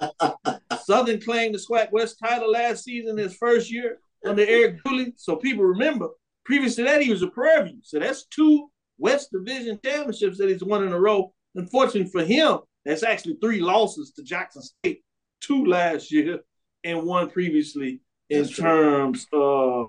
Southern 0.84 1.20
claimed 1.20 1.54
the 1.54 1.58
SWAC 1.60 1.92
West 1.92 2.18
title 2.18 2.50
last 2.50 2.82
season, 2.82 3.16
his 3.16 3.36
first 3.36 3.70
year 3.70 4.00
under 4.24 4.42
Eric 4.44 4.82
Dooley. 4.82 5.12
So 5.16 5.36
people 5.36 5.62
remember, 5.64 6.08
previous 6.44 6.76
to 6.76 6.84
that, 6.84 7.02
he 7.02 7.10
was 7.10 7.22
a 7.22 7.28
Prairie 7.28 7.68
View. 7.70 7.78
So 7.82 7.98
that's 7.98 8.26
two 8.26 8.68
West 8.98 9.30
Division 9.32 9.78
championships 9.84 10.38
that 10.38 10.48
he's 10.48 10.62
won 10.64 10.84
in 10.84 10.92
a 10.92 11.00
row. 11.00 11.32
Unfortunately 11.54 12.10
for 12.10 12.24
him, 12.24 12.58
that's 12.84 13.02
actually 13.02 13.36
three 13.40 13.60
losses 13.60 14.12
to 14.12 14.22
Jackson 14.22 14.62
State, 14.62 15.02
two 15.40 15.64
last 15.64 16.12
year 16.12 16.40
and 16.84 17.02
one 17.04 17.30
previously 17.30 18.00
in 18.30 18.42
That's 18.42 18.50
true. 18.50 18.64
terms 18.64 19.26
of 19.32 19.88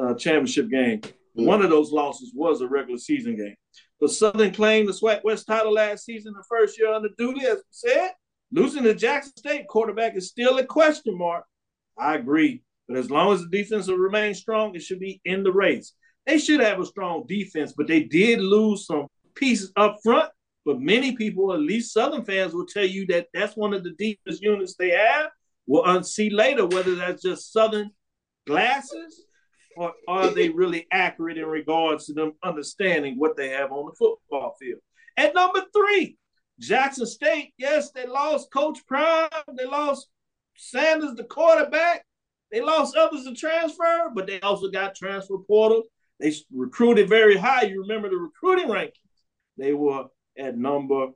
uh, 0.00 0.14
championship 0.14 0.70
game. 0.70 1.00
One 1.34 1.62
of 1.62 1.70
those 1.70 1.92
losses 1.92 2.32
was 2.34 2.60
a 2.60 2.68
regular 2.68 2.98
season 2.98 3.36
game. 3.36 3.54
But 4.00 4.10
Southern 4.10 4.52
claimed 4.52 4.88
the 4.88 4.92
SWAC 4.92 5.24
West 5.24 5.46
title 5.46 5.72
last 5.72 6.04
season, 6.04 6.32
the 6.34 6.44
first 6.48 6.78
year 6.78 6.92
under 6.92 7.08
Dooley, 7.16 7.46
as 7.46 7.56
we 7.56 7.62
said. 7.70 8.10
Losing 8.50 8.82
to 8.84 8.94
Jackson 8.94 9.32
State 9.36 9.68
quarterback 9.68 10.16
is 10.16 10.28
still 10.28 10.58
a 10.58 10.64
question 10.64 11.16
mark. 11.16 11.44
I 11.98 12.14
agree. 12.14 12.62
But 12.88 12.96
as 12.96 13.10
long 13.10 13.32
as 13.34 13.42
the 13.42 13.48
defense 13.48 13.86
will 13.86 13.96
remain 13.98 14.34
strong, 14.34 14.74
it 14.74 14.82
should 14.82 15.00
be 15.00 15.20
in 15.24 15.42
the 15.42 15.52
race. 15.52 15.92
They 16.26 16.38
should 16.38 16.60
have 16.60 16.80
a 16.80 16.86
strong 16.86 17.24
defense, 17.26 17.74
but 17.76 17.86
they 17.86 18.02
did 18.02 18.40
lose 18.40 18.86
some 18.86 19.06
pieces 19.34 19.72
up 19.76 19.98
front. 20.02 20.30
But 20.64 20.80
many 20.80 21.12
people, 21.12 21.52
at 21.52 21.60
least 21.60 21.92
Southern 21.92 22.24
fans, 22.24 22.52
will 22.52 22.66
tell 22.66 22.84
you 22.84 23.06
that 23.06 23.28
that's 23.32 23.56
one 23.56 23.72
of 23.72 23.84
the 23.84 23.92
deepest 23.98 24.42
units 24.42 24.74
they 24.74 24.90
have. 24.90 25.30
We'll 25.66 26.02
see 26.02 26.30
later 26.30 26.66
whether 26.66 26.94
that's 26.94 27.22
just 27.22 27.52
Southern 27.52 27.90
glasses 28.46 29.24
or 29.76 29.92
are 30.08 30.30
they 30.30 30.48
really 30.48 30.86
accurate 30.90 31.38
in 31.38 31.46
regards 31.46 32.06
to 32.06 32.12
them 32.12 32.32
understanding 32.42 33.14
what 33.16 33.36
they 33.36 33.50
have 33.50 33.70
on 33.70 33.86
the 33.86 33.92
football 33.92 34.56
field. 34.58 34.80
At 35.16 35.34
number 35.34 35.62
three, 35.72 36.16
Jackson 36.58 37.06
State, 37.06 37.52
yes, 37.58 37.92
they 37.92 38.06
lost 38.06 38.50
Coach 38.52 38.78
Prime, 38.86 39.28
they 39.56 39.66
lost 39.66 40.08
Sanders, 40.56 41.14
the 41.14 41.24
quarterback, 41.24 42.04
they 42.50 42.60
lost 42.60 42.96
others 42.96 43.24
to 43.24 43.34
transfer, 43.34 44.10
but 44.14 44.26
they 44.26 44.40
also 44.40 44.68
got 44.70 44.94
transfer 44.94 45.38
portal. 45.38 45.84
They 46.20 46.32
recruited 46.52 47.08
very 47.08 47.36
high. 47.36 47.62
You 47.62 47.82
remember 47.82 48.08
the 48.08 48.16
recruiting 48.16 48.68
rankings? 48.68 48.92
They 49.56 49.72
were 49.72 50.06
at 50.38 50.56
number 50.56 51.08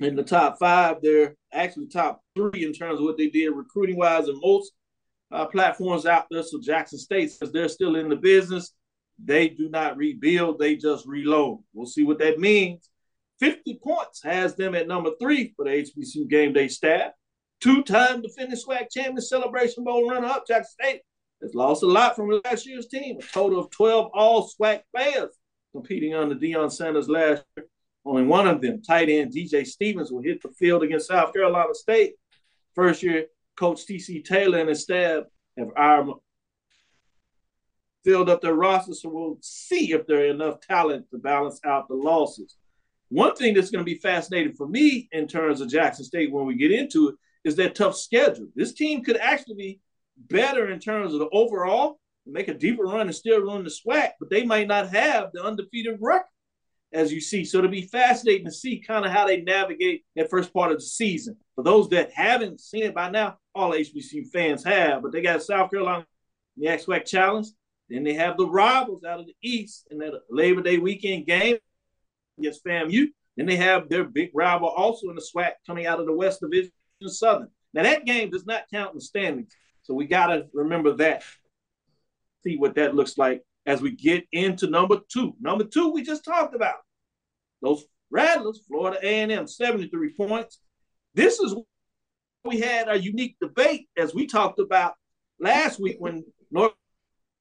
in 0.00 0.14
the 0.14 0.22
top 0.22 0.58
five. 0.58 0.98
They're 1.02 1.36
actually 1.52 1.88
top 1.88 2.22
three 2.34 2.64
in 2.64 2.72
terms 2.72 3.00
of 3.00 3.04
what 3.04 3.18
they 3.18 3.28
did 3.28 3.50
recruiting 3.50 3.96
wise 3.96 4.28
in 4.28 4.38
most 4.40 4.72
uh, 5.32 5.46
platforms 5.46 6.06
out 6.06 6.26
there. 6.30 6.42
So 6.42 6.60
Jackson 6.60 6.98
State 6.98 7.32
says 7.32 7.52
they're 7.52 7.68
still 7.68 7.96
in 7.96 8.08
the 8.08 8.16
business. 8.16 8.72
They 9.22 9.48
do 9.48 9.68
not 9.68 9.96
rebuild, 9.96 10.58
they 10.58 10.76
just 10.76 11.06
reload. 11.06 11.60
We'll 11.72 11.86
see 11.86 12.04
what 12.04 12.18
that 12.18 12.38
means. 12.38 12.90
50 13.40 13.80
points 13.82 14.22
has 14.22 14.56
them 14.56 14.74
at 14.74 14.88
number 14.88 15.10
three 15.20 15.52
for 15.56 15.64
the 15.64 15.70
HBCU 15.70 16.28
game 16.28 16.52
day 16.52 16.68
staff. 16.68 17.12
Two-time 17.60 18.22
defending 18.22 18.56
SWAC 18.56 18.90
champion 18.90 19.20
celebration 19.20 19.84
bowl 19.84 20.08
runner-up, 20.08 20.46
Jackson 20.46 20.74
State 20.82 21.00
has 21.42 21.54
lost 21.54 21.82
a 21.82 21.86
lot 21.86 22.16
from 22.16 22.40
last 22.44 22.66
year's 22.66 22.88
team. 22.88 23.18
A 23.18 23.22
total 23.22 23.58
of 23.58 23.70
12 23.70 24.10
all 24.14 24.48
SWAC 24.48 24.82
players 24.94 25.36
competing 25.72 26.14
under 26.14 26.34
Deion 26.34 26.70
Sanders 26.70 27.08
last 27.08 27.44
year. 27.56 27.66
Only 28.04 28.22
one 28.22 28.46
of 28.46 28.60
them, 28.60 28.82
tight 28.82 29.08
end 29.08 29.34
DJ 29.34 29.66
Stevens, 29.66 30.12
will 30.12 30.22
hit 30.22 30.42
the 30.42 30.50
field 30.50 30.82
against 30.82 31.08
South 31.08 31.32
Carolina 31.32 31.74
State. 31.74 32.14
First 32.74 33.02
year, 33.02 33.26
Coach 33.56 33.86
TC 33.86 34.24
Taylor 34.24 34.58
and 34.58 34.68
his 34.68 34.82
staff 34.82 35.24
have 35.58 35.70
armed, 35.76 36.12
filled 38.04 38.30
up 38.30 38.40
their 38.40 38.54
roster, 38.54 38.94
so 38.94 39.08
we'll 39.08 39.38
see 39.40 39.92
if 39.92 40.06
there 40.06 40.20
are 40.20 40.26
enough 40.26 40.60
talent 40.60 41.10
to 41.10 41.18
balance 41.18 41.58
out 41.64 41.88
the 41.88 41.94
losses. 41.94 42.56
One 43.08 43.34
thing 43.34 43.54
that's 43.54 43.70
going 43.70 43.84
to 43.84 43.90
be 43.90 43.98
fascinating 43.98 44.52
for 44.52 44.68
me 44.68 45.08
in 45.10 45.26
terms 45.26 45.60
of 45.60 45.68
Jackson 45.68 46.04
State 46.04 46.30
when 46.30 46.46
we 46.46 46.54
get 46.54 46.70
into 46.70 47.08
it 47.08 47.14
is 47.46 47.54
their 47.54 47.70
tough 47.70 47.96
schedule. 47.96 48.48
This 48.56 48.72
team 48.72 49.04
could 49.04 49.16
actually 49.16 49.54
be 49.54 49.80
better 50.18 50.70
in 50.70 50.80
terms 50.80 51.12
of 51.12 51.20
the 51.20 51.28
overall, 51.30 52.00
make 52.26 52.48
a 52.48 52.54
deeper 52.54 52.82
run 52.82 53.06
and 53.06 53.14
still 53.14 53.40
run 53.40 53.62
the 53.62 53.70
SWAC, 53.70 54.10
but 54.18 54.28
they 54.30 54.44
might 54.44 54.66
not 54.66 54.88
have 54.88 55.30
the 55.32 55.44
undefeated 55.44 55.98
record 56.00 56.26
as 56.92 57.12
you 57.12 57.20
see. 57.20 57.44
So 57.44 57.58
it'll 57.58 57.70
be 57.70 57.82
fascinating 57.82 58.46
to 58.46 58.50
see 58.50 58.80
kind 58.80 59.04
of 59.04 59.12
how 59.12 59.26
they 59.26 59.42
navigate 59.42 60.04
that 60.16 60.28
first 60.28 60.52
part 60.52 60.72
of 60.72 60.78
the 60.78 60.84
season. 60.84 61.36
For 61.54 61.62
those 61.62 61.88
that 61.90 62.10
haven't 62.12 62.60
seen 62.60 62.82
it 62.82 62.94
by 62.94 63.10
now, 63.10 63.38
all 63.54 63.70
HBCU 63.70 64.28
fans 64.32 64.64
have, 64.64 65.02
but 65.02 65.12
they 65.12 65.22
got 65.22 65.42
South 65.42 65.70
Carolina 65.70 66.04
in 66.56 66.64
the 66.64 66.68
XWAC 66.68 67.04
Challenge. 67.04 67.46
Then 67.88 68.02
they 68.02 68.14
have 68.14 68.36
the 68.36 68.48
rivals 68.48 69.04
out 69.04 69.20
of 69.20 69.26
the 69.26 69.36
East 69.40 69.86
in 69.92 69.98
that 69.98 70.14
Labor 70.28 70.62
Day 70.62 70.78
weekend 70.78 71.26
game 71.26 71.58
against 72.38 72.64
FAMU. 72.64 73.06
Then 73.36 73.46
they 73.46 73.56
have 73.56 73.88
their 73.88 74.02
big 74.02 74.30
rival 74.34 74.68
also 74.68 75.10
in 75.10 75.14
the 75.14 75.22
SWAC 75.22 75.52
coming 75.64 75.86
out 75.86 76.00
of 76.00 76.06
the 76.06 76.12
West 76.12 76.40
Division 76.40 76.72
Southern. 77.08 77.48
Now 77.74 77.82
that 77.82 78.06
game 78.06 78.30
does 78.30 78.46
not 78.46 78.64
count 78.72 78.94
in 78.94 79.00
standings, 79.00 79.52
so 79.82 79.94
we 79.94 80.06
got 80.06 80.28
to 80.28 80.46
remember 80.52 80.92
that. 80.94 81.22
See 82.42 82.56
what 82.56 82.74
that 82.76 82.94
looks 82.94 83.18
like 83.18 83.42
as 83.66 83.80
we 83.80 83.90
get 83.90 84.24
into 84.32 84.68
number 84.68 84.98
two. 85.12 85.34
Number 85.40 85.64
two, 85.64 85.90
we 85.90 86.02
just 86.02 86.24
talked 86.24 86.54
about 86.54 86.76
those 87.60 87.84
Rattlers, 88.10 88.60
Florida 88.68 88.98
A&M, 89.02 89.46
73 89.46 90.14
points. 90.14 90.60
This 91.14 91.40
is 91.40 91.54
we 92.44 92.60
had 92.60 92.88
a 92.88 92.98
unique 92.98 93.36
debate 93.40 93.88
as 93.96 94.14
we 94.14 94.26
talked 94.26 94.60
about 94.60 94.94
last 95.40 95.80
week 95.80 95.96
when 95.98 96.24
North 96.52 96.72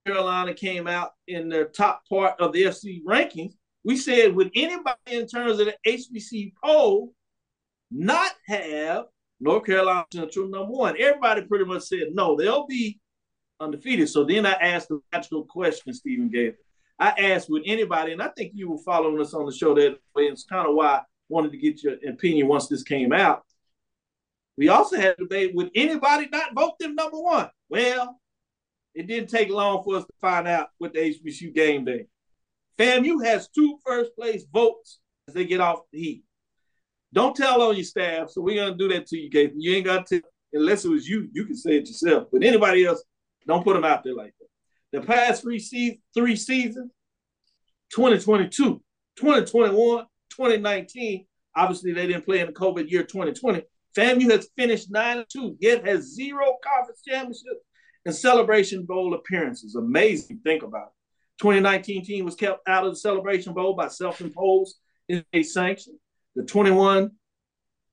Carolina 0.06 0.54
came 0.54 0.88
out 0.88 1.12
in 1.28 1.50
the 1.50 1.66
top 1.66 2.02
part 2.10 2.40
of 2.40 2.54
the 2.54 2.64
FCS 2.64 3.04
rankings. 3.04 3.54
We 3.84 3.98
said, 3.98 4.36
would 4.36 4.50
anybody 4.56 4.98
in 5.08 5.28
terms 5.28 5.60
of 5.60 5.68
the 5.68 5.76
HBC 5.88 6.54
poll 6.64 7.14
not 7.92 8.32
have 8.48 9.06
North 9.40 9.66
Carolina 9.66 10.06
Central 10.14 10.48
number 10.48 10.72
one? 10.72 10.96
Everybody 11.00 11.42
pretty 11.44 11.66
much 11.66 11.84
said 11.84 12.08
no, 12.14 12.36
they'll 12.36 12.68
be 12.68 13.00
undefeated. 13.60 14.10
So 14.10 14.24
then 14.24 14.46
I 14.46 14.54
asked 14.54 14.90
the 14.90 15.00
natural 15.12 15.44
question 15.44 15.94
Stephen 15.94 16.30
Gaither. 16.30 16.58
I 16.98 17.10
asked 17.10 17.50
would 17.50 17.64
anybody, 17.66 18.14
and 18.14 18.22
I 18.22 18.30
think 18.30 18.54
you 18.56 18.72
were 18.72 18.78
following 18.78 19.20
us 19.20 19.34
on 19.34 19.46
the 19.46 19.52
show 19.52 19.74
that 19.76 19.98
way. 20.16 20.24
It's 20.24 20.46
kind 20.46 20.68
of 20.68 20.76
why 20.76 20.88
I 20.88 21.02
wanted 21.28 21.52
to 21.52 21.58
get 21.58 21.84
your 21.84 21.96
opinion 22.08 22.48
once 22.48 22.68
this 22.68 22.84
came 22.84 23.12
out. 23.12 23.44
We 24.58 24.70
also 24.70 24.96
had 24.96 25.16
a 25.18 25.24
debate 25.24 25.54
would 25.54 25.72
anybody 25.76 26.30
not 26.32 26.54
vote 26.56 26.80
them 26.80 26.96
number 26.96 27.20
one? 27.20 27.50
Well, 27.70 28.20
it 28.94 29.08
didn't 29.08 29.30
take 29.30 29.50
long 29.50 29.84
for 29.84 29.98
us 29.98 30.06
to 30.06 30.14
find 30.22 30.48
out 30.48 30.70
with 30.80 30.94
the 30.94 31.00
HBCU 31.00 31.54
game 31.54 31.84
day. 31.84 32.06
FAMU 32.78 33.24
has 33.26 33.50
two 33.50 33.78
first 33.86 34.16
place 34.16 34.46
votes 34.52 35.00
as 35.28 35.34
they 35.34 35.46
get 35.46 35.60
off 35.62 35.80
the 35.92 36.00
heat. 36.00 36.25
Don't 37.14 37.36
tell 37.36 37.62
on 37.62 37.76
your 37.76 37.86
staff, 37.86 38.30
so 38.30 38.42
we're 38.42 38.62
gonna 38.62 38.78
do 38.78 38.90
that 38.90 39.08
to 39.08 39.18
you, 39.18 39.30
Gabe. 39.30 39.54
You 39.56 39.76
ain't 39.76 39.86
got 39.86 40.08
to 40.08 40.22
unless 40.54 40.86
it 40.86 40.90
was 40.90 41.08
you. 41.08 41.30
You 41.34 41.46
can 41.46 41.56
say 41.56 41.78
it 41.78 41.88
yourself, 41.88 42.28
but 42.32 42.44
anybody 42.44 42.86
else, 42.86 43.04
don't 43.48 43.64
put 43.64 43.74
them 43.74 43.86
out 43.86 44.04
there 44.04 44.16
like 44.16 44.34
that. 44.40 45.00
The 45.00 45.06
past 45.06 45.42
three, 45.44 45.60
se- 45.60 46.00
three 46.14 46.36
seasons 46.36 46.92
2022, 47.94 48.82
2021, 49.18 50.06
2019. 50.30 51.26
Obviously, 51.56 51.94
they 51.94 52.08
didn't 52.08 52.26
play 52.26 52.40
in 52.40 52.48
the 52.48 52.54
COVID 52.54 52.90
year 52.90 53.04
2020. 53.04 53.64
FAMU 53.96 54.30
has 54.32 54.50
finished 54.58 54.92
9 54.92 55.18
and 55.18 55.26
2, 55.32 55.58
yet 55.62 55.86
has 55.88 56.14
zero 56.14 56.58
conference 56.62 57.02
championships 57.08 57.64
and 58.06 58.14
Celebration 58.14 58.84
Bowl 58.84 59.14
appearances. 59.14 59.76
Amazing. 59.76 60.42
Think 60.44 60.64
about 60.64 60.88
it. 60.88 61.42
2019 61.42 62.06
team 62.06 62.26
was 62.26 62.36
kept 62.36 62.68
out 62.68 62.86
of 62.86 62.92
the 62.92 63.00
Celebration 63.00 63.54
Bowl 63.54 63.74
by 63.74 63.88
self-imposed 63.88 64.76
a 65.34 65.44
sanction. 65.44 65.98
The 66.36 66.44
21 66.44 67.12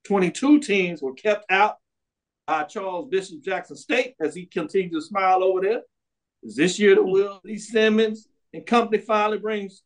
22 0.04 0.60
teams 0.60 1.00
were 1.00 1.14
kept 1.14 1.44
out 1.50 1.76
by 2.46 2.64
Charles 2.64 3.08
Bishop 3.08 3.40
Jackson 3.42 3.76
State 3.76 4.14
as 4.20 4.34
he 4.34 4.46
continues 4.46 5.04
to 5.04 5.08
smile 5.08 5.44
over 5.44 5.60
there. 5.60 5.82
Is 6.42 6.56
this 6.56 6.78
year 6.78 6.96
the 6.96 7.04
Willie 7.04 7.58
Simmons 7.58 8.26
and 8.52 8.66
company 8.66 9.00
finally 9.00 9.38
brings 9.38 9.82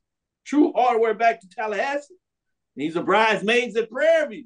true 0.47 0.73
hardware 0.75 1.15
back 1.15 1.41
to 1.41 1.49
Tallahassee? 1.49 2.15
And 2.77 2.83
he's 2.83 2.97
a 2.97 3.03
bridesmaids 3.03 3.77
at 3.77 3.91
Prairie 3.91 4.29
View. 4.29 4.45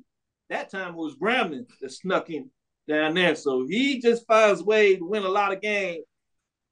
That 0.48 0.70
time 0.70 0.94
it 0.94 0.96
was 0.96 1.14
Grambling 1.14 1.66
that 1.80 1.92
snuck 1.92 2.30
in 2.30 2.50
down 2.88 3.14
there. 3.14 3.36
So 3.36 3.64
he 3.68 4.00
just 4.00 4.26
finds 4.26 4.60
a 4.60 4.64
way 4.64 4.96
to 4.96 5.04
win 5.04 5.22
a 5.22 5.28
lot 5.28 5.52
of 5.52 5.60
games. 5.60 6.04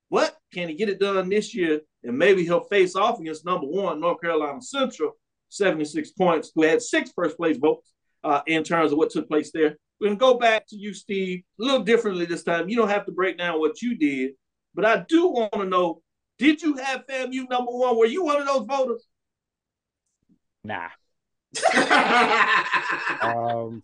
What 0.08 0.36
can 0.52 0.68
he 0.68 0.74
get 0.74 0.88
it 0.88 0.98
done 0.98 1.28
this 1.28 1.54
year? 1.54 1.80
And 2.02 2.18
maybe 2.18 2.44
he'll 2.44 2.64
face 2.64 2.96
off 2.96 3.20
against 3.20 3.44
number 3.44 3.66
one, 3.66 4.00
North 4.00 4.20
Carolina 4.20 4.60
Central, 4.60 5.16
76 5.48 6.10
points, 6.12 6.50
who 6.54 6.62
had 6.62 6.82
six 6.82 7.10
first 7.14 7.36
place 7.36 7.56
votes 7.56 7.92
uh, 8.24 8.42
in 8.46 8.62
terms 8.64 8.92
of 8.92 8.98
what 8.98 9.10
took 9.10 9.28
place 9.28 9.50
there. 9.52 9.76
We're 10.00 10.08
going 10.08 10.18
to 10.18 10.20
go 10.20 10.34
back 10.34 10.66
to 10.68 10.76
you, 10.76 10.94
Steve, 10.94 11.42
a 11.60 11.64
little 11.64 11.82
differently 11.82 12.24
this 12.24 12.44
time. 12.44 12.68
You 12.68 12.76
don't 12.76 12.88
have 12.88 13.06
to 13.06 13.12
break 13.12 13.38
down 13.38 13.58
what 13.58 13.82
you 13.82 13.96
did, 13.96 14.32
but 14.74 14.84
I 14.84 15.04
do 15.08 15.28
want 15.28 15.52
to 15.54 15.64
know 15.64 16.02
did 16.38 16.62
you 16.62 16.76
have 16.76 17.04
FAMU 17.06 17.50
number 17.50 17.72
one? 17.72 17.96
Were 17.96 18.06
you 18.06 18.24
one 18.24 18.40
of 18.40 18.46
those 18.46 18.64
voters? 18.64 19.04
Nah. 20.62 20.88
um, 23.22 23.82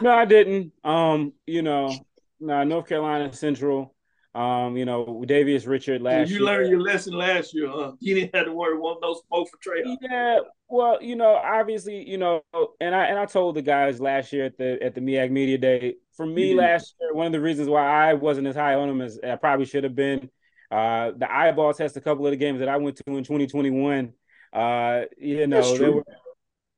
no, 0.00 0.10
I 0.10 0.26
didn't. 0.26 0.72
Um, 0.84 1.32
you 1.46 1.62
know, 1.62 1.94
no, 2.38 2.64
North 2.64 2.86
Carolina 2.88 3.32
Central. 3.32 3.94
Um, 4.32 4.76
you 4.76 4.84
know, 4.84 5.24
Davius 5.26 5.66
Richard 5.66 6.02
last 6.02 6.28
you 6.30 6.36
year. 6.36 6.44
learned 6.44 6.70
your 6.70 6.80
lesson 6.80 7.14
last 7.14 7.52
year, 7.52 7.68
huh? 7.68 7.92
You 7.98 8.14
didn't 8.14 8.34
have 8.36 8.46
to 8.46 8.52
worry 8.52 8.78
about 8.78 8.98
no 9.02 9.14
smoke 9.26 9.48
for 9.50 9.56
Trei. 9.60 9.82
Yeah, 10.00 10.38
well, 10.68 11.02
you 11.02 11.16
know, 11.16 11.34
obviously, 11.34 12.08
you 12.08 12.16
know, 12.16 12.42
and 12.80 12.94
I 12.94 13.06
and 13.06 13.18
I 13.18 13.26
told 13.26 13.56
the 13.56 13.62
guys 13.62 14.00
last 14.00 14.32
year 14.32 14.44
at 14.44 14.56
the 14.56 14.80
at 14.82 14.94
the 14.94 15.00
MEAC 15.00 15.30
Media 15.32 15.58
Day. 15.58 15.96
For 16.16 16.24
me, 16.26 16.54
last 16.54 16.94
year, 17.00 17.12
one 17.12 17.26
of 17.26 17.32
the 17.32 17.40
reasons 17.40 17.68
why 17.68 17.82
I 18.10 18.14
wasn't 18.14 18.46
as 18.46 18.54
high 18.54 18.74
on 18.74 18.86
them 18.86 19.00
as 19.00 19.18
I 19.26 19.34
probably 19.34 19.66
should 19.66 19.82
have 19.84 19.96
been. 19.96 20.30
Uh, 20.70 21.10
the 21.16 21.26
eyeball 21.28 21.74
test 21.74 21.96
a 21.96 22.00
couple 22.00 22.24
of 22.24 22.30
the 22.30 22.36
games 22.36 22.60
that 22.60 22.68
I 22.68 22.76
went 22.76 22.98
to 22.98 23.16
in 23.16 23.24
2021. 23.24 24.12
Uh, 24.52 25.02
you 25.18 25.46
know, 25.48 25.76
they 25.76 25.88
were 25.88 26.04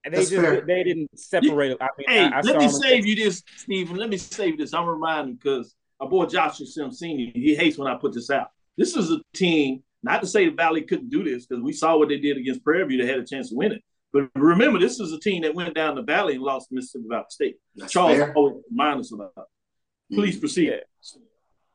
they 0.04 0.10
That's 0.10 0.30
just 0.30 0.42
fair. 0.42 0.62
they 0.62 0.84
didn't 0.84 1.18
separate. 1.18 1.76
I 1.80 1.88
mean, 1.98 2.06
Hey, 2.08 2.24
I, 2.24 2.38
I 2.38 2.40
let 2.40 2.56
me 2.56 2.66
them- 2.66 2.70
save 2.70 3.04
you 3.06 3.14
this, 3.14 3.42
Stephen. 3.56 3.96
Let 3.96 4.08
me 4.08 4.16
save 4.16 4.56
this. 4.56 4.72
I'm 4.72 4.86
reminding 4.86 5.34
because 5.34 5.74
our 6.02 6.08
boy 6.08 6.26
Joshua 6.26 6.66
Sims 6.66 6.98
Senior, 6.98 7.30
he 7.32 7.54
hates 7.54 7.78
when 7.78 7.86
I 7.86 7.94
put 7.94 8.12
this 8.12 8.28
out. 8.28 8.48
This 8.76 8.96
is 8.96 9.10
a 9.10 9.20
team, 9.34 9.84
not 10.02 10.20
to 10.20 10.26
say 10.26 10.46
the 10.46 10.54
Valley 10.54 10.82
couldn't 10.82 11.10
do 11.10 11.22
this, 11.22 11.46
because 11.46 11.62
we 11.62 11.72
saw 11.72 11.96
what 11.96 12.08
they 12.08 12.18
did 12.18 12.36
against 12.36 12.64
Prairie 12.64 12.84
View. 12.86 12.98
They 12.98 13.06
had 13.06 13.20
a 13.20 13.24
chance 13.24 13.50
to 13.50 13.56
win 13.56 13.72
it. 13.72 13.82
But 14.12 14.28
remember, 14.34 14.80
this 14.80 14.98
is 14.98 15.12
a 15.12 15.20
team 15.20 15.42
that 15.42 15.54
went 15.54 15.74
down 15.74 15.94
the 15.94 16.02
Valley 16.02 16.34
and 16.34 16.42
lost 16.42 16.68
to 16.68 16.74
Mississippi 16.74 17.04
Valley 17.08 17.24
State. 17.30 17.56
That's 17.76 17.92
Charles 17.92 18.18
fair. 18.18 18.34
always 18.34 18.56
remind 18.68 18.98
us 18.98 19.12
about 19.12 19.32
that. 19.36 19.44
Please 20.12 20.36
proceed. 20.38 20.80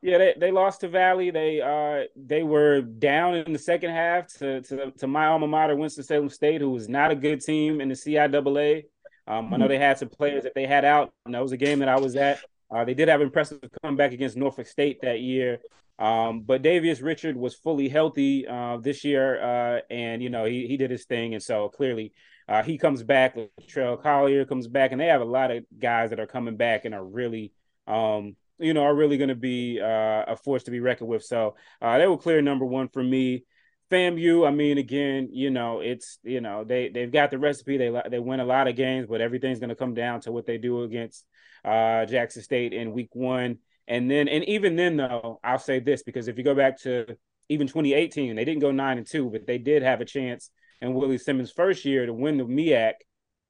Yeah, 0.01 0.17
they, 0.17 0.35
they 0.37 0.51
lost 0.51 0.81
to 0.81 0.89
Valley. 0.89 1.31
They 1.31 1.59
uh 1.59 2.05
they 2.15 2.43
were 2.43 2.81
down 2.81 3.33
in 3.33 3.51
the 3.51 3.57
second 3.57 3.89
half 3.89 4.27
to 4.37 4.61
to, 4.61 4.91
to 4.91 5.07
my 5.07 5.25
alma 5.25 5.47
mater, 5.47 5.75
Winston 5.75 6.03
Salem 6.03 6.29
State, 6.29 6.61
who 6.61 6.69
was 6.69 6.87
not 6.87 7.09
a 7.09 7.15
good 7.15 7.41
team 7.41 7.81
in 7.81 7.89
the 7.89 7.95
CIAA. 7.95 8.83
Um, 9.25 9.51
I 9.51 9.57
know 9.57 9.67
they 9.67 9.79
had 9.79 9.97
some 9.97 10.09
players 10.09 10.43
that 10.43 10.53
they 10.53 10.67
had 10.67 10.85
out, 10.85 11.11
and 11.25 11.33
that 11.33 11.41
was 11.41 11.51
a 11.51 11.57
game 11.57 11.79
that 11.79 11.89
I 11.89 11.99
was 11.99 12.15
at. 12.15 12.39
Uh, 12.69 12.85
they 12.85 12.93
did 12.93 13.07
have 13.07 13.21
impressive 13.21 13.59
comeback 13.81 14.11
against 14.11 14.37
Norfolk 14.37 14.67
State 14.67 15.01
that 15.01 15.19
year. 15.21 15.59
Um, 15.99 16.41
but 16.41 16.61
Davius 16.61 17.01
Richard 17.01 17.35
was 17.35 17.55
fully 17.55 17.89
healthy 17.89 18.47
uh, 18.47 18.77
this 18.77 19.03
year, 19.03 19.41
uh, 19.41 19.81
and 19.89 20.21
you 20.21 20.29
know 20.29 20.45
he 20.45 20.67
he 20.67 20.77
did 20.77 20.91
his 20.91 21.05
thing, 21.05 21.33
and 21.33 21.41
so 21.41 21.69
clearly 21.69 22.13
uh, 22.47 22.61
he 22.61 22.77
comes 22.77 23.01
back. 23.01 23.35
Latrell 23.35 24.01
Collier 24.01 24.45
comes 24.45 24.67
back, 24.67 24.91
and 24.91 25.01
they 25.01 25.07
have 25.07 25.21
a 25.21 25.25
lot 25.25 25.49
of 25.49 25.63
guys 25.79 26.11
that 26.11 26.19
are 26.19 26.27
coming 26.27 26.55
back 26.55 26.85
and 26.85 26.93
are 26.93 27.03
really 27.03 27.51
um, 27.87 28.35
you 28.59 28.73
know, 28.73 28.83
are 28.83 28.95
really 28.95 29.17
going 29.17 29.29
to 29.29 29.35
be 29.35 29.79
uh, 29.81 30.23
a 30.27 30.35
force 30.35 30.63
to 30.63 30.71
be 30.71 30.79
reckoned 30.79 31.09
with. 31.09 31.23
So 31.23 31.55
uh, 31.81 31.97
they 31.97 32.07
were 32.07 32.17
clear 32.17 32.41
number 32.41 32.65
one 32.65 32.89
for 32.89 33.03
me. 33.03 33.45
FAMU, 33.91 34.47
I 34.47 34.51
mean, 34.51 34.77
again, 34.77 35.29
you 35.31 35.49
know, 35.49 35.79
it's 35.79 36.19
you 36.23 36.41
know 36.41 36.63
they 36.63 36.89
they've 36.89 37.11
got 37.11 37.31
the 37.31 37.39
recipe. 37.39 37.77
They 37.77 37.91
they 38.09 38.19
win 38.19 38.39
a 38.39 38.45
lot 38.45 38.67
of 38.67 38.75
games, 38.75 39.07
but 39.07 39.21
everything's 39.21 39.59
going 39.59 39.69
to 39.69 39.75
come 39.75 39.93
down 39.93 40.21
to 40.21 40.31
what 40.31 40.45
they 40.45 40.57
do 40.57 40.83
against 40.83 41.25
uh, 41.63 42.05
Jackson 42.05 42.41
State 42.41 42.73
in 42.73 42.91
Week 42.91 43.09
One, 43.13 43.59
and 43.87 44.09
then 44.11 44.27
and 44.27 44.43
even 44.45 44.75
then 44.75 44.97
though, 44.97 45.39
I'll 45.43 45.59
say 45.59 45.79
this 45.79 46.03
because 46.03 46.27
if 46.27 46.37
you 46.37 46.43
go 46.43 46.55
back 46.55 46.79
to 46.81 47.17
even 47.49 47.67
2018, 47.67 48.35
they 48.35 48.45
didn't 48.45 48.61
go 48.61 48.71
nine 48.71 48.97
and 48.97 49.07
two, 49.07 49.29
but 49.29 49.47
they 49.47 49.57
did 49.57 49.83
have 49.83 50.01
a 50.01 50.05
chance 50.05 50.51
in 50.81 50.93
Willie 50.93 51.17
Simmons' 51.17 51.51
first 51.51 51.85
year 51.85 52.05
to 52.05 52.13
win 52.13 52.37
the 52.37 52.43
MEAC 52.43 52.93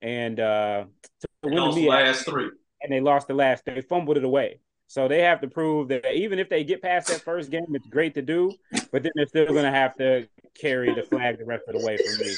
and 0.02 0.40
uh, 0.40 0.86
to 1.22 1.28
win 1.44 1.56
the 1.56 1.62
MEAC 1.62 1.88
last 1.90 2.26
three. 2.26 2.52
and 2.82 2.92
they 2.92 3.00
lost 3.02 3.28
the 3.28 3.34
last. 3.34 3.64
They 3.66 3.82
fumbled 3.82 4.18
it 4.18 4.24
away. 4.24 4.60
So 4.88 5.08
they 5.08 5.22
have 5.22 5.42
to 5.42 5.48
prove 5.48 5.90
that 5.90 6.14
even 6.14 6.40
if 6.40 6.50
they 6.50 6.64
get 6.64 6.82
past 6.82 7.08
that 7.08 7.22
first 7.22 7.52
game, 7.52 7.66
it's 7.72 7.88
great 7.88 8.14
to 8.16 8.22
do, 8.22 8.54
but 8.92 9.04
then 9.04 9.12
they're 9.16 9.28
still 9.28 9.48
going 9.48 9.66
to 9.66 9.72
have 9.72 9.96
to 9.98 10.28
carry 10.60 10.94
the 10.94 11.04
flag 11.04 11.38
the 11.38 11.46
rest 11.46 11.64
of 11.68 11.80
the 11.80 11.86
way 11.86 11.98
for 11.98 12.24
me. 12.24 12.36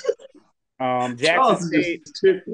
Um, 0.79 1.17
Jackson 1.17 1.67
State, 1.67 2.47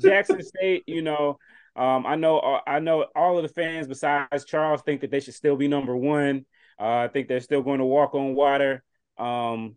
Jackson 0.00 0.42
State, 0.42 0.84
you 0.86 1.02
know, 1.02 1.38
um, 1.76 2.06
I 2.06 2.14
know, 2.14 2.60
I 2.66 2.78
know 2.78 3.06
all 3.16 3.36
of 3.36 3.42
the 3.42 3.48
fans 3.48 3.88
besides 3.88 4.44
Charles 4.44 4.82
think 4.82 5.00
that 5.00 5.10
they 5.10 5.20
should 5.20 5.34
still 5.34 5.56
be 5.56 5.66
number 5.66 5.96
one. 5.96 6.46
Uh, 6.78 6.98
I 6.98 7.08
think 7.08 7.26
they're 7.26 7.40
still 7.40 7.62
going 7.62 7.78
to 7.78 7.84
walk 7.84 8.14
on 8.14 8.34
water. 8.34 8.84
Um, 9.18 9.76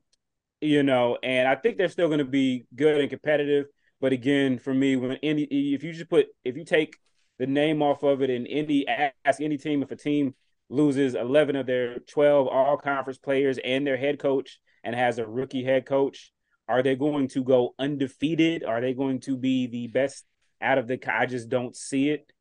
you 0.61 0.83
know, 0.83 1.17
and 1.21 1.47
I 1.47 1.55
think 1.55 1.77
they're 1.77 1.89
still 1.89 2.07
going 2.07 2.19
to 2.19 2.25
be 2.25 2.65
good 2.75 2.99
and 2.99 3.09
competitive. 3.09 3.65
But 3.99 4.13
again, 4.13 4.59
for 4.59 4.73
me, 4.73 4.95
when 4.95 5.17
any 5.23 5.43
if 5.43 5.83
you 5.83 5.93
just 5.93 6.09
put 6.09 6.27
if 6.43 6.57
you 6.57 6.65
take 6.65 6.97
the 7.39 7.47
name 7.47 7.81
off 7.81 8.03
of 8.03 8.21
it 8.21 8.29
and 8.29 8.47
any 8.49 8.87
ask 8.87 9.41
any 9.41 9.57
team 9.57 9.83
if 9.83 9.91
a 9.91 9.95
team 9.95 10.33
loses 10.69 11.15
11 11.15 11.55
of 11.55 11.65
their 11.65 11.99
12 11.99 12.47
all 12.47 12.77
conference 12.77 13.17
players 13.17 13.57
and 13.63 13.85
their 13.85 13.97
head 13.97 14.19
coach 14.19 14.59
and 14.83 14.95
has 14.95 15.17
a 15.19 15.25
rookie 15.25 15.63
head 15.63 15.85
coach 15.85 16.31
are 16.67 16.83
they 16.83 16.95
going 16.95 17.27
to 17.29 17.43
go 17.43 17.73
undefeated 17.79 18.63
are 18.63 18.81
they 18.81 18.93
going 18.93 19.19
to 19.19 19.37
be 19.37 19.67
the 19.67 19.87
best 19.87 20.25
out 20.61 20.77
of 20.77 20.87
the 20.87 20.99
i 21.11 21.25
just 21.25 21.49
don't 21.49 21.75
see 21.75 22.09
it 22.09 22.31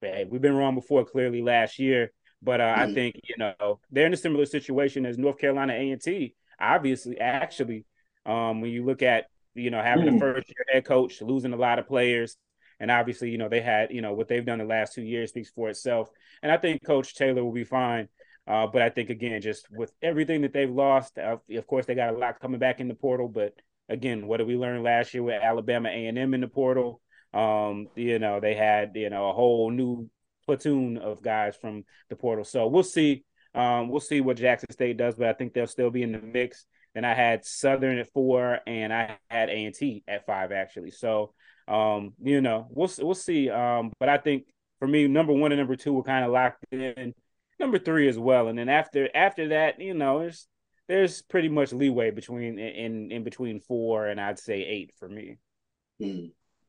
Hey, 0.00 0.24
we've 0.28 0.40
been 0.40 0.54
wrong 0.54 0.74
before 0.76 1.04
clearly 1.04 1.42
last 1.42 1.78
year 1.78 2.12
but 2.42 2.60
uh, 2.60 2.74
i 2.76 2.86
Mhm. 2.86 2.94
think 2.94 3.14
you 3.24 3.34
know 3.38 3.80
they're 3.90 4.06
in 4.06 4.12
a 4.14 4.16
similar 4.16 4.46
situation 4.46 5.06
as 5.06 5.18
north 5.18 5.38
carolina 5.38 5.72
a&t 5.74 6.34
obviously 6.60 7.18
actually 7.20 7.84
um, 8.26 8.60
when 8.60 8.70
you 8.70 8.84
look 8.84 9.02
at 9.02 9.26
you 9.54 9.70
know 9.70 9.82
having 9.82 10.06
Mm. 10.08 10.16
a 10.16 10.18
first 10.18 10.48
year 10.48 10.64
head 10.72 10.84
coach 10.84 11.20
losing 11.22 11.52
a 11.52 11.56
lot 11.56 11.78
of 11.78 11.86
players 11.86 12.36
and 12.80 12.90
obviously, 12.90 13.30
you 13.30 13.38
know, 13.38 13.48
they 13.48 13.60
had, 13.60 13.90
you 13.90 14.00
know, 14.00 14.12
what 14.12 14.28
they've 14.28 14.44
done 14.44 14.58
the 14.58 14.64
last 14.64 14.94
two 14.94 15.02
years 15.02 15.30
speaks 15.30 15.50
for 15.50 15.68
itself. 15.68 16.10
And 16.42 16.52
I 16.52 16.56
think 16.56 16.84
Coach 16.84 17.14
Taylor 17.14 17.44
will 17.44 17.52
be 17.52 17.64
fine. 17.64 18.08
Uh, 18.46 18.66
but 18.66 18.80
I 18.80 18.88
think 18.88 19.10
again, 19.10 19.40
just 19.42 19.70
with 19.70 19.92
everything 20.02 20.42
that 20.42 20.54
they've 20.54 20.70
lost, 20.70 21.18
uh, 21.18 21.36
of 21.50 21.66
course, 21.66 21.84
they 21.84 21.94
got 21.94 22.14
a 22.14 22.16
lot 22.16 22.40
coming 22.40 22.58
back 22.58 22.80
in 22.80 22.88
the 22.88 22.94
portal. 22.94 23.28
But 23.28 23.52
again, 23.88 24.26
what 24.26 24.38
did 24.38 24.46
we 24.46 24.56
learn 24.56 24.82
last 24.82 25.12
year 25.12 25.22
with 25.22 25.42
Alabama 25.42 25.90
A 25.90 26.06
and 26.06 26.16
M 26.18 26.32
in 26.32 26.40
the 26.40 26.48
portal? 26.48 27.02
Um, 27.34 27.88
you 27.94 28.18
know, 28.18 28.40
they 28.40 28.54
had 28.54 28.92
you 28.94 29.10
know 29.10 29.28
a 29.28 29.34
whole 29.34 29.70
new 29.70 30.08
platoon 30.46 30.96
of 30.96 31.22
guys 31.22 31.56
from 31.56 31.84
the 32.08 32.16
portal. 32.16 32.44
So 32.44 32.66
we'll 32.68 32.82
see. 32.82 33.24
Um, 33.54 33.90
we'll 33.90 34.00
see 34.00 34.22
what 34.22 34.38
Jackson 34.38 34.70
State 34.70 34.96
does, 34.96 35.16
but 35.16 35.26
I 35.26 35.34
think 35.34 35.52
they'll 35.52 35.66
still 35.66 35.90
be 35.90 36.02
in 36.02 36.12
the 36.12 36.18
mix. 36.18 36.64
Then 36.94 37.04
I 37.04 37.12
had 37.12 37.44
Southern 37.44 37.98
at 37.98 38.10
four, 38.12 38.60
and 38.66 38.94
I 38.94 39.18
had 39.28 39.50
A 39.50 39.66
and 39.66 39.74
T 39.74 40.04
at 40.08 40.24
five 40.24 40.52
actually. 40.52 40.90
So 40.90 41.34
um, 41.68 42.14
you 42.22 42.40
know, 42.40 42.66
we'll 42.70 42.90
we'll 43.00 43.14
see. 43.14 43.50
Um, 43.50 43.92
but 44.00 44.08
I 44.08 44.18
think 44.18 44.44
for 44.78 44.88
me, 44.88 45.06
number 45.08 45.32
one 45.32 45.52
and 45.52 45.58
number 45.58 45.76
two 45.76 45.92
were 45.92 46.02
kind 46.02 46.24
of 46.24 46.30
locked 46.32 46.64
in. 46.72 47.14
Number 47.60 47.78
three 47.78 48.08
as 48.08 48.18
well, 48.18 48.46
and 48.48 48.56
then 48.58 48.68
after 48.68 49.08
after 49.16 49.48
that, 49.48 49.80
you 49.80 49.92
know, 49.94 50.20
there's 50.20 50.46
there's 50.88 51.22
pretty 51.22 51.48
much 51.48 51.72
leeway 51.72 52.10
between 52.12 52.58
in 52.58 53.10
in 53.10 53.24
between 53.24 53.60
four 53.60 54.06
and 54.06 54.20
I'd 54.20 54.38
say 54.38 54.62
eight 54.64 54.92
for 54.98 55.08
me. 55.08 55.38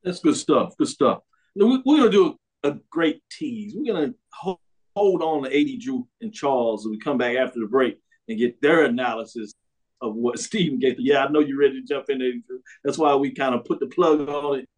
That's 0.03 0.19
good 0.19 0.35
stuff. 0.35 0.75
Good 0.77 0.87
stuff. 0.87 1.19
Now, 1.55 1.67
we- 1.67 1.81
We're 1.85 1.97
gonna 1.99 2.11
do 2.11 2.35
a 2.63 2.75
great 2.89 3.21
tease. 3.31 3.73
We're 3.75 3.93
gonna 3.93 4.13
hold, 4.33 4.59
hold 4.95 5.21
on 5.21 5.43
to 5.43 5.49
AD 5.55 5.77
Drew 5.79 6.07
and 6.21 6.33
Charles 6.33 6.85
and 6.85 6.91
we 6.91 6.99
come 6.99 7.17
back 7.17 7.35
after 7.37 7.59
the 7.59 7.67
break 7.67 7.99
and 8.27 8.37
get 8.39 8.59
their 8.61 8.85
analysis 8.85 9.53
of 10.01 10.15
what 10.15 10.39
Stephen 10.47 10.79
Gaither. 10.79 11.01
Yeah, 11.01 11.25
I 11.25 11.29
know 11.29 11.39
you're 11.39 11.59
ready 11.59 11.79
to 11.81 11.87
jump 11.87 12.09
in. 12.09 12.43
That's 12.83 12.97
why 12.97 13.13
we 13.15 13.31
kind 13.31 13.53
of 13.53 13.63
put 13.65 13.79
the 13.79 13.87
plug 13.87 14.27
on 14.27 14.59
it 14.59 14.69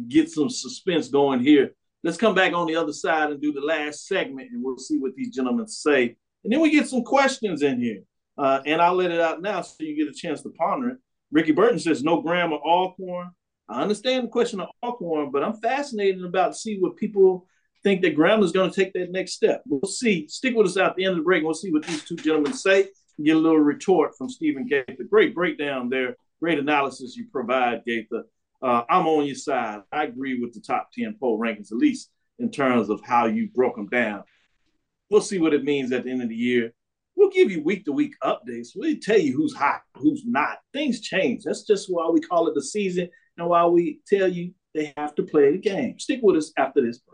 get 0.00 0.30
some 0.30 0.50
suspense 0.50 1.08
going 1.08 1.40
here. 1.40 1.74
Let's 2.02 2.16
come 2.16 2.34
back 2.34 2.52
on 2.52 2.66
the 2.66 2.76
other 2.76 2.92
side 2.92 3.30
and 3.30 3.40
do 3.40 3.52
the 3.52 3.60
last 3.60 4.06
segment, 4.06 4.50
and 4.52 4.62
we'll 4.62 4.78
see 4.78 4.98
what 4.98 5.14
these 5.14 5.34
gentlemen 5.34 5.66
say. 5.66 6.16
And 6.44 6.52
then 6.52 6.60
we 6.60 6.70
get 6.70 6.88
some 6.88 7.02
questions 7.02 7.62
in 7.62 7.80
here. 7.80 8.02
Uh, 8.36 8.60
and 8.66 8.82
I'll 8.82 8.94
let 8.94 9.10
it 9.10 9.20
out 9.20 9.40
now 9.40 9.62
so 9.62 9.76
you 9.80 9.96
get 9.96 10.12
a 10.12 10.16
chance 10.16 10.42
to 10.42 10.50
ponder 10.50 10.90
it. 10.90 10.98
Ricky 11.30 11.52
Burton 11.52 11.78
says, 11.78 12.02
no 12.02 12.20
Graham 12.20 12.52
or 12.52 12.60
Alcorn. 12.64 13.30
I 13.68 13.80
understand 13.80 14.24
the 14.24 14.28
question 14.28 14.60
of 14.60 14.68
Alcorn, 14.82 15.30
but 15.30 15.42
I'm 15.42 15.60
fascinated 15.60 16.24
about 16.24 16.56
see 16.56 16.78
what 16.78 16.96
people 16.96 17.46
think 17.82 18.02
that 18.02 18.16
Grambling 18.16 18.44
is 18.44 18.52
going 18.52 18.70
to 18.70 18.76
take 18.76 18.92
that 18.94 19.12
next 19.12 19.32
step. 19.32 19.62
We'll 19.66 19.90
see. 19.90 20.28
Stick 20.28 20.54
with 20.54 20.66
us 20.66 20.76
at 20.76 20.96
the 20.96 21.04
end 21.04 21.12
of 21.12 21.18
the 21.18 21.22
break. 21.22 21.38
and 21.38 21.46
We'll 21.46 21.54
see 21.54 21.72
what 21.72 21.84
these 21.84 22.04
two 22.04 22.16
gentlemen 22.16 22.52
say. 22.52 22.88
Get 23.22 23.36
a 23.36 23.38
little 23.38 23.58
retort 23.58 24.16
from 24.18 24.28
Stephen 24.28 24.66
Gaither. 24.66 25.04
Great 25.08 25.34
breakdown 25.34 25.88
there. 25.88 26.16
Great 26.40 26.58
analysis 26.58 27.16
you 27.16 27.26
provide, 27.30 27.84
Gaither. 27.86 28.24
Uh, 28.62 28.82
I'm 28.88 29.06
on 29.06 29.26
your 29.26 29.34
side. 29.34 29.82
I 29.92 30.04
agree 30.04 30.40
with 30.40 30.54
the 30.54 30.60
top 30.60 30.90
10 30.92 31.16
poll 31.20 31.38
rankings, 31.38 31.72
at 31.72 31.78
least 31.78 32.10
in 32.38 32.50
terms 32.50 32.88
of 32.88 33.00
how 33.04 33.26
you 33.26 33.48
broke 33.54 33.76
them 33.76 33.88
down. 33.88 34.24
We'll 35.10 35.20
see 35.20 35.38
what 35.38 35.54
it 35.54 35.64
means 35.64 35.92
at 35.92 36.04
the 36.04 36.10
end 36.10 36.22
of 36.22 36.28
the 36.28 36.34
year. 36.34 36.72
We'll 37.16 37.30
give 37.30 37.50
you 37.50 37.62
week 37.62 37.84
to 37.84 37.92
week 37.92 38.14
updates. 38.22 38.70
We'll 38.74 38.96
tell 39.00 39.18
you 39.18 39.36
who's 39.36 39.54
hot, 39.54 39.82
who's 39.96 40.24
not. 40.26 40.58
Things 40.72 41.00
change. 41.00 41.44
That's 41.44 41.62
just 41.62 41.88
why 41.88 42.08
we 42.08 42.20
call 42.20 42.48
it 42.48 42.54
the 42.54 42.62
season 42.62 43.08
and 43.38 43.48
why 43.48 43.64
we 43.66 44.00
tell 44.06 44.26
you 44.26 44.52
they 44.74 44.92
have 44.96 45.14
to 45.14 45.22
play 45.22 45.52
the 45.52 45.58
game. 45.58 45.98
Stick 45.98 46.20
with 46.22 46.36
us 46.36 46.52
after 46.56 46.80
this 46.80 46.98
break. 46.98 47.13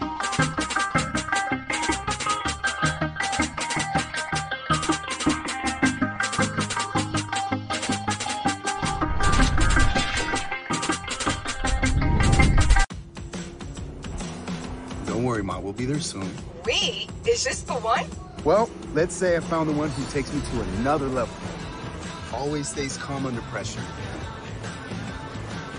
Worry, 15.91 16.01
Ma. 16.15 16.23
We'll 16.23 16.25
be 16.25 16.25
there 16.25 16.25
soon. 16.25 16.29
We? 16.65 17.07
Is 17.29 17.43
this 17.43 17.61
the 17.61 17.73
one? 17.73 18.05
Well, 18.43 18.69
let's 18.93 19.15
say 19.15 19.35
I 19.35 19.39
found 19.39 19.69
the 19.69 19.73
one 19.73 19.89
who 19.89 20.03
takes 20.11 20.33
me 20.33 20.41
to 20.41 20.61
another 20.79 21.07
level. 21.07 21.35
Always 22.33 22.69
stays 22.69 22.97
calm 22.97 23.25
under 23.25 23.41
pressure. 23.43 23.81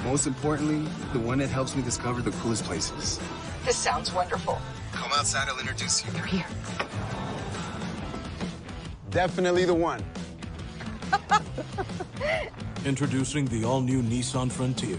Most 0.05 0.27
importantly, 0.27 0.89
the 1.13 1.21
one 1.21 1.39
that 1.39 1.49
helps 1.49 1.77
me 1.77 1.83
discover 1.83 2.23
the 2.23 2.33
coolest 2.33 2.65
places. 2.65 3.21
This 3.65 3.77
sounds 3.77 4.13
wonderful. 4.13 4.61
Come 4.93 5.13
outside, 5.13 5.49
I'll 5.49 5.59
introduce 5.59 6.05
you. 6.05 6.11
They're 6.13 6.25
here. 6.25 6.47
Definitely 9.11 9.65
the 9.65 9.75
one. 9.75 10.03
Introducing 12.85 13.45
the 13.47 13.65
all-new 13.65 14.03
Nissan 14.03 14.51
Frontier. 14.51 14.99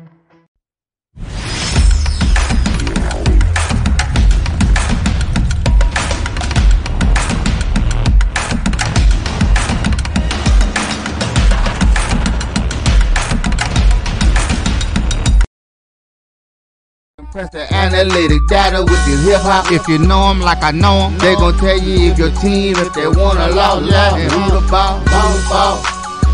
Press 17.31 17.49
the 17.51 17.73
analytic 17.73 18.41
data 18.49 18.83
with 18.83 19.07
your 19.07 19.17
hip 19.19 19.39
hop. 19.39 19.71
If 19.71 19.87
you 19.87 19.99
know 19.99 20.29
'em 20.29 20.41
like 20.41 20.61
I 20.61 20.71
know 20.71 21.07
'em, 21.07 21.17
they 21.19 21.33
gon' 21.35 21.57
tell 21.57 21.79
you 21.79 22.11
if 22.11 22.19
your 22.19 22.29
team, 22.43 22.75
if 22.75 22.91
they 22.93 23.07
wanna 23.07 23.47
lose, 23.47 23.87
and 23.87 24.31
who 24.33 24.51
the 24.51 24.59
ball, 24.69 24.99
ball, 25.05 25.39
ball. 25.47 25.77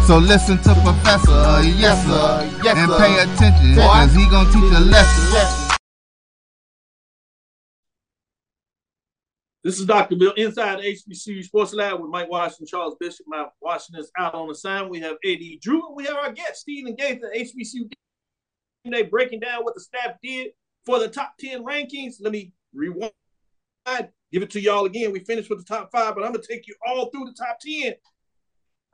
So 0.07 0.17
listen 0.17 0.57
to 0.57 0.73
Professor, 0.81 1.61
yes 1.77 2.01
sir, 2.01 2.49
yes, 2.63 2.77
and 2.77 2.89
pay 2.97 3.13
attention, 3.13 3.75
cause 3.75 4.11
he 4.11 4.27
gon' 4.31 4.47
teach 4.47 4.73
a 4.73 4.79
lesson. 4.79 5.77
This 9.63 9.79
is 9.79 9.85
Dr. 9.85 10.15
Bill 10.15 10.33
inside 10.33 10.79
the 10.79 10.87
HBCU 10.87 11.43
Sports 11.43 11.75
Lab 11.75 12.01
with 12.01 12.09
Mike 12.09 12.29
Washington, 12.29 12.65
Charles 12.65 12.95
Bishop. 12.99 13.27
Mike 13.27 13.51
Washington 13.61 14.01
is 14.01 14.11
out 14.17 14.33
on 14.33 14.49
assignment. 14.49 14.89
We 14.89 15.01
have 15.01 15.17
AD 15.23 15.59
Drew, 15.61 15.85
and 15.85 15.95
we 15.95 16.05
have 16.05 16.15
our 16.15 16.31
guest, 16.31 16.61
Stephen 16.61 16.95
Gaither, 16.95 17.31
HBCU. 17.35 17.87
They 18.89 19.03
breaking 19.03 19.41
down 19.41 19.63
what 19.63 19.75
the 19.75 19.81
staff 19.81 20.15
did 20.23 20.53
for 20.87 20.99
the 20.99 21.09
top 21.09 21.33
10 21.37 21.65
rankings. 21.65 22.15
Let 22.21 22.31
me 22.31 22.53
rewind, 22.73 23.11
give 24.31 24.41
it 24.41 24.49
to 24.51 24.61
y'all 24.61 24.85
again. 24.85 25.11
We 25.11 25.19
finished 25.19 25.49
with 25.49 25.59
the 25.59 25.65
top 25.65 25.91
five, 25.91 26.15
but 26.15 26.23
I'm 26.23 26.31
going 26.31 26.41
to 26.41 26.47
take 26.47 26.65
you 26.65 26.75
all 26.87 27.09
through 27.11 27.25
the 27.25 27.33
top 27.37 27.59
10. 27.59 27.93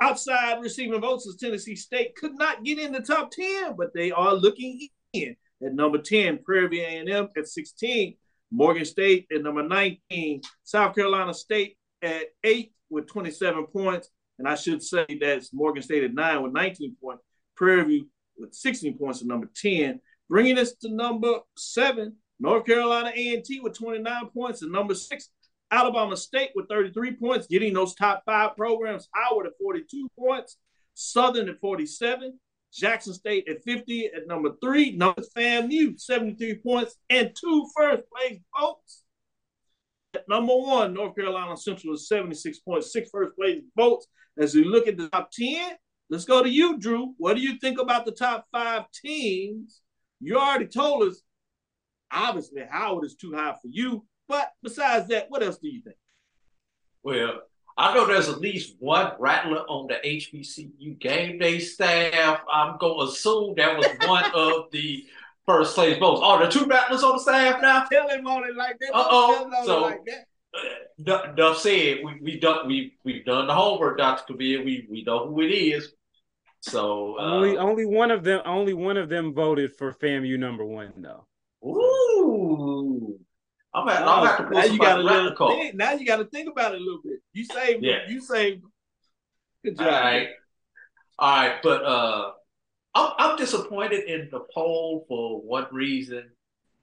Outside 0.02 0.60
receiving 0.60 1.00
votes 1.00 1.28
is 1.28 1.38
Tennessee 1.38 1.76
State. 1.76 2.16
Could 2.16 2.34
not 2.34 2.64
get 2.64 2.80
in 2.80 2.92
the 2.92 3.00
top 3.00 3.30
10, 3.30 3.76
but 3.78 3.94
they 3.94 4.12
are 4.12 4.34
looking 4.34 4.90
in. 5.14 5.36
At 5.64 5.76
number 5.76 6.00
10, 6.00 6.40
Prairie 6.44 6.68
View 6.68 6.82
A&M 6.82 7.30
at 7.38 7.48
16. 7.48 8.16
Morgan 8.52 8.86
State 8.86 9.28
at 9.34 9.44
number 9.44 9.64
19. 9.64 10.42
South 10.64 10.96
Carolina 10.96 11.34
State 11.34 11.78
at 12.02 12.26
8 12.44 12.74
with 12.90 13.08
27 13.08 13.68
points. 13.68 14.10
And 14.40 14.48
I 14.48 14.56
should 14.56 14.82
say 14.82 15.06
that's 15.22 15.54
Morgan 15.54 15.84
State 15.84 16.04
at 16.04 16.14
9 16.14 16.42
with 16.42 16.54
19 16.54 16.96
points. 17.02 17.24
Prairie 17.56 17.84
View 17.86 18.08
with 18.38 18.54
16 18.56 18.98
points 18.98 19.22
at 19.22 19.28
number 19.28 19.48
10. 19.56 20.02
Bringing 20.30 20.58
us 20.58 20.74
to 20.82 20.90
number 20.90 21.40
7, 21.58 22.16
North 22.40 22.66
Carolina 22.66 23.12
A&T 23.14 23.60
with 23.62 23.78
29 23.78 24.30
points. 24.34 24.62
And 24.62 24.72
number 24.72 24.96
6, 24.96 25.30
Alabama 25.72 26.16
State 26.16 26.52
with 26.56 26.70
33 26.70 27.16
points, 27.16 27.48
getting 27.48 27.74
those 27.74 27.96
top 27.96 28.24
five 28.26 28.56
programs. 28.56 29.10
Howard 29.14 29.48
at 29.48 29.54
42 29.60 30.08
points, 30.18 30.58
Southern 30.94 31.50
at 31.50 31.60
47, 31.60 32.40
Jackson 32.72 33.14
State 33.14 33.48
at 33.48 33.64
50 33.64 34.08
at 34.16 34.28
number 34.28 34.52
three, 34.62 34.96
number 34.96 35.24
FAMU 35.36 36.00
73 36.00 36.60
points, 36.60 36.96
and 37.10 37.36
two 37.40 37.68
first 37.76 38.04
place 38.12 38.40
votes. 38.60 39.04
At 40.14 40.30
number 40.30 40.56
one, 40.56 40.94
North 40.94 41.16
Carolina 41.16 41.58
Central 41.58 41.96
is 41.96 42.08
76 42.08 42.60
points, 42.60 42.94
six 42.94 43.10
first 43.10 43.36
place 43.36 43.62
votes. 43.76 44.08
As 44.38 44.54
we 44.54 44.64
look 44.64 44.88
at 44.88 44.98
the 44.98 45.10
top 45.10 45.32
10, 45.32 45.72
let's 46.10 46.26
go 46.26 46.44
to 46.44 46.50
you, 46.50 46.78
Drew. 46.78 47.14
What 47.18 47.36
do 47.36 47.42
you 47.42 47.58
think 47.60 47.80
about 47.80 48.06
the 48.06 48.12
top 48.12 48.46
five 48.52 48.86
teams? 48.92 49.82
You 50.24 50.38
already 50.38 50.68
told 50.68 51.08
us, 51.10 51.22
obviously, 52.12 52.64
Howard 52.70 53.06
is 53.06 53.16
too 53.16 53.34
high 53.34 53.54
for 53.54 53.68
you. 53.68 54.06
But 54.28 54.52
besides 54.64 55.08
that, 55.10 55.30
what 55.30 55.44
else 55.44 55.58
do 55.58 55.68
you 55.68 55.82
think? 55.82 55.98
Well, 57.04 57.42
I 57.78 57.94
know 57.94 58.06
there's 58.06 58.30
at 58.30 58.40
least 58.40 58.76
one 58.80 59.12
rattler 59.20 59.60
on 59.68 59.88
the 59.88 59.96
HBCU 60.08 61.00
game 61.00 61.40
day 61.40 61.60
staff. 61.60 62.42
I'm 62.52 62.78
going 62.78 63.00
to 63.08 63.12
assume 63.12 63.56
that 63.58 63.78
was 63.78 63.88
one 64.08 64.26
of 64.34 64.72
the 64.72 65.06
first 65.46 65.76
place 65.76 65.98
votes. 65.98 66.22
Are 66.24 66.40
there 66.40 66.52
two 66.52 66.66
rattlers 66.66 67.04
on 67.04 67.14
the 67.18 67.20
staff 67.22 67.62
now? 67.62 67.86
Tell 67.92 68.08
him 68.08 68.26
on 68.28 68.48
it 68.48 68.56
like 68.56 68.78
that. 68.80 68.92
Uh 68.94 69.06
oh. 69.10 69.34
Tell 69.36 69.46
him 69.46 69.54
on 69.54 69.64
it 69.64 69.66
So, 69.66 69.82
like 69.82 70.06
that. 70.06 71.28
uh, 71.28 71.32
enough 71.34 71.58
said. 71.58 71.98
We 72.04 72.20
we 72.22 72.40
done 72.40 72.68
we 72.68 72.96
we've 73.04 73.26
done 73.26 73.48
the 73.48 73.54
homework, 73.56 73.98
Doctor 73.98 74.34
Cavil. 74.36 74.64
We 74.66 74.88
we 74.90 75.04
know 75.04 75.28
who 75.28 75.42
it 75.42 75.48
is. 75.52 75.92
So 76.64 77.20
uh, 77.20 77.24
Only 77.24 77.58
only 77.58 77.86
one 77.86 78.10
of 78.10 78.24
them 78.24 78.42
only 78.46 78.74
one 78.74 78.96
of 78.96 79.10
them 79.10 79.34
voted 79.34 79.76
for 79.76 79.92
FAMU 79.94 80.40
number 80.40 80.64
one 80.64 80.94
though. 80.96 81.26
Ooh. 81.68 83.20
I'm 83.74 83.90
at, 83.90 84.02
I'm 84.04 84.26
at 84.26 84.38
to 84.38 84.50
now 84.50 84.64
you 84.64 84.80
got 84.80 85.00
a 85.00 85.04
little 85.04 85.34
call. 85.34 85.50
think, 85.50 85.76
now 85.76 85.92
you 85.92 86.06
got 86.06 86.18
to 86.18 86.26
think 86.26 86.50
about 86.50 86.74
it 86.74 86.80
a 86.80 86.84
little 86.84 87.02
bit. 87.04 87.20
You 87.34 87.44
saved 87.44 87.84
Yeah. 87.84 88.08
you 88.08 88.22
saved. 88.22 88.64
Good 89.66 89.78
job. 89.78 89.88
right. 89.88 90.30
All 91.20 91.36
right, 91.36 91.56
but 91.62 91.84
uh, 91.84 92.32
I'm 92.96 93.12
I'm 93.18 93.38
disappointed 93.38 94.06
in 94.06 94.30
the 94.32 94.40
poll 94.54 95.04
for 95.10 95.42
one 95.42 95.68
reason, 95.72 96.32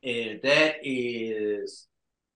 and 0.05 0.41
that 0.43 0.77
is 0.83 1.87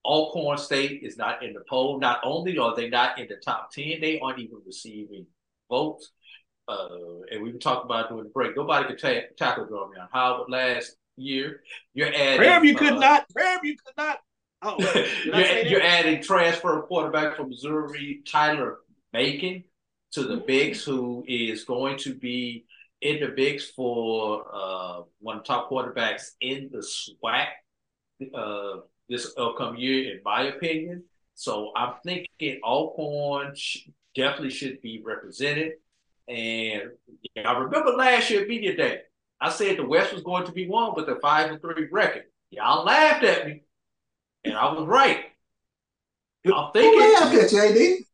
Alcorn 0.03 0.57
State 0.57 1.03
is 1.03 1.15
not 1.15 1.43
in 1.43 1.53
the 1.53 1.61
poll. 1.69 1.99
Not 1.99 2.21
only 2.23 2.57
are 2.57 2.75
they 2.75 2.89
not 2.89 3.19
in 3.19 3.27
the 3.27 3.35
top 3.35 3.71
ten, 3.71 4.01
they 4.01 4.19
aren't 4.19 4.39
even 4.39 4.61
receiving 4.65 5.27
votes. 5.69 6.11
Uh, 6.67 7.21
and 7.31 7.43
we 7.43 7.51
were 7.51 7.59
talking 7.59 7.85
about 7.85 8.09
during 8.09 8.23
the 8.23 8.29
break. 8.29 8.55
Nobody 8.55 8.87
could 8.87 8.99
ta- 8.99 9.27
tackle 9.37 9.65
Jarveon 9.65 10.07
Howard 10.11 10.49
last 10.49 10.95
year. 11.15 11.61
You're 11.93 12.13
adding. 12.13 12.37
Graham, 12.37 12.63
you 12.63 12.75
could 12.75 12.93
uh, 12.93 12.99
not. 12.99 13.25
Graham, 13.33 13.59
you 13.63 13.75
could 13.75 13.93
not. 13.97 14.19
Oh, 14.61 14.77
did 14.77 15.33
I 15.33 15.43
say 15.43 15.61
you're, 15.63 15.73
you're 15.73 15.81
adding 15.81 16.23
transfer 16.23 16.81
quarterback 16.83 17.35
from 17.35 17.49
Missouri, 17.49 18.21
Tyler 18.27 18.79
Macon, 19.13 19.63
to 20.13 20.23
the 20.23 20.37
Bigs, 20.37 20.83
who 20.83 21.23
is 21.27 21.63
going 21.65 21.97
to 21.99 22.15
be 22.15 22.65
in 23.01 23.19
the 23.19 23.27
Bigs 23.27 23.69
for 23.69 24.45
uh, 24.51 25.01
one 25.19 25.37
of 25.37 25.43
the 25.43 25.47
top 25.47 25.69
quarterbacks 25.69 26.31
in 26.41 26.69
the 26.71 26.79
SWAC 26.79 27.47
uh, 28.33 28.81
this 29.09 29.33
upcoming 29.37 29.79
year, 29.79 30.15
in 30.15 30.21
my 30.23 30.43
opinion. 30.43 31.03
So 31.35 31.71
I'm 31.75 31.95
thinking 32.03 32.59
Alcorn 32.63 33.53
sh- 33.55 33.89
definitely 34.15 34.51
should 34.51 34.81
be 34.81 35.01
represented. 35.05 35.73
And 36.27 36.91
yeah, 37.35 37.49
I 37.49 37.57
remember 37.57 37.91
last 37.91 38.29
year 38.29 38.47
Media 38.47 38.75
Day, 38.75 39.01
I 39.39 39.49
said 39.49 39.77
the 39.77 39.85
West 39.85 40.13
was 40.13 40.23
going 40.23 40.45
to 40.45 40.51
be 40.51 40.67
won 40.67 40.93
with 40.95 41.07
a 41.09 41.19
five 41.21 41.51
and 41.51 41.61
three 41.61 41.87
record. 41.91 42.23
Y'all 42.49 42.85
laughed 42.85 43.23
at 43.23 43.45
me, 43.45 43.61
and 44.43 44.55
I 44.55 44.71
was 44.73 44.87
right. 44.87 45.25
I'm 46.45 46.71
thinking 46.73 46.99
Who 46.99 47.13
laughed 47.13 47.35
at 47.35 47.51
you, 47.51 47.59
AD? 47.59 48.05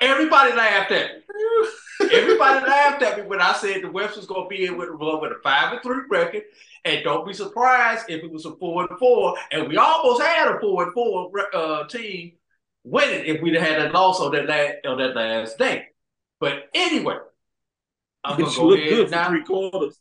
everybody 0.00 0.52
laughed 0.52 0.92
at 0.92 1.16
me. 1.16 1.22
Everybody 2.12 2.66
laughed 2.66 3.02
at 3.02 3.18
me 3.18 3.24
when 3.24 3.40
I 3.40 3.52
said 3.54 3.82
the 3.82 3.90
West 3.90 4.16
was 4.16 4.26
going 4.26 4.44
to 4.44 4.48
be 4.48 4.66
in 4.66 4.76
with, 4.76 4.90
with 4.90 5.32
a 5.32 5.40
five 5.42 5.72
and 5.72 5.82
three 5.82 6.02
record, 6.10 6.42
and 6.84 7.04
don't 7.04 7.26
be 7.26 7.32
surprised 7.32 8.06
if 8.08 8.22
it 8.22 8.30
was 8.30 8.44
a 8.46 8.56
four 8.56 8.86
and 8.88 8.98
four. 8.98 9.36
And 9.52 9.68
we 9.68 9.76
almost 9.76 10.22
had 10.22 10.48
a 10.48 10.60
four 10.60 10.84
and 10.84 10.92
four 10.92 11.30
uh, 11.54 11.86
team 11.86 12.32
winning 12.84 13.24
if 13.26 13.40
we'd 13.42 13.54
have 13.54 13.66
had 13.66 13.80
that 13.80 13.94
loss 13.94 14.20
on 14.20 14.32
that 14.32 14.46
last 14.46 14.74
on 14.86 14.98
that 14.98 15.16
last 15.16 15.58
day. 15.58 15.86
But 16.40 16.68
anyway, 16.74 17.16
I'm 18.24 18.38
gonna 18.38 18.56
go 18.56 18.72
ahead 18.72 18.88
good 18.88 19.10
now. 19.10 19.28
three 19.28 19.44
quarters. 19.44 19.98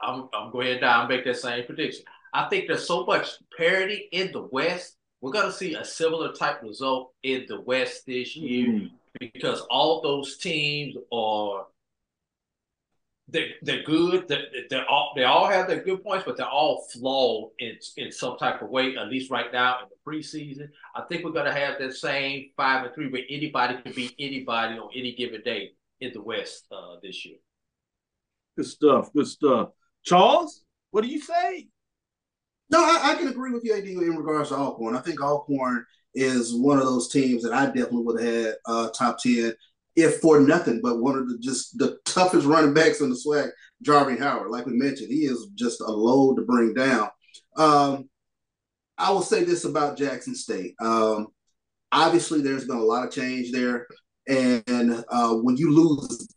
I'm 0.00 0.28
I'm 0.32 0.50
going 0.50 0.68
ahead 0.68 0.80
now 0.80 1.00
and 1.00 1.08
make 1.08 1.24
that 1.24 1.36
same 1.36 1.64
prediction. 1.64 2.04
I 2.32 2.48
think 2.48 2.66
there's 2.66 2.86
so 2.86 3.04
much 3.04 3.28
parity 3.56 4.08
in 4.12 4.32
the 4.32 4.42
West. 4.42 4.96
We're 5.20 5.32
gonna 5.32 5.52
see 5.52 5.74
a 5.74 5.84
similar 5.84 6.32
type 6.32 6.62
result 6.62 7.12
in 7.22 7.46
the 7.48 7.60
West 7.60 8.06
this 8.06 8.36
year 8.36 8.68
mm-hmm. 8.68 8.86
because 9.18 9.60
all 9.70 10.00
those 10.00 10.36
teams 10.38 10.96
are 11.12 11.66
they 13.30 13.54
they're 13.60 13.82
good. 13.82 14.26
They 14.28 14.42
they're 14.70 14.88
all 14.88 15.12
they 15.14 15.24
all 15.24 15.48
have 15.48 15.66
their 15.66 15.82
good 15.82 16.02
points, 16.02 16.24
but 16.24 16.36
they're 16.36 16.46
all 16.46 16.86
flawed 16.92 17.50
in 17.58 17.76
in 17.96 18.10
some 18.10 18.38
type 18.38 18.62
of 18.62 18.70
way. 18.70 18.96
At 18.96 19.08
least 19.08 19.30
right 19.30 19.52
now 19.52 19.80
in 19.82 19.88
the 19.90 20.10
preseason, 20.10 20.70
I 20.94 21.02
think 21.02 21.24
we're 21.24 21.32
gonna 21.32 21.52
have 21.52 21.78
that 21.78 21.94
same 21.94 22.50
five 22.56 22.86
and 22.86 22.94
three 22.94 23.10
where 23.10 23.24
anybody 23.28 23.82
can 23.82 23.92
beat 23.92 24.14
anybody 24.18 24.78
on 24.78 24.88
any 24.94 25.14
given 25.14 25.42
day 25.42 25.72
in 26.00 26.12
the 26.12 26.22
West 26.22 26.66
uh, 26.70 26.96
this 27.02 27.24
year. 27.24 27.36
Good 28.56 28.66
stuff. 28.66 29.12
Good 29.12 29.26
stuff. 29.26 29.70
Charles, 30.04 30.64
what 30.90 31.02
do 31.02 31.08
you 31.08 31.20
say? 31.20 31.68
No, 32.70 32.80
I, 32.80 33.12
I 33.12 33.14
can 33.14 33.28
agree 33.28 33.52
with 33.52 33.64
you, 33.64 33.74
AD, 33.74 33.84
in 33.84 34.16
regards 34.16 34.50
to 34.50 34.56
Alcorn. 34.56 34.96
I 34.96 35.00
think 35.00 35.22
Alcorn 35.22 35.84
is 36.14 36.54
one 36.54 36.78
of 36.78 36.84
those 36.84 37.08
teams 37.08 37.42
that 37.42 37.52
I 37.52 37.66
definitely 37.66 38.02
would 38.02 38.20
have 38.20 38.34
had 38.34 38.54
uh, 38.66 38.88
top 38.90 39.18
10, 39.18 39.52
if 39.96 40.20
for 40.20 40.40
nothing 40.40 40.80
but 40.82 41.00
one 41.00 41.16
of 41.18 41.28
the 41.28 41.38
just 41.38 41.76
the 41.78 41.98
toughest 42.04 42.46
running 42.46 42.74
backs 42.74 43.00
in 43.00 43.10
the 43.10 43.16
SWAC, 43.16 43.50
Jarveon 43.84 44.18
Howard. 44.18 44.50
Like 44.50 44.66
we 44.66 44.74
mentioned, 44.74 45.10
he 45.10 45.24
is 45.24 45.48
just 45.54 45.80
a 45.80 45.90
load 45.90 46.36
to 46.36 46.42
bring 46.42 46.74
down. 46.74 47.08
Um, 47.56 48.08
I 48.96 49.10
will 49.10 49.22
say 49.22 49.44
this 49.44 49.64
about 49.64 49.96
Jackson 49.96 50.34
State. 50.34 50.74
Um, 50.80 51.28
obviously, 51.92 52.42
there's 52.42 52.66
been 52.66 52.76
a 52.76 52.82
lot 52.82 53.06
of 53.06 53.12
change 53.12 53.52
there. 53.52 53.86
And 54.28 55.04
uh, 55.08 55.34
when 55.34 55.56
you 55.56 55.74
lose 55.74 56.28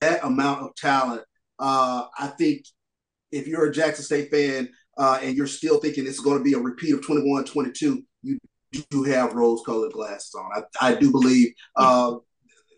that 0.00 0.24
amount 0.24 0.62
of 0.62 0.74
talent, 0.74 1.22
uh, 1.58 2.06
I 2.18 2.28
think 2.28 2.66
if 3.30 3.46
you're 3.46 3.66
a 3.66 3.72
Jackson 3.72 4.04
State 4.04 4.30
fan 4.30 4.68
uh, 4.98 5.20
and 5.22 5.36
you're 5.36 5.46
still 5.46 5.78
thinking 5.78 6.06
it's 6.06 6.20
going 6.20 6.38
to 6.38 6.44
be 6.44 6.54
a 6.54 6.58
repeat 6.58 6.94
of 6.94 7.06
21 7.06 7.44
22, 7.44 8.02
you 8.22 8.38
do 8.90 9.04
have 9.04 9.34
rose 9.34 9.62
colored 9.64 9.92
glasses 9.92 10.34
on. 10.34 10.64
I, 10.80 10.88
I 10.88 10.94
do 10.94 11.10
believe 11.10 11.52
uh, 11.76 12.16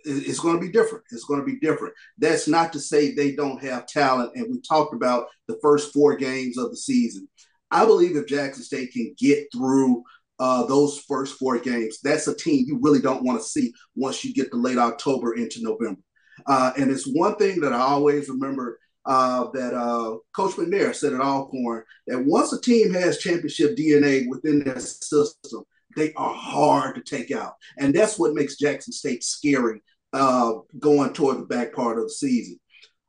it's 0.05 0.39
going 0.39 0.55
to 0.55 0.61
be 0.61 0.71
different. 0.71 1.05
It's 1.11 1.25
going 1.25 1.41
to 1.41 1.47
be 1.47 1.59
different. 1.59 1.95
That's 2.19 2.47
not 2.47 2.73
to 2.73 2.81
say 2.81 3.15
they 3.15 3.35
don't 3.35 3.63
have 3.63 3.87
talent. 3.87 4.33
And 4.35 4.47
we 4.51 4.61
talked 4.61 4.95
about 4.95 5.29
the 5.49 5.59
first 5.63 5.93
four 5.93 6.17
games 6.17 6.59
of 6.59 6.71
the 6.71 6.77
season. 6.77 7.29
I 7.71 7.85
believe 7.85 8.17
if 8.17 8.27
Jackson 8.27 8.63
State 8.63 8.93
can 8.93 9.15
get 9.19 9.49
through 9.53 10.03
uh, 10.39 10.67
those 10.67 11.01
first 11.01 11.39
four 11.39 11.59
games, 11.59 11.99
that's 12.03 12.29
a 12.29 12.37
team 12.37 12.65
you 12.67 12.79
really 12.81 13.01
don't 13.01 13.23
want 13.23 13.41
to 13.41 13.47
see 13.47 13.73
once 13.95 14.25
you 14.25 14.33
get 14.33 14.51
to 14.51 14.57
late 14.57 14.79
October 14.79 15.35
into 15.35 15.63
November. 15.63 16.01
Uh, 16.47 16.73
and 16.77 16.91
it's 16.91 17.07
one 17.07 17.37
thing 17.37 17.61
that 17.61 17.73
I 17.73 17.81
always 17.81 18.29
remember 18.29 18.79
uh, 19.05 19.51
that 19.53 19.75
uh, 19.75 20.19
Coach 20.37 20.53
McNair 20.57 20.95
said 20.95 21.15
at 21.15 21.21
Alcorn 21.21 21.83
that 22.07 22.25
once 22.25 22.53
a 22.53 22.61
team 22.61 22.93
has 22.93 23.19
championship 23.19 23.77
DNA 23.77 24.29
within 24.29 24.63
their 24.63 24.79
system, 24.79 25.65
they 25.97 26.13
are 26.15 26.35
hard 26.35 26.95
to 26.95 27.01
take 27.03 27.31
out. 27.31 27.55
And 27.79 27.95
that's 27.95 28.19
what 28.19 28.35
makes 28.35 28.57
Jackson 28.57 28.93
State 28.93 29.25
scary 29.25 29.83
uh, 30.13 30.55
going 30.79 31.13
toward 31.13 31.39
the 31.39 31.47
back 31.47 31.75
part 31.75 31.99
of 31.99 32.05
the 32.05 32.11
season. 32.11 32.61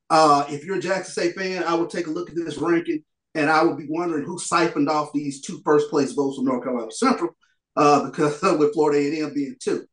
Uh, 0.10 0.46
if 0.50 0.66
you're 0.66 0.78
a 0.78 0.82
Jackson 0.82 1.12
State 1.12 1.36
fan, 1.36 1.64
I 1.64 1.76
would 1.76 1.90
take 1.90 2.08
a 2.08 2.12
look 2.12 2.30
at 2.30 2.36
this 2.36 2.58
ranking 2.58 3.04
and 3.36 3.50
I 3.50 3.64
would 3.64 3.78
be 3.78 3.88
wondering 3.90 4.26
who 4.26 4.40
siphoned 4.40 4.90
off 4.90 5.14
these 5.14 5.42
two 5.42 5.62
first 5.64 5.90
place 5.90 6.14
votes 6.14 6.38
from 6.38 6.46
North 6.46 6.64
Carolina 6.64 6.92
Central 6.92 7.32
uh, 7.76 8.10
because 8.10 8.42
with 8.58 8.74
Florida 8.74 9.00
A&M 9.00 9.34
being 9.34 9.56
two. 9.60 9.86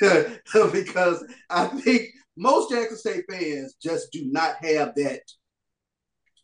because 0.72 1.24
I 1.48 1.66
think 1.66 2.08
most 2.36 2.70
Jackson 2.70 2.96
State 2.96 3.24
fans 3.30 3.74
just 3.82 4.12
do 4.12 4.24
not 4.30 4.56
have 4.62 4.94
that 4.96 5.20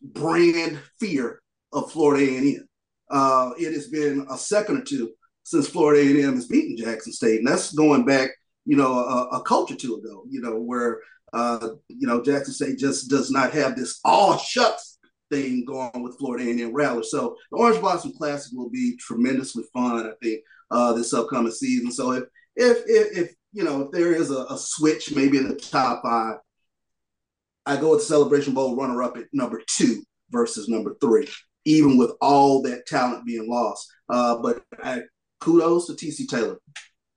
brand 0.03 0.79
fear 1.01 1.41
of 1.73 1.93
Florida 1.93 2.25
A&M. 2.25 2.69
Uh, 3.11 3.51
it 3.59 3.73
has 3.73 3.89
been 3.89 4.27
a 4.31 4.39
second 4.39 4.79
or 4.79 4.85
two 4.85 5.13
since 5.45 5.69
Florida 5.69 6.01
A&M 6.03 6.35
has 6.35 6.47
beaten 6.47 6.77
Jackson 6.77 7.13
State, 7.13 7.39
and 7.39 7.49
that's 7.49 7.73
going 7.73 8.05
back, 8.05 8.31
you 8.65 8.77
know, 8.77 8.93
a, 8.93 9.39
a 9.39 9.43
culture 9.43 9.77
two 9.77 9.97
ago. 9.97 10.25
You 10.29 10.41
know, 10.41 10.59
where 10.59 11.01
uh, 11.33 11.69
you 11.89 12.07
know 12.07 12.23
Jackson 12.23 12.55
State 12.55 12.79
just 12.79 13.09
does 13.11 13.31
not 13.31 13.53
have 13.53 13.77
this 13.77 14.01
all 14.05 14.37
shucks 14.37 14.88
thing 15.31 15.65
going 15.65 16.03
with 16.03 16.19
Florida 16.19 16.45
A&M. 16.45 17.03
So 17.05 17.37
the 17.51 17.59
Orange 17.59 17.81
Blossom 17.81 18.13
Classic 18.13 18.53
will 18.55 18.71
be 18.71 18.97
tremendously 18.97 19.65
fun. 19.73 20.07
I 20.07 20.13
think 20.23 20.43
uh, 20.71 20.93
this 20.93 21.15
upcoming 21.15 21.53
season. 21.53 21.91
So 21.91 22.13
if 22.13 22.25
if 22.57 22.79
if, 22.87 23.19
if 23.19 23.35
you 23.53 23.65
know 23.65 23.83
if 23.83 23.91
there 23.91 24.13
is 24.13 24.31
a, 24.31 24.45
a 24.51 24.59
switch 24.59 25.15
maybe 25.15 25.39
in 25.39 25.49
the 25.49 25.57
top 25.57 26.03
five, 26.03 26.37
I 27.67 27.77
go 27.77 27.91
with 27.91 28.01
the 28.01 28.07
Celebration 28.07 28.55
Bowl 28.55 28.77
runner 28.77 29.03
up 29.03 29.17
at 29.17 29.25
number 29.33 29.63
two 29.67 30.03
versus 30.31 30.69
number 30.69 30.97
three, 31.01 31.29
even 31.65 31.97
with 31.97 32.13
all 32.21 32.63
that 32.63 32.87
talent 32.87 33.27
being 33.27 33.49
lost. 33.49 33.91
Uh, 34.09 34.39
but 34.39 34.63
I, 34.83 35.03
kudos 35.41 35.87
to 35.87 35.93
TC 35.93 36.29
Taylor. 36.29 36.59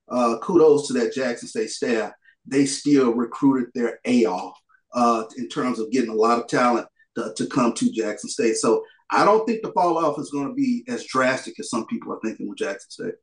Uh, 0.09 0.38
kudos 0.39 0.88
to 0.88 0.93
that 0.93 1.14
Jackson 1.14 1.47
State 1.47 1.70
staff. 1.70 2.12
They 2.45 2.66
still 2.66 3.14
recruited 3.14 3.70
their 3.74 3.99
A 4.05 4.26
off 4.26 4.57
uh, 4.93 5.24
in 5.38 5.47
terms 5.47 5.80
of 5.80 5.91
getting 5.91 6.09
a 6.09 6.16
lot 6.16 6.39
of 6.39 6.47
talent 6.47 6.88
to, 7.16 7.34
to 7.36 7.45
come 7.47 7.74
to 7.74 7.91
Jackson 7.91 8.30
State. 8.30 8.55
So 8.55 8.84
I 9.12 9.26
don't 9.26 9.45
think 9.45 9.62
the 9.62 9.72
fall 9.72 9.97
off 9.97 10.20
is 10.20 10.30
going 10.32 10.47
to 10.47 10.53
be 10.53 10.84
as 10.88 11.05
drastic 11.05 11.59
as 11.59 11.70
some 11.70 11.86
people 11.88 12.14
are 12.14 12.20
thinking 12.24 12.47
with 12.47 12.57
Jackson 12.57 12.89
State. 12.89 13.14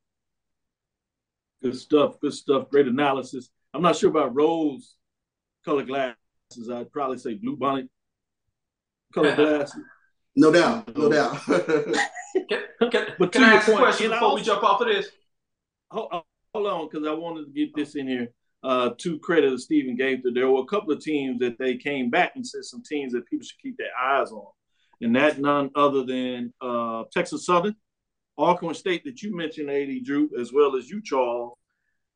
Good 1.62 1.76
stuff. 1.76 2.20
Good 2.20 2.34
stuff. 2.34 2.70
Great 2.70 2.86
analysis. 2.86 3.50
I'm 3.74 3.82
not 3.82 3.96
sure 3.96 4.10
about 4.10 4.34
rose 4.34 4.94
color 5.64 5.84
glasses. 5.84 6.16
I'd 6.70 6.92
probably 6.92 7.18
say 7.18 7.34
blue 7.34 7.56
bonnet 7.56 7.88
colored 9.12 9.36
glasses. 9.36 9.80
No 10.36 10.52
doubt. 10.52 10.96
No 10.96 11.10
doubt. 11.10 11.40
But 12.80 13.32
Can 13.32 13.42
to 13.42 13.46
I 13.48 13.50
your 13.50 13.58
ask 13.58 13.68
a 13.68 13.76
question 13.76 14.06
and 14.06 14.14
before 14.14 14.34
we 14.36 14.42
jump 14.42 14.62
off 14.62 14.80
of 14.80 14.86
this? 14.86 15.08
hold, 15.90 16.22
hold 16.54 16.66
on, 16.66 16.88
because 16.88 17.06
I 17.06 17.12
wanted 17.12 17.46
to 17.46 17.50
get 17.52 17.74
this 17.74 17.96
in 17.96 18.06
here. 18.06 18.28
Uh, 18.64 18.90
to 18.98 19.20
credit 19.20 19.52
of 19.52 19.60
Stephen 19.60 19.94
Gaither, 19.94 20.30
there 20.32 20.50
were 20.50 20.62
a 20.62 20.66
couple 20.66 20.92
of 20.92 21.00
teams 21.00 21.38
that 21.38 21.56
they 21.58 21.76
came 21.76 22.10
back 22.10 22.32
and 22.34 22.44
said 22.44 22.64
some 22.64 22.82
teams 22.82 23.12
that 23.12 23.24
people 23.26 23.44
should 23.46 23.60
keep 23.62 23.76
their 23.78 23.96
eyes 23.96 24.32
on, 24.32 24.46
and 25.00 25.14
that 25.14 25.38
none 25.38 25.70
other 25.76 26.02
than 26.02 26.52
uh, 26.60 27.04
Texas 27.12 27.46
Southern, 27.46 27.76
Alcorn 28.36 28.74
State 28.74 29.04
that 29.04 29.22
you 29.22 29.36
mentioned, 29.36 29.70
AD 29.70 30.04
Drew, 30.04 30.28
as 30.40 30.52
well 30.52 30.74
as 30.74 30.90
you, 30.90 31.00
Charles, 31.00 31.56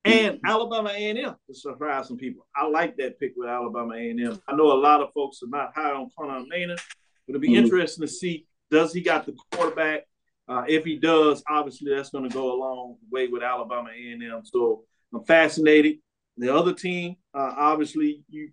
and 0.04 0.40
Alabama 0.44 0.90
A&M 0.90 1.16
to 1.46 1.54
surprise 1.54 2.08
some 2.08 2.16
people. 2.16 2.44
I 2.56 2.66
like 2.66 2.96
that 2.96 3.20
pick 3.20 3.34
with 3.36 3.48
Alabama 3.48 3.94
A&M. 3.94 4.40
I 4.48 4.56
know 4.56 4.72
a 4.72 4.74
lot 4.74 5.00
of 5.00 5.12
folks 5.12 5.42
are 5.44 5.48
not 5.48 5.72
high 5.76 5.92
on 5.92 6.10
Connell 6.18 6.44
Maynor, 6.52 6.76
but 6.76 7.36
it'll 7.36 7.40
be 7.40 7.50
Mhm. 7.50 7.58
interesting 7.58 8.02
to 8.04 8.12
see 8.12 8.46
does 8.68 8.92
he 8.92 9.00
got 9.00 9.26
the 9.26 9.36
quarterback. 9.52 10.08
Uh, 10.48 10.64
if 10.66 10.84
he 10.84 10.96
does, 10.96 11.42
obviously 11.48 11.94
that's 11.94 12.10
going 12.10 12.28
to 12.28 12.34
go 12.34 12.52
a 12.52 12.56
long 12.58 12.96
way 13.12 13.28
with 13.28 13.42
Alabama 13.44 13.90
A&M. 13.90 14.40
So 14.44 14.84
I'm 15.14 15.22
fascinated. 15.24 15.98
The 16.36 16.54
other 16.54 16.74
team, 16.74 17.16
uh, 17.34 17.52
obviously, 17.56 18.24
you 18.28 18.50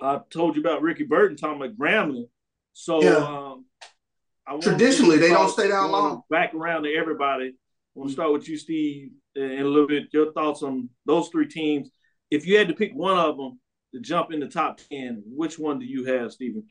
I 0.00 0.20
told 0.30 0.56
you 0.56 0.62
about 0.62 0.82
Ricky 0.82 1.04
Burton 1.04 1.36
talking 1.36 1.62
about 1.62 1.76
Grambling. 1.78 2.28
So 2.72 3.00
Yeah. 3.02 3.18
um, 3.18 4.60
Traditionally, 4.60 5.18
they 5.18 5.28
don't 5.28 5.48
stay 5.48 5.68
down 5.68 5.92
long. 5.92 6.22
Back 6.28 6.52
around 6.54 6.82
to 6.82 6.92
everybody. 6.92 7.48
I 7.50 7.52
want 7.94 8.10
to 8.10 8.12
start 8.12 8.32
with 8.32 8.48
you, 8.48 8.56
Steve, 8.56 9.12
and 9.36 9.60
a 9.60 9.64
little 9.68 9.86
bit 9.86 10.08
your 10.12 10.32
thoughts 10.32 10.62
on 10.62 10.88
those 11.06 11.28
three 11.28 11.46
teams. 11.46 11.90
If 12.30 12.46
you 12.46 12.58
had 12.58 12.68
to 12.68 12.74
pick 12.74 12.92
one 12.92 13.16
of 13.16 13.36
them 13.36 13.60
to 13.94 14.00
jump 14.00 14.32
in 14.32 14.40
the 14.40 14.48
top 14.48 14.78
ten, 14.90 15.22
which 15.26 15.58
one 15.58 15.78
do 15.78 15.84
you 15.84 16.04
have, 16.06 16.32
Stephen? 16.32 16.66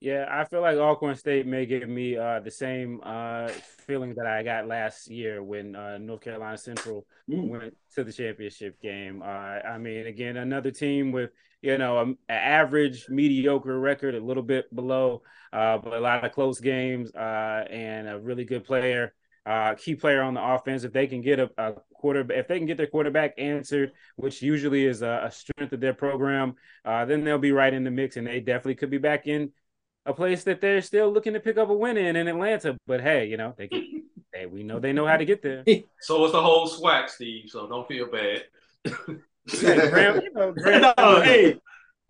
Yeah, 0.00 0.26
I 0.30 0.44
feel 0.44 0.60
like 0.60 0.76
Alcorn 0.76 1.16
State 1.16 1.46
may 1.46 1.64
give 1.64 1.88
me 1.88 2.16
uh, 2.16 2.40
the 2.40 2.50
same 2.50 3.00
uh, 3.02 3.48
feeling 3.86 4.14
that 4.16 4.26
I 4.26 4.42
got 4.42 4.66
last 4.66 5.10
year 5.10 5.42
when 5.42 5.74
uh, 5.74 5.96
North 5.96 6.20
Carolina 6.20 6.58
Central 6.58 7.06
went 7.26 7.74
to 7.94 8.04
the 8.04 8.12
championship 8.12 8.80
game. 8.82 9.22
Uh, 9.22 9.26
I 9.26 9.78
mean, 9.78 10.06
again, 10.06 10.36
another 10.36 10.70
team 10.70 11.12
with 11.12 11.30
you 11.62 11.78
know 11.78 11.98
an 11.98 12.18
average, 12.28 13.08
mediocre 13.08 13.78
record, 13.80 14.14
a 14.14 14.20
little 14.20 14.42
bit 14.42 14.72
below, 14.74 15.22
uh, 15.52 15.78
but 15.78 15.94
a 15.94 16.00
lot 16.00 16.22
of 16.24 16.32
close 16.32 16.60
games 16.60 17.10
uh, 17.14 17.64
and 17.70 18.06
a 18.06 18.20
really 18.20 18.44
good 18.44 18.64
player, 18.64 19.14
uh, 19.46 19.74
key 19.76 19.94
player 19.94 20.20
on 20.20 20.34
the 20.34 20.44
offense. 20.44 20.84
If 20.84 20.92
they 20.92 21.06
can 21.06 21.22
get 21.22 21.40
a, 21.40 21.50
a 21.56 21.72
quarter, 21.94 22.20
if 22.32 22.48
they 22.48 22.58
can 22.58 22.66
get 22.66 22.76
their 22.76 22.86
quarterback 22.86 23.32
answered, 23.38 23.92
which 24.16 24.42
usually 24.42 24.84
is 24.84 25.00
a, 25.00 25.22
a 25.24 25.30
strength 25.30 25.72
of 25.72 25.80
their 25.80 25.94
program, 25.94 26.54
uh, 26.84 27.06
then 27.06 27.24
they'll 27.24 27.38
be 27.38 27.52
right 27.52 27.72
in 27.72 27.82
the 27.82 27.90
mix, 27.90 28.18
and 28.18 28.26
they 28.26 28.40
definitely 28.40 28.74
could 28.74 28.90
be 28.90 28.98
back 28.98 29.26
in 29.26 29.50
a 30.06 30.14
place 30.14 30.44
that 30.44 30.60
they're 30.60 30.80
still 30.82 31.12
looking 31.12 31.34
to 31.34 31.40
pick 31.40 31.58
up 31.58 31.68
a 31.68 31.74
win 31.74 31.96
in 31.96 32.16
in 32.16 32.28
Atlanta. 32.28 32.76
But 32.86 33.00
hey, 33.02 33.26
you 33.26 33.36
know 33.36 33.54
they 33.56 33.68
can, 33.68 34.04
they 34.32 34.46
we 34.46 34.62
know 34.62 34.78
they 34.78 34.92
know 34.92 35.06
how 35.06 35.16
to 35.16 35.24
get 35.24 35.42
there. 35.42 35.64
So 36.00 36.24
it's 36.24 36.32
the 36.32 36.40
whole 36.40 36.68
SWAC, 36.68 37.10
Steve. 37.10 37.44
So 37.48 37.66
don't 37.68 37.86
feel 37.88 38.08
bad. 38.10 38.44
Yeah, 39.62 39.88
Graham, 39.90 40.20
you 40.22 40.32
know, 40.32 40.50
Graham, 40.52 40.82
No, 40.98 41.20
hey, 41.22 41.56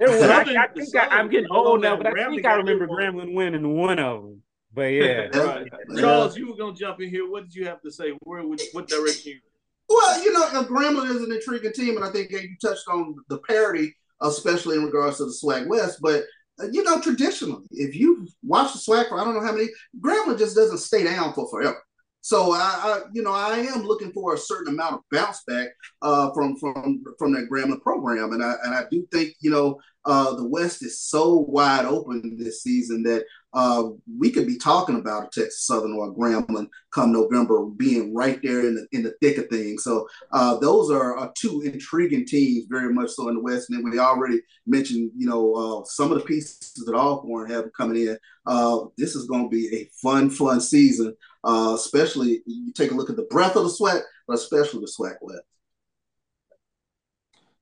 was- 0.01 0.22
I, 0.22 0.42
Southern- 0.44 0.57
I 0.57 0.66
think 0.68 0.97
I, 0.97 1.07
I'm 1.09 1.28
getting 1.28 1.51
old 1.51 1.82
now, 1.82 1.94
but 1.97 2.07
I 2.07 2.28
think 2.30 2.47
I 2.47 2.55
remember 2.55 2.86
good 2.86 2.97
Grambling 2.97 3.34
winning 3.34 3.76
one 3.76 3.99
of 3.99 4.22
them. 4.22 4.42
But 4.72 4.84
yeah, 4.84 5.26
Right. 5.34 5.68
Charles, 5.99 6.36
you 6.38 6.49
were 6.51 6.57
gonna 6.57 6.74
jump 6.74 7.01
in 7.03 7.11
here. 7.11 7.28
What 7.30 7.44
did 7.44 7.55
you 7.55 7.66
have 7.66 7.82
to 7.82 7.90
say? 7.90 8.12
Where 8.22 8.42
would 8.47 8.61
what 8.72 8.88
direction 8.88 9.32
you 9.32 9.40
Well, 9.88 10.24
you 10.24 10.32
know, 10.32 10.44
uh, 10.47 10.64
Grambling 10.64 11.14
is 11.14 11.22
an 11.22 11.30
intriguing 11.32 11.72
team, 11.72 11.97
and 11.97 12.05
I 12.07 12.11
think 12.11 12.30
you 12.30 12.57
touched 12.62 12.88
on 12.88 13.16
the 13.28 13.38
parity, 13.38 13.94
especially 14.22 14.76
in 14.78 14.84
regards 14.84 15.18
to 15.18 15.24
the 15.26 15.38
SWAC 15.42 15.66
West. 15.66 15.99
But 16.01 16.24
you 16.73 16.83
know, 16.83 17.01
traditionally, 17.01 17.67
if 17.71 17.95
you 17.95 18.27
watch 18.43 18.73
the 18.73 18.79
SWAC 18.79 19.09
for 19.09 19.21
I 19.21 19.25
don't 19.25 19.35
know 19.35 19.45
how 19.45 19.53
many, 19.53 19.69
grandma 20.01 20.37
just 20.37 20.57
doesn't 20.57 20.79
stay 20.79 21.05
down 21.05 21.33
for 21.33 21.49
forever. 21.49 21.83
So 22.23 22.53
I, 22.53 22.59
I 22.59 23.01
you 23.13 23.23
know, 23.23 23.33
I 23.33 23.59
am 23.59 23.85
looking 23.85 24.11
for 24.13 24.35
a 24.35 24.39
certain 24.39 24.75
amount 24.75 24.95
of 24.95 25.01
bounce 25.13 25.45
back 25.47 25.69
uh, 26.03 26.33
from 26.33 26.57
from 26.57 27.05
from 27.19 27.33
that 27.35 27.49
Grambling 27.49 27.81
program, 27.83 28.33
and 28.33 28.43
I 28.43 28.55
and 28.65 28.75
I 28.75 28.85
do 28.91 29.07
think 29.13 29.35
you 29.41 29.51
know 29.51 29.79
uh, 30.05 30.35
the 30.35 30.47
West 30.47 30.85
is 30.85 31.01
so 31.01 31.47
wide 31.49 31.85
open 31.85 32.37
this 32.37 32.63
season 32.63 33.05
that 33.05 33.25
uh, 33.53 33.84
we 34.18 34.30
could 34.30 34.47
be 34.47 34.59
talking 34.59 34.97
about 34.97 35.24
a 35.24 35.40
Texas 35.40 35.62
Southern 35.62 35.94
or 35.94 36.09
a 36.09 36.12
Grambling 36.12 36.68
come 36.92 37.12
November, 37.12 37.64
being 37.64 38.14
right 38.14 38.38
there 38.42 38.66
in 38.66 38.74
the 38.74 38.86
in 38.92 39.03
the 39.03 39.14
thick 39.22 39.38
of 39.38 39.49
things. 39.49 39.82
So 39.82 40.07
uh, 40.32 40.59
those 40.59 40.90
are, 40.90 41.16
are 41.16 41.32
two 41.34 41.62
intriguing 41.62 42.26
teams, 42.26 42.66
very 42.68 42.92
much 42.92 43.11
so 43.11 43.28
in 43.28 43.36
the 43.36 43.40
West. 43.40 43.70
And 43.70 43.78
then 43.78 43.90
we 43.90 43.99
already 43.99 44.40
mentioned, 44.66 45.11
you 45.16 45.26
know, 45.26 45.55
uh, 45.55 45.84
some 45.84 46.12
of 46.12 46.18
the 46.18 46.24
pieces 46.24 46.74
that 46.84 46.94
Alcorn 46.94 47.51
have 47.51 47.72
coming 47.72 48.07
in. 48.07 48.18
Uh, 48.47 48.80
this 48.99 49.16
is 49.16 49.26
going 49.26 49.44
to 49.44 49.49
be 49.49 49.74
a 49.74 49.90
fun, 50.03 50.28
fun 50.28 50.61
season, 50.61 51.16
uh, 51.44 51.72
especially 51.74 52.42
you 52.47 52.72
take 52.72 52.90
a 52.90 52.94
look 52.94 53.11
at 53.11 53.16
the 53.16 53.22
breadth 53.30 53.57
of 53.57 53.64
the 53.64 53.70
SWAC, 53.70 54.03
but 54.28 54.34
especially 54.34 54.80
the 54.80 54.92
SWAC 54.99 55.16
West. 55.22 55.42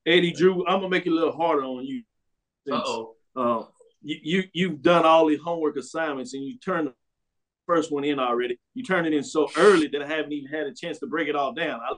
AD 0.07 0.35
Drew, 0.35 0.67
I'm 0.67 0.81
gonna 0.81 0.89
make 0.91 1.07
it 1.07 1.11
a 1.11 1.15
little 1.15 1.33
harder 1.33 1.63
on 1.63 1.85
you. 1.85 2.03
Uh-oh. 2.71 3.15
Uh, 3.37 3.65
you, 4.05 4.19
you 4.23 4.43
you've 4.53 4.83
done 4.83 5.05
all 5.05 5.27
the 5.27 5.37
homework 5.37 5.77
assignments 5.77 6.35
and 6.35 6.45
you 6.45 6.59
turned 6.59 6.89
the 6.89 6.95
first 7.67 7.91
one 7.91 8.05
in 8.05 8.19
already. 8.19 8.59
You 8.75 8.85
turned 8.85 9.07
it 9.07 9.15
in 9.15 9.25
so 9.25 9.49
early 9.57 9.89
that 9.89 10.03
I 10.03 10.07
haven't 10.07 10.33
even 10.33 10.53
had 10.53 10.67
a 10.67 10.75
chance 10.75 10.99
to 11.01 11.07
break 11.07 11.29
it 11.29 11.35
all 11.35 11.53
down. 11.53 11.81
I 11.81 11.95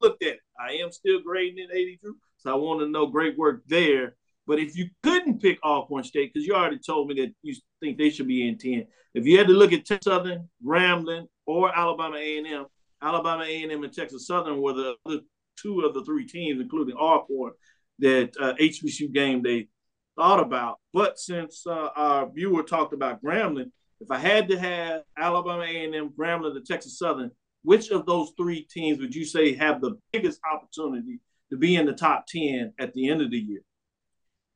looked 0.00 0.22
at 0.22 0.34
it. 0.34 0.40
I 0.58 0.74
am 0.74 0.92
still 0.92 1.20
grading 1.20 1.58
it, 1.58 1.70
AD 1.70 2.00
Drew. 2.00 2.16
So 2.38 2.52
I 2.52 2.54
want 2.56 2.80
to 2.80 2.88
know 2.88 3.06
great 3.06 3.36
work 3.36 3.62
there. 3.66 4.16
But 4.46 4.58
if 4.58 4.76
you 4.76 4.88
couldn't 5.02 5.40
pick 5.40 5.58
Alcorn 5.64 6.04
State, 6.04 6.32
because 6.32 6.46
you 6.46 6.54
already 6.54 6.78
told 6.78 7.08
me 7.08 7.14
that 7.14 7.32
you 7.42 7.54
think 7.80 7.96
they 7.96 8.10
should 8.10 8.28
be 8.28 8.46
in 8.46 8.58
10, 8.58 8.86
if 9.14 9.24
you 9.26 9.38
had 9.38 9.46
to 9.46 9.54
look 9.54 9.72
at 9.72 9.86
Texas 9.86 10.12
Southern, 10.12 10.48
Grambling, 10.64 11.26
or 11.46 11.76
Alabama 11.76 12.16
A&M, 12.16 12.66
Alabama 13.00 13.44
A&M 13.44 13.82
and 13.82 13.92
Texas 13.92 14.26
Southern 14.26 14.60
were 14.60 14.74
the 14.74 14.94
other 15.06 15.20
two 15.58 15.80
of 15.80 15.94
the 15.94 16.04
three 16.04 16.26
teams, 16.26 16.60
including 16.60 16.96
Alcorn, 16.96 17.52
that 18.00 18.32
uh, 18.40 18.54
HBCU 18.60 19.12
game 19.12 19.42
they 19.42 19.68
thought 20.16 20.40
about. 20.40 20.78
But 20.92 21.18
since 21.18 21.66
uh, 21.66 21.90
our 21.96 22.30
viewer 22.30 22.62
talked 22.62 22.92
about 22.92 23.22
Grambling, 23.22 23.70
if 24.00 24.10
I 24.10 24.18
had 24.18 24.48
to 24.48 24.58
have 24.58 25.02
Alabama 25.18 25.62
A&M, 25.62 26.10
Grambling, 26.18 26.54
the 26.54 26.60
Texas 26.60 26.98
Southern, 26.98 27.30
which 27.62 27.90
of 27.90 28.06
those 28.06 28.32
three 28.36 28.62
teams 28.62 29.00
would 29.00 29.14
you 29.14 29.24
say 29.24 29.54
have 29.54 29.80
the 29.80 29.98
biggest 30.12 30.40
opportunity 30.50 31.20
to 31.50 31.56
be 31.56 31.76
in 31.76 31.86
the 31.86 31.92
top 31.92 32.26
10 32.26 32.74
at 32.78 32.92
the 32.92 33.08
end 33.08 33.22
of 33.22 33.30
the 33.30 33.38
year? 33.38 33.60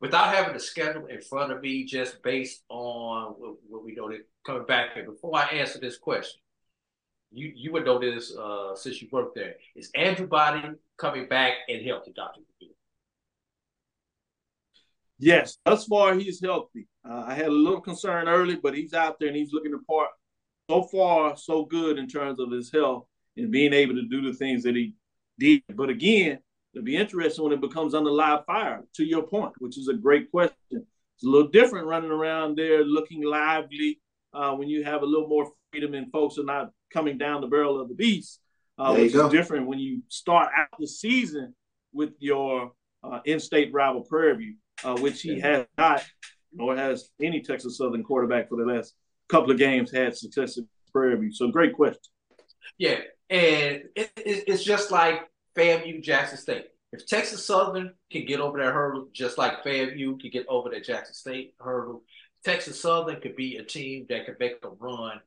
Without 0.00 0.32
having 0.34 0.52
the 0.52 0.60
schedule 0.60 1.06
in 1.06 1.20
front 1.20 1.50
of 1.50 1.60
me, 1.60 1.84
just 1.84 2.22
based 2.22 2.62
on 2.68 3.34
what, 3.68 3.84
we 3.84 3.94
know, 3.94 4.08
that 4.08 4.28
coming 4.46 4.66
back 4.66 4.94
here, 4.94 5.04
before 5.04 5.36
I 5.36 5.46
answer 5.46 5.80
this 5.80 5.98
question, 5.98 6.40
you 7.30 7.52
you 7.54 7.72
would 7.72 7.84
know 7.84 7.98
this 7.98 8.34
uh, 8.34 8.74
since 8.74 9.02
you 9.02 9.08
worked 9.10 9.34
there. 9.34 9.56
Is 9.74 9.90
Andrew 9.94 10.26
Body 10.26 10.62
coming 10.96 11.28
back 11.28 11.54
and 11.68 11.84
healthy, 11.84 12.12
Doctor? 12.14 12.40
Yes, 15.18 15.58
thus 15.64 15.84
far 15.84 16.14
he's 16.14 16.40
healthy. 16.40 16.86
Uh, 17.08 17.24
I 17.26 17.34
had 17.34 17.46
a 17.46 17.50
little 17.50 17.80
concern 17.80 18.28
early, 18.28 18.56
but 18.56 18.74
he's 18.74 18.94
out 18.94 19.18
there 19.18 19.28
and 19.28 19.36
he's 19.36 19.52
looking 19.52 19.72
the 19.72 19.78
part. 19.78 20.10
So 20.70 20.82
far, 20.82 21.36
so 21.36 21.64
good 21.64 21.98
in 21.98 22.06
terms 22.06 22.38
of 22.38 22.50
his 22.50 22.70
health 22.70 23.06
and 23.36 23.50
being 23.50 23.72
able 23.72 23.94
to 23.94 24.06
do 24.06 24.20
the 24.20 24.34
things 24.36 24.62
that 24.64 24.76
he 24.76 24.94
did. 25.38 25.62
But 25.74 25.88
again, 25.88 26.38
it'll 26.74 26.84
be 26.84 26.96
interesting 26.96 27.44
when 27.44 27.52
it 27.52 27.60
becomes 27.60 27.94
under 27.94 28.10
live 28.10 28.44
fire. 28.44 28.84
To 28.96 29.04
your 29.04 29.22
point, 29.22 29.54
which 29.58 29.78
is 29.78 29.88
a 29.88 29.94
great 29.94 30.30
question. 30.30 30.54
It's 30.70 31.24
a 31.24 31.28
little 31.28 31.48
different 31.48 31.86
running 31.86 32.10
around 32.10 32.56
there 32.56 32.84
looking 32.84 33.24
lively 33.24 34.00
uh, 34.34 34.52
when 34.52 34.68
you 34.68 34.84
have 34.84 35.02
a 35.02 35.06
little 35.06 35.28
more 35.28 35.50
freedom 35.72 35.94
and 35.94 36.12
folks 36.12 36.38
are 36.38 36.44
not 36.44 36.70
coming 36.92 37.18
down 37.18 37.40
the 37.40 37.46
barrel 37.48 37.80
of 37.80 37.88
the 37.88 37.94
beast. 37.94 38.40
Uh, 38.78 38.94
which 38.94 39.12
go. 39.12 39.26
is 39.26 39.32
different 39.32 39.66
when 39.66 39.80
you 39.80 40.00
start 40.06 40.50
out 40.56 40.68
the 40.78 40.86
season 40.86 41.52
with 41.92 42.12
your 42.20 42.70
uh, 43.02 43.18
in-state 43.24 43.72
rival 43.72 44.02
Prairie 44.02 44.36
View, 44.36 44.54
uh, 44.84 44.96
which 44.98 45.22
he 45.22 45.40
has 45.40 45.66
not, 45.76 46.04
nor 46.52 46.76
has 46.76 47.10
any 47.22 47.40
Texas 47.40 47.78
Southern 47.78 48.02
quarterback 48.02 48.48
for 48.48 48.56
the 48.56 48.64
last 48.64 48.94
couple 49.28 49.50
of 49.50 49.58
games 49.58 49.92
had 49.92 50.16
success 50.16 50.58
at 50.58 50.64
Prairie 50.92 51.16
View. 51.16 51.32
So 51.32 51.48
great 51.48 51.74
question. 51.74 52.00
Yeah, 52.78 52.98
and 53.30 53.82
it, 53.94 54.10
it, 54.16 54.44
it's 54.46 54.64
just 54.64 54.90
like 54.90 55.28
FAMU, 55.56 56.02
Jackson 56.02 56.38
State. 56.38 56.66
If 56.92 57.06
Texas 57.06 57.44
Southern 57.44 57.92
can 58.10 58.24
get 58.24 58.40
over 58.40 58.58
that 58.58 58.72
hurdle, 58.72 59.08
just 59.12 59.36
like 59.36 59.62
FAMU 59.62 60.20
can 60.20 60.30
get 60.30 60.46
over 60.48 60.70
that 60.70 60.84
Jackson 60.84 61.14
State 61.14 61.54
hurdle, 61.60 62.02
Texas 62.44 62.80
Southern 62.80 63.20
could 63.20 63.36
be 63.36 63.56
a 63.56 63.64
team 63.64 64.06
that 64.08 64.24
could 64.24 64.38
make 64.38 64.56
a 64.62 64.68
run 64.68 65.20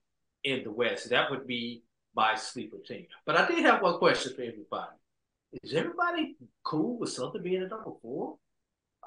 in 0.44 0.64
the 0.64 0.72
West. 0.72 1.10
That 1.10 1.30
would 1.30 1.46
be 1.46 1.84
my 2.16 2.36
sleeper 2.36 2.78
team. 2.78 3.06
But 3.26 3.38
I 3.38 3.48
did 3.48 3.60
have 3.60 3.82
one 3.82 3.98
question 3.98 4.34
for 4.36 4.42
everybody. 4.42 4.96
Is 5.64 5.74
everybody 5.74 6.36
cool 6.64 6.98
with 6.98 7.12
Southern 7.12 7.44
being 7.44 7.64
a 7.64 7.68
number 7.68 7.92
four? 8.02 8.38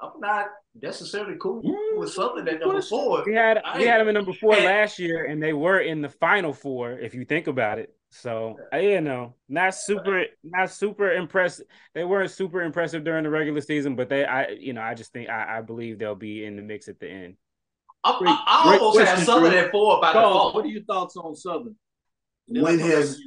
I'm 0.01 0.19
not 0.19 0.47
necessarily 0.81 1.37
cool 1.39 1.61
with 1.95 2.11
Southern 2.11 2.47
at 2.49 2.59
number 2.59 2.81
four. 2.81 3.23
We 3.25 3.33
had 3.33 3.59
I- 3.63 3.77
we 3.77 3.85
had 3.85 3.99
them 4.01 4.09
in 4.09 4.13
number 4.13 4.33
four 4.33 4.53
and- 4.55 4.65
last 4.65 4.99
year, 4.99 5.25
and 5.25 5.41
they 5.41 5.53
were 5.53 5.79
in 5.79 6.01
the 6.01 6.09
final 6.09 6.53
four. 6.53 6.91
If 6.91 7.13
you 7.15 7.23
think 7.25 7.47
about 7.47 7.79
it, 7.79 7.95
so 8.09 8.57
you 8.73 8.99
know, 9.01 9.35
not 9.47 9.73
super, 9.75 10.25
not 10.43 10.69
super 10.69 11.11
impressive. 11.13 11.65
They 11.93 12.03
weren't 12.03 12.31
super 12.31 12.61
impressive 12.61 13.03
during 13.03 13.23
the 13.23 13.29
regular 13.29 13.61
season, 13.61 13.95
but 13.95 14.09
they, 14.09 14.25
I, 14.25 14.49
you 14.49 14.73
know, 14.73 14.81
I 14.81 14.93
just 14.95 15.13
think 15.13 15.29
I, 15.29 15.57
I 15.59 15.61
believe 15.61 15.97
they'll 15.97 16.15
be 16.15 16.43
in 16.45 16.55
the 16.55 16.61
mix 16.61 16.87
at 16.89 16.99
the 16.99 17.09
end. 17.09 17.35
I, 18.03 18.17
Great- 18.19 18.29
I, 18.31 18.43
I 18.73 18.77
almost 18.77 18.99
have 18.99 19.19
Southern 19.23 19.53
at 19.53 19.71
four 19.71 19.99
by 20.01 20.11
Charles, 20.13 20.33
default. 20.33 20.55
what 20.55 20.65
are 20.65 20.69
your 20.69 20.83
thoughts 20.83 21.15
on 21.17 21.35
Southern? 21.35 21.75
When 22.47 22.65
I'll 22.65 22.77
come 22.77 22.77
back 22.79 22.95
has 22.97 23.19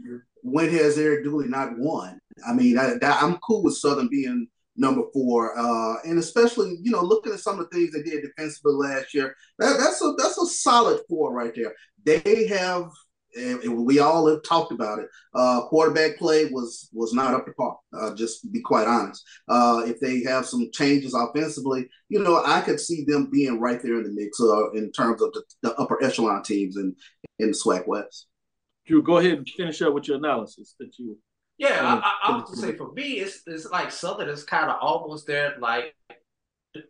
when 0.43 0.69
has 0.71 0.99
Eric 0.99 1.25
Dooley 1.25 1.49
not 1.49 1.77
won? 1.79 2.21
I 2.47 2.53
mean, 2.53 2.79
I, 2.79 2.95
that, 3.01 3.23
I'm 3.23 3.39
cool 3.39 3.62
with 3.64 3.77
Southern 3.77 4.09
being 4.09 4.47
number 4.79 5.03
four, 5.12 5.59
uh, 5.59 5.97
and 6.05 6.18
especially 6.18 6.76
you 6.81 6.91
know 6.91 7.03
looking 7.03 7.33
at 7.33 7.41
some 7.41 7.59
of 7.59 7.68
the 7.68 7.76
things 7.76 7.93
they 7.93 8.03
did 8.03 8.22
defensively 8.22 8.74
last 8.74 9.12
year. 9.12 9.35
That, 9.59 9.76
that's 9.79 10.03
a 10.03 10.14
that's 10.16 10.39
a 10.39 10.47
solid 10.47 11.01
four 11.09 11.33
right 11.33 11.55
there. 11.55 11.74
They 12.05 12.47
have. 12.49 12.91
And 13.37 13.85
we 13.85 13.99
all 13.99 14.26
have 14.26 14.43
talked 14.43 14.72
about 14.72 15.01
it. 15.01 15.07
Uh, 15.35 15.61
quarterback 15.66 16.16
play 16.16 16.47
was 16.47 16.89
was 16.95 17.12
not 17.12 17.35
up 17.35 17.45
to 17.45 17.53
par. 17.53 17.76
Uh, 17.93 18.14
just 18.14 18.41
to 18.41 18.49
be 18.49 18.62
quite 18.62 18.89
honest. 18.89 19.22
Uh, 19.47 19.83
if 19.85 20.01
they 20.01 20.22
have 20.22 20.47
some 20.47 20.70
changes 20.72 21.14
offensively, 21.14 21.89
you 22.09 22.20
know, 22.20 22.43
I 22.45 22.62
could 22.62 22.81
see 22.81 23.05
them 23.05 23.29
being 23.31 23.61
right 23.61 23.81
there 23.83 23.97
in 23.97 24.05
the 24.05 24.11
mix 24.11 24.41
uh, 24.41 24.70
in 24.70 24.91
terms 24.93 25.20
of 25.20 25.33
the, 25.35 25.43
the 25.62 25.74
upper 25.74 26.03
echelon 26.03 26.43
teams 26.43 26.79
in 26.79 26.97
in 27.39 27.49
the 27.49 27.53
SWAC 27.53 27.87
West. 27.87 28.29
Drew, 28.87 29.03
go 29.03 29.18
ahead 29.18 29.35
and 29.35 29.49
finish 29.49 29.83
up 29.83 29.93
with 29.93 30.09
your 30.09 30.16
analysis 30.16 30.74
that 30.81 30.99
you. 30.99 31.18
Yeah, 31.59 31.69
Yeah, 31.71 31.83
I, 31.83 31.95
I, 31.97 32.15
I 32.23 32.27
finish 32.29 32.43
was 32.51 32.61
gonna 32.61 32.73
say 32.73 32.77
for 32.77 32.93
me, 32.93 33.13
it's 33.21 33.43
it's 33.47 33.67
like 33.67 33.91
Southern 33.91 34.29
is 34.29 34.45
kind 34.45 34.71
of 34.71 34.77
almost 34.81 35.27
there, 35.27 35.55
like 35.61 35.95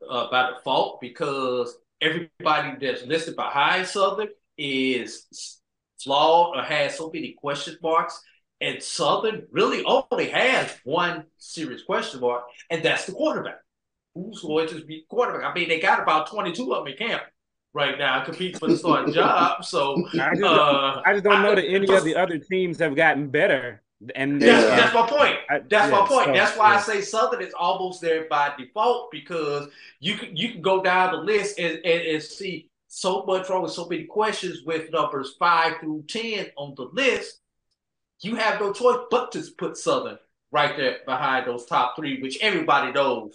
uh, 0.09 0.31
by 0.31 0.51
default 0.51 1.01
because 1.01 1.77
everybody 2.01 2.77
that's 2.85 3.05
listed 3.07 3.37
behind 3.37 3.87
Southern 3.87 4.29
is 4.57 5.61
flawed 6.03 6.57
or 6.57 6.63
has 6.63 6.97
so 6.97 7.11
many 7.13 7.33
question 7.39 7.77
marks. 7.83 8.21
And 8.61 8.83
Southern 8.83 9.47
really 9.53 9.85
only 9.85 10.31
has 10.31 10.77
one 10.85 11.25
serious 11.39 11.83
question 11.85 12.21
mark, 12.21 12.43
and 12.71 12.83
that's 12.85 13.07
the 13.07 13.13
quarterback. 13.13 13.61
Who's 14.15 14.41
going 14.43 14.69
to 14.69 14.85
be 14.85 15.05
quarterback? 15.09 15.45
I 15.49 15.55
mean, 15.55 15.69
they 15.69 15.79
got 15.79 16.03
about 16.03 16.29
22 16.29 16.75
of 16.75 16.85
them 16.85 16.93
in 16.93 16.99
camp 16.99 17.23
right 17.73 17.97
now 17.97 18.25
competing 18.25 18.59
for 18.59 18.67
the 18.69 18.77
starting 18.77 19.15
job. 19.15 19.65
So 19.65 20.05
I 20.19 20.31
just, 20.35 20.43
uh, 20.43 21.03
I 21.05 21.13
just 21.13 21.25
don't 21.25 21.41
know 21.43 21.53
I- 21.53 21.55
that 21.57 21.65
any 21.67 21.95
of 21.95 22.03
the 22.05 22.17
other 22.17 22.39
teams 22.39 22.79
have 22.81 22.97
gotten 22.97 23.29
better. 23.29 23.83
And 24.15 24.41
That's, 24.41 24.65
uh, 24.65 24.77
that's 24.77 24.95
my 24.95 25.07
point. 25.09 25.37
I- 25.51 25.59
That's 25.59 25.91
yeah, 25.91 26.01
my 26.01 26.07
point. 26.07 26.27
so, 26.27 26.33
that's 26.33 26.57
why 26.57 26.71
yeah. 26.73 26.79
I 26.79 26.81
say 26.83 27.01
Southern 27.01 27.43
is 27.43 27.53
almost 27.59 28.01
there 28.01 28.27
by 28.31 28.53
default 28.57 29.11
because 29.11 29.69
you 29.99 30.17
can 30.17 30.37
you 30.37 30.53
can 30.53 30.63
go 30.63 30.81
down 30.83 31.13
the 31.13 31.19
list 31.19 31.59
and, 31.59 31.79
and, 31.85 32.03
and 32.07 32.23
see 32.23 32.71
so 32.87 33.25
much 33.25 33.49
wrong 33.49 33.63
with 33.63 33.73
so 33.73 33.89
many 33.89 34.05
questions 34.05 34.63
with 34.65 34.93
numbers 34.93 35.35
five 35.39 35.81
through 35.81 36.05
ten 36.09 36.47
on 36.57 36.75
the 36.77 36.89
list. 36.93 37.41
You 38.21 38.37
have 38.37 38.61
no 38.61 38.73
choice 38.73 38.99
but 39.11 39.33
to 39.33 39.43
put 39.59 39.77
Southern 39.77 40.19
right 40.53 40.77
there 40.77 40.99
behind 41.05 41.47
those 41.47 41.67
top 41.67 41.97
three, 41.97 42.23
which 42.23 42.39
everybody 42.41 42.93
knows. 42.93 43.35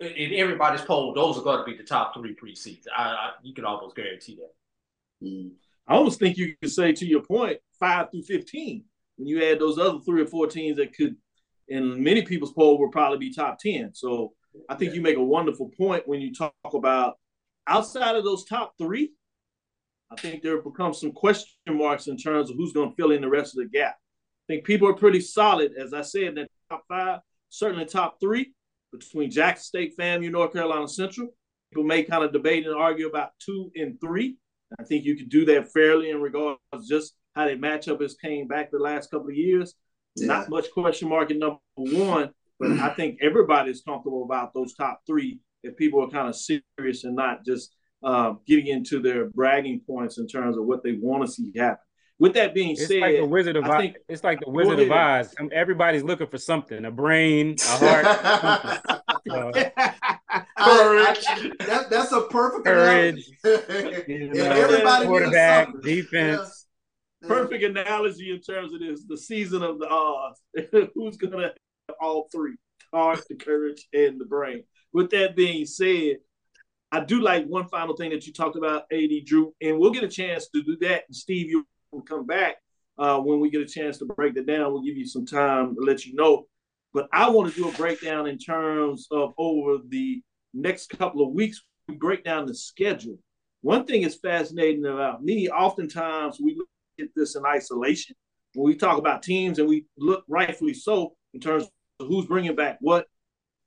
In 0.00 0.34
everybody's 0.34 0.82
poll, 0.82 1.14
those 1.14 1.36
are 1.36 1.42
going 1.42 1.58
to 1.58 1.64
be 1.64 1.76
the 1.76 1.82
top 1.82 2.14
three 2.14 2.36
preseason. 2.36 2.86
I, 2.96 3.02
I, 3.02 3.30
you 3.42 3.52
can 3.54 3.64
almost 3.64 3.96
guarantee 3.96 4.36
that. 4.36 5.50
I 5.88 5.94
almost 5.94 6.20
think 6.20 6.36
you 6.36 6.54
could 6.62 6.70
say, 6.70 6.92
to 6.92 7.04
your 7.04 7.22
point, 7.22 7.58
five 7.80 8.12
through 8.12 8.22
fifteen. 8.22 8.84
When 9.16 9.28
you 9.28 9.44
add 9.44 9.60
those 9.60 9.78
other 9.78 10.00
three 10.00 10.22
or 10.22 10.26
four 10.26 10.46
teams 10.46 10.76
that 10.78 10.94
could, 10.96 11.16
in 11.68 12.02
many 12.02 12.22
people's 12.22 12.52
poll, 12.52 12.78
would 12.78 12.92
probably 12.92 13.18
be 13.18 13.32
top 13.32 13.58
ten. 13.58 13.94
So 13.94 14.32
I 14.68 14.74
think 14.74 14.94
you 14.94 15.00
make 15.00 15.16
a 15.16 15.22
wonderful 15.22 15.70
point 15.76 16.06
when 16.06 16.20
you 16.20 16.34
talk 16.34 16.54
about 16.72 17.14
outside 17.66 18.16
of 18.16 18.24
those 18.24 18.44
top 18.44 18.74
three. 18.78 19.12
I 20.10 20.16
think 20.16 20.42
there 20.42 20.60
become 20.60 20.94
some 20.94 21.12
question 21.12 21.48
marks 21.68 22.06
in 22.06 22.16
terms 22.16 22.50
of 22.50 22.56
who's 22.56 22.72
going 22.72 22.90
to 22.90 22.96
fill 22.96 23.10
in 23.10 23.22
the 23.22 23.28
rest 23.28 23.56
of 23.56 23.64
the 23.64 23.70
gap. 23.70 23.96
I 23.96 24.52
think 24.52 24.64
people 24.64 24.86
are 24.88 24.94
pretty 24.94 25.20
solid, 25.20 25.72
as 25.78 25.94
I 25.94 26.02
said, 26.02 26.24
in 26.24 26.34
that 26.34 26.50
top 26.70 26.84
five, 26.88 27.20
certainly 27.48 27.86
top 27.86 28.20
three 28.20 28.52
between 28.92 29.30
Jackson 29.30 29.64
State, 29.64 29.96
FAMU, 29.98 30.30
North 30.30 30.52
Carolina 30.52 30.86
Central. 30.86 31.28
People 31.70 31.84
may 31.84 32.04
kind 32.04 32.22
of 32.22 32.32
debate 32.32 32.66
and 32.66 32.76
argue 32.76 33.08
about 33.08 33.30
two 33.40 33.72
and 33.74 33.98
three. 34.00 34.36
I 34.78 34.84
think 34.84 35.04
you 35.04 35.16
could 35.16 35.30
do 35.30 35.44
that 35.46 35.72
fairly 35.72 36.10
in 36.10 36.20
regards 36.20 36.60
just 36.88 37.14
how 37.34 37.46
they 37.46 37.54
match 37.56 37.88
up 37.88 38.00
as 38.02 38.14
came 38.14 38.46
back 38.46 38.70
the 38.70 38.78
last 38.78 39.10
couple 39.10 39.28
of 39.28 39.34
years. 39.36 39.74
Not 40.16 40.48
much 40.48 40.70
question 40.72 41.08
mark 41.08 41.30
in 41.32 41.38
number 41.40 41.58
one, 41.76 42.30
but 42.60 42.70
I 42.72 42.90
think 42.94 43.18
everybody's 43.20 43.82
comfortable 43.82 44.24
about 44.24 44.54
those 44.54 44.74
top 44.74 45.00
three 45.06 45.40
if 45.64 45.76
people 45.76 46.02
are 46.04 46.10
kind 46.10 46.28
of 46.28 46.36
serious 46.36 47.04
and 47.04 47.16
not 47.16 47.44
just 47.44 47.74
uh, 48.04 48.34
getting 48.46 48.66
into 48.68 49.00
their 49.00 49.30
bragging 49.30 49.80
points 49.86 50.18
in 50.18 50.26
terms 50.28 50.56
of 50.56 50.64
what 50.66 50.82
they 50.84 50.92
want 50.92 51.24
to 51.26 51.30
see 51.32 51.52
happen. 51.56 51.78
With 52.20 52.34
that 52.34 52.54
being 52.54 52.72
It's 52.72 52.86
said, 52.86 53.00
like 53.00 53.16
the 53.16 53.26
Wizard 53.26 53.56
of 53.56 53.64
I 53.64 53.68
Oz. 53.70 53.80
think 53.80 53.96
It's 54.08 54.22
like 54.22 54.38
the 54.40 54.50
Wizard 54.50 54.78
of 54.78 54.88
ahead. 54.88 55.20
Oz. 55.26 55.34
Um, 55.40 55.50
Everybody's 55.52 56.04
looking 56.04 56.28
for 56.28 56.38
something: 56.38 56.84
a 56.84 56.90
brain, 56.92 57.56
a 57.58 57.76
heart. 57.78 58.80
something. 59.26 59.72
Uh, 60.56 60.60
I- 60.66 61.16
I- 61.28 61.50
that, 61.66 61.90
that's 61.90 62.12
a 62.12 62.22
perfect 62.22 62.64
Courage. 62.66 63.30
analogy. 63.44 64.04
you 64.12 64.32
know, 64.32 64.44
everybody 64.44 65.06
quarterback, 65.06 65.66
something. 65.66 65.80
defense. 65.82 66.53
Perfect 67.26 67.64
analogy 67.64 68.32
in 68.32 68.40
terms 68.40 68.72
of 68.72 68.80
this 68.80 69.04
the 69.04 69.16
season 69.16 69.62
of 69.62 69.78
the 69.78 69.88
odds. 69.88 70.40
Who's 70.94 71.16
gonna 71.16 71.42
have 71.42 71.52
all 72.00 72.28
three? 72.32 72.56
Heart, 72.92 73.24
the 73.28 73.36
courage, 73.36 73.86
and 73.92 74.20
the 74.20 74.24
brain. 74.24 74.64
With 74.92 75.10
that 75.10 75.34
being 75.34 75.66
said, 75.66 76.18
I 76.92 77.00
do 77.00 77.20
like 77.20 77.46
one 77.46 77.68
final 77.68 77.96
thing 77.96 78.10
that 78.10 78.26
you 78.26 78.32
talked 78.32 78.56
about, 78.56 78.84
AD 78.92 79.10
Drew, 79.26 79.52
and 79.60 79.78
we'll 79.78 79.90
get 79.90 80.04
a 80.04 80.08
chance 80.08 80.48
to 80.50 80.62
do 80.62 80.76
that. 80.82 81.02
And 81.08 81.16
Steve, 81.16 81.50
you 81.50 81.66
will 81.90 82.02
come 82.02 82.24
back 82.24 82.56
uh, 82.98 83.18
when 83.18 83.40
we 83.40 83.50
get 83.50 83.62
a 83.62 83.66
chance 83.66 83.98
to 83.98 84.04
break 84.04 84.34
that 84.34 84.46
down. 84.46 84.72
We'll 84.72 84.84
give 84.84 84.96
you 84.96 85.06
some 85.06 85.26
time 85.26 85.74
to 85.74 85.80
let 85.80 86.06
you 86.06 86.14
know. 86.14 86.46
But 86.92 87.08
I 87.12 87.28
want 87.30 87.52
to 87.52 87.60
do 87.60 87.68
a 87.68 87.72
breakdown 87.72 88.28
in 88.28 88.38
terms 88.38 89.08
of 89.10 89.34
over 89.36 89.82
the 89.88 90.22
next 90.52 90.90
couple 90.90 91.26
of 91.26 91.32
weeks. 91.32 91.60
We 91.88 91.96
break 91.96 92.22
down 92.22 92.46
the 92.46 92.54
schedule. 92.54 93.18
One 93.62 93.84
thing 93.86 94.02
is 94.02 94.14
fascinating 94.14 94.86
about 94.86 95.24
me. 95.24 95.48
Oftentimes 95.48 96.38
we 96.40 96.54
look 96.54 96.68
at 97.00 97.08
this 97.14 97.36
in 97.36 97.44
isolation 97.44 98.16
when 98.54 98.66
we 98.66 98.76
talk 98.76 98.98
about 98.98 99.22
teams, 99.22 99.58
and 99.58 99.68
we 99.68 99.86
look 99.98 100.24
rightfully 100.28 100.74
so 100.74 101.14
in 101.34 101.40
terms 101.40 101.64
of 102.00 102.06
who's 102.06 102.26
bringing 102.26 102.54
back 102.54 102.78
what. 102.80 103.06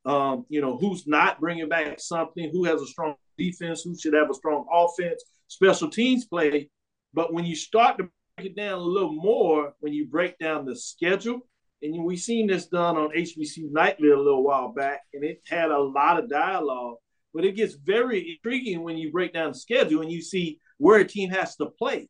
Um, 0.05 0.45
you 0.47 0.61
know, 0.61 0.77
who's 0.77 1.05
not 1.05 1.41
bringing 1.41 1.67
back 1.67 1.99
something, 1.99 2.49
who 2.53 2.63
has 2.63 2.81
a 2.81 2.87
strong 2.87 3.15
defense, 3.37 3.81
who 3.81 3.93
should 3.97 4.13
have 4.13 4.29
a 4.29 4.33
strong 4.33 4.65
offense, 4.71 5.21
special 5.47 5.89
teams 5.89 6.23
play. 6.23 6.69
But 7.13 7.33
when 7.33 7.43
you 7.43 7.57
start 7.57 7.97
to 7.97 8.07
break 8.37 8.51
it 8.51 8.55
down 8.55 8.79
a 8.79 8.81
little 8.81 9.11
more, 9.11 9.73
when 9.81 9.91
you 9.91 10.07
break 10.07 10.39
down 10.39 10.65
the 10.65 10.77
schedule, 10.77 11.41
and 11.81 12.05
we've 12.05 12.19
seen 12.19 12.47
this 12.47 12.67
done 12.67 12.95
on 12.95 13.09
HBCU 13.09 13.69
Nightly 13.69 14.11
a 14.11 14.17
little 14.17 14.43
while 14.43 14.69
back, 14.71 15.01
and 15.13 15.25
it 15.25 15.41
had 15.45 15.71
a 15.71 15.77
lot 15.77 16.23
of 16.23 16.29
dialogue. 16.29 16.95
But 17.33 17.43
it 17.43 17.57
gets 17.57 17.75
very 17.75 18.31
intriguing 18.31 18.83
when 18.83 18.97
you 18.97 19.11
break 19.11 19.33
down 19.33 19.51
the 19.51 19.59
schedule 19.59 20.01
and 20.01 20.11
you 20.11 20.21
see 20.21 20.59
where 20.77 20.99
a 20.99 21.07
team 21.07 21.29
has 21.31 21.57
to 21.57 21.65
play 21.65 22.07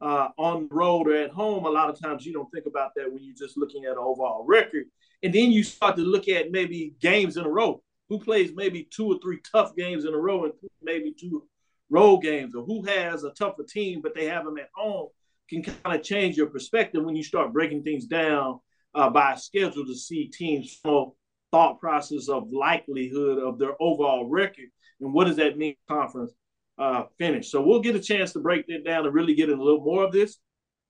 uh, 0.00 0.28
on 0.38 0.68
the 0.68 0.74
road 0.74 1.08
or 1.08 1.14
at 1.14 1.30
home. 1.30 1.64
A 1.64 1.70
lot 1.70 1.90
of 1.90 2.00
times 2.00 2.24
you 2.24 2.32
don't 2.32 2.50
think 2.50 2.66
about 2.66 2.92
that 2.96 3.12
when 3.12 3.22
you're 3.22 3.36
just 3.36 3.56
looking 3.56 3.84
at 3.84 3.92
an 3.92 3.98
overall 3.98 4.44
record. 4.46 4.84
And 5.22 5.32
then 5.32 5.52
you 5.52 5.62
start 5.62 5.96
to 5.96 6.02
look 6.02 6.28
at 6.28 6.50
maybe 6.50 6.94
games 7.00 7.36
in 7.36 7.44
a 7.44 7.50
row. 7.50 7.82
Who 8.08 8.18
plays 8.18 8.52
maybe 8.54 8.88
two 8.90 9.06
or 9.06 9.18
three 9.22 9.38
tough 9.52 9.76
games 9.76 10.04
in 10.04 10.14
a 10.14 10.18
row 10.18 10.44
and 10.44 10.52
maybe 10.82 11.14
two 11.18 11.46
road 11.90 12.18
games, 12.18 12.54
or 12.54 12.64
who 12.64 12.82
has 12.84 13.24
a 13.24 13.30
tougher 13.30 13.64
team 13.68 14.00
but 14.00 14.14
they 14.14 14.26
have 14.26 14.44
them 14.44 14.58
at 14.58 14.68
home 14.74 15.08
can 15.50 15.62
kind 15.62 15.98
of 15.98 16.02
change 16.02 16.36
your 16.36 16.46
perspective 16.46 17.04
when 17.04 17.16
you 17.16 17.24
start 17.24 17.52
breaking 17.52 17.82
things 17.82 18.06
down 18.06 18.60
uh, 18.94 19.10
by 19.10 19.34
schedule 19.34 19.84
to 19.84 19.94
see 19.94 20.28
teams 20.28 20.78
from 20.80 21.10
thought 21.50 21.80
process 21.80 22.28
of 22.28 22.52
likelihood 22.52 23.38
of 23.38 23.58
their 23.58 23.74
overall 23.80 24.26
record 24.26 24.66
and 25.00 25.12
what 25.12 25.26
does 25.26 25.36
that 25.36 25.58
mean 25.58 25.74
conference 25.88 26.32
uh, 26.80 27.04
finish. 27.18 27.50
So 27.50 27.60
we'll 27.60 27.80
get 27.80 27.94
a 27.94 28.00
chance 28.00 28.32
to 28.32 28.40
break 28.40 28.66
that 28.68 28.84
down 28.84 29.04
and 29.04 29.14
really 29.14 29.34
get 29.34 29.50
in 29.50 29.58
a 29.58 29.62
little 29.62 29.84
more 29.84 30.02
of 30.02 30.12
this. 30.12 30.38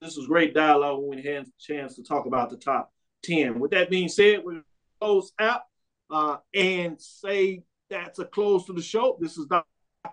This 0.01 0.17
was 0.17 0.27
great 0.27 0.55
dialogue 0.55 1.03
when 1.03 1.19
we 1.19 1.23
had 1.23 1.43
a 1.43 1.51
chance 1.59 1.97
to 1.97 2.03
talk 2.03 2.27
about 2.27 2.49
the 2.49 2.57
top 2.57 2.93
10. 3.25 3.59
With 3.59 3.73
that 3.73 3.91
being 3.91 4.09
said, 4.09 4.41
we're 4.45 4.63
close 5.01 5.33
out 5.39 5.63
uh, 6.09 6.37
and 6.55 6.99
say 7.01 7.65
that's 7.91 8.21
a 8.21 8.25
close 8.25 8.67
to 8.67 8.73
the 8.73 8.81
show. 8.81 9.19
This 9.21 9.37
is 9.37 9.47
Dr. 9.47 9.67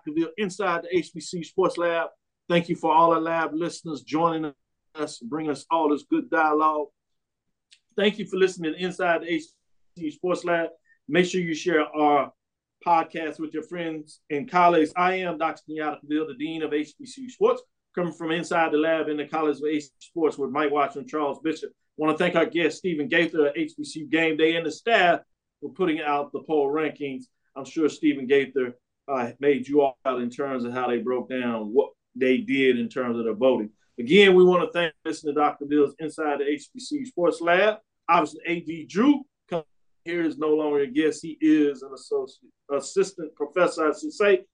Cavil 0.04 0.30
inside 0.36 0.82
the 0.82 1.00
HBCU 1.00 1.44
Sports 1.44 1.78
Lab. 1.78 2.08
Thank 2.48 2.68
you 2.68 2.76
for 2.76 2.92
all 2.92 3.12
our 3.12 3.20
lab 3.20 3.54
listeners 3.54 4.02
joining 4.02 4.52
us, 4.94 5.18
bringing 5.20 5.52
us 5.52 5.64
all 5.70 5.90
this 5.90 6.04
good 6.10 6.28
dialogue. 6.28 6.88
Thank 7.96 8.18
you 8.18 8.26
for 8.26 8.36
listening 8.36 8.72
to 8.72 8.78
Inside 8.78 9.22
the 9.22 9.40
HBCU 10.02 10.12
Sports 10.12 10.44
Lab. 10.44 10.70
Make 11.08 11.26
sure 11.26 11.40
you 11.40 11.54
share 11.54 11.84
our 11.84 12.32
podcast 12.84 13.38
with 13.38 13.52
your 13.54 13.62
friends 13.62 14.20
and 14.30 14.50
colleagues. 14.50 14.92
I 14.96 15.14
am 15.14 15.38
Dr. 15.38 15.62
Kenyatta 15.68 16.00
Cavil, 16.00 16.28
the 16.28 16.34
Dean 16.34 16.62
of 16.62 16.70
HBCU 16.70 17.30
Sports, 17.30 17.62
coming 17.94 18.12
from 18.12 18.30
inside 18.30 18.72
the 18.72 18.78
lab 18.78 19.08
in 19.08 19.16
the 19.16 19.26
College 19.26 19.56
of 19.56 19.62
HBCU 19.62 19.88
Sports 20.00 20.38
with 20.38 20.50
Mike 20.50 20.70
Washington 20.70 21.02
and 21.02 21.10
Charles 21.10 21.40
Bishop. 21.40 21.72
want 21.96 22.16
to 22.16 22.22
thank 22.22 22.36
our 22.36 22.46
guest, 22.46 22.78
Stephen 22.78 23.08
Gaither 23.08 23.46
at 23.46 23.56
HBCU 23.56 24.08
Game 24.10 24.36
Day, 24.36 24.56
and 24.56 24.66
the 24.66 24.70
staff 24.70 25.20
for 25.60 25.70
putting 25.70 26.00
out 26.00 26.32
the 26.32 26.42
poll 26.42 26.68
rankings. 26.68 27.24
I'm 27.56 27.64
sure 27.64 27.88
Stephen 27.88 28.26
Gaither 28.26 28.74
uh, 29.08 29.30
made 29.40 29.66
you 29.66 29.80
all 29.80 29.98
out 30.04 30.20
in 30.20 30.30
terms 30.30 30.64
of 30.64 30.72
how 30.72 30.88
they 30.88 30.98
broke 30.98 31.28
down 31.28 31.72
what 31.72 31.90
they 32.14 32.38
did 32.38 32.78
in 32.78 32.88
terms 32.88 33.18
of 33.18 33.24
their 33.24 33.34
voting. 33.34 33.70
Again, 33.98 34.34
we 34.34 34.44
want 34.44 34.62
to 34.62 34.72
thank 34.72 34.94
listening 35.04 35.34
to 35.34 35.40
Dr. 35.40 35.64
Cavil's 35.64 35.94
Inside 35.98 36.38
the 36.38 36.44
HBCU 36.44 37.06
Sports 37.06 37.40
Lab. 37.40 37.78
Obviously, 38.08 38.40
AD 38.46 38.88
Drew 38.88 39.24
here 40.08 40.24
is 40.24 40.38
no 40.38 40.54
longer 40.54 40.80
a 40.80 40.86
guest. 40.86 41.20
He 41.22 41.36
is 41.40 41.82
an 41.82 41.92
associate 41.92 42.50
assistant 42.72 43.34
professor, 43.34 43.90
I 43.90 43.92
should 43.98 44.12
say. 44.12 44.44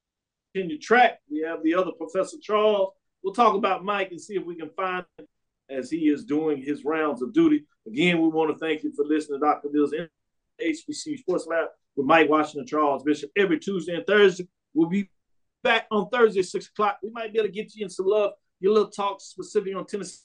Can 0.55 0.69
you 0.69 0.79
track. 0.79 1.21
We 1.31 1.43
have 1.47 1.63
the 1.63 1.75
other 1.75 1.93
Professor 1.93 2.37
Charles. 2.43 2.91
We'll 3.23 3.35
talk 3.35 3.55
about 3.55 3.85
Mike 3.85 4.11
and 4.11 4.21
see 4.21 4.35
if 4.35 4.45
we 4.45 4.57
can 4.57 4.71
find 4.71 5.05
him 5.17 5.27
as 5.71 5.91
he 5.91 6.09
is 6.09 6.25
doing 6.25 6.61
his 6.61 6.85
rounds 6.85 7.23
of 7.23 7.33
duty. 7.33 7.65
Again, 7.87 8.21
we 8.21 8.29
want 8.29 8.51
to 8.53 8.59
thank 8.59 8.83
you 8.83 8.93
for 8.95 9.05
listening 9.05 9.41
to 9.41 9.47
Dr. 9.47 9.69
Cavil's 9.69 9.95
HBCU 10.61 11.19
Sports 11.19 11.47
Lab 11.47 11.69
with 11.97 12.07
Mike 12.07 12.29
Washington, 12.29 12.67
Charles 12.67 13.05
Bishop 13.05 13.31
every 13.37 13.59
Tuesday 13.61 13.95
and 13.95 14.07
Thursday. 14.07 14.49
We'll 14.75 14.89
be 14.89 15.09
back 15.63 15.87
on 15.91 16.09
Thursday 16.09 16.41
at 16.41 16.47
six 16.47 16.67
o'clock. 16.67 16.99
We 17.03 17.11
might 17.11 17.33
be 17.33 17.39
able 17.39 17.49
to 17.49 17.55
get 17.55 17.75
you 17.75 17.85
in 17.85 17.91
some 17.91 18.07
love, 18.07 18.33
your 18.61 18.73
little 18.73 18.91
talk 18.91 19.21
specific 19.21 19.75
on 19.77 19.87
Tennessee 19.87 20.19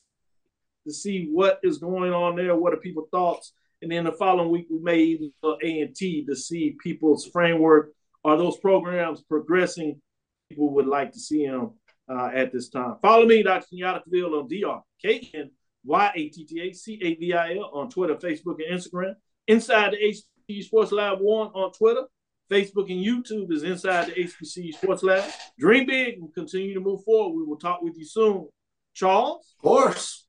to 0.87 0.93
see 0.93 1.29
what 1.31 1.59
is 1.63 1.77
going 1.77 2.13
on 2.13 2.35
there, 2.35 2.55
what 2.55 2.73
are 2.73 2.77
people's 2.77 3.09
thoughts, 3.09 3.53
and 3.81 3.91
then 3.91 4.03
the 4.03 4.11
following 4.11 4.49
week 4.49 4.67
we 4.69 4.79
may 4.79 4.99
even 4.99 5.31
go 5.41 5.57
A 5.63 5.81
and 5.81 5.95
T 5.95 6.25
to 6.25 6.35
see 6.35 6.75
people's 6.81 7.25
framework. 7.27 7.91
Are 8.25 8.37
those 8.37 8.57
programs 8.57 9.21
progressing? 9.21 10.01
People 10.49 10.73
would 10.73 10.87
like 10.87 11.13
to 11.13 11.19
see 11.19 11.45
them 11.45 11.73
uh, 12.09 12.29
at 12.33 12.51
this 12.51 12.69
time. 12.69 12.95
Follow 13.01 13.25
me, 13.25 13.43
Dr. 13.43 13.67
Kenyatta 13.73 14.01
Cavil 14.03 14.39
on 14.39 14.47
DR 14.47 14.81
K 15.01 15.29
N 15.33 15.51
Y 15.85 16.11
A 16.15 16.29
T 16.29 16.45
T 16.45 16.61
A 16.61 16.73
C 16.73 16.99
A 17.01 17.15
V 17.15 17.33
I 17.33 17.55
L 17.55 17.71
on 17.73 17.89
Twitter, 17.89 18.15
Facebook, 18.15 18.57
and 18.67 18.79
Instagram. 18.79 19.13
Inside 19.47 19.93
the 19.93 20.15
HBCU 20.53 20.63
Sports 20.63 20.91
Lab 20.91 21.19
One 21.21 21.47
on 21.47 21.71
Twitter, 21.71 22.03
Facebook 22.49 22.91
and 22.91 23.03
YouTube 23.03 23.51
is 23.51 23.63
Inside 23.63 24.07
the 24.07 24.23
HBCU 24.23 24.73
Sports 24.73 25.03
Lab. 25.03 25.29
Dream 25.57 25.85
big 25.85 26.17
and 26.17 26.33
continue 26.33 26.73
to 26.73 26.79
move 26.79 27.03
forward. 27.03 27.37
We 27.37 27.45
will 27.45 27.57
talk 27.57 27.81
with 27.81 27.97
you 27.97 28.05
soon. 28.05 28.49
Charles? 28.93 29.55
Of 29.57 29.63
course. 29.63 30.25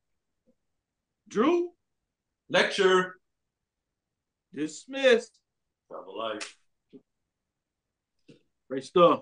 Drew? 1.27 1.71
Lecture. 2.49 3.15
Dismissed. 4.53 5.39
Double 5.89 6.17
life. 6.17 6.57
Great 8.69 8.83
stuff. 8.83 9.21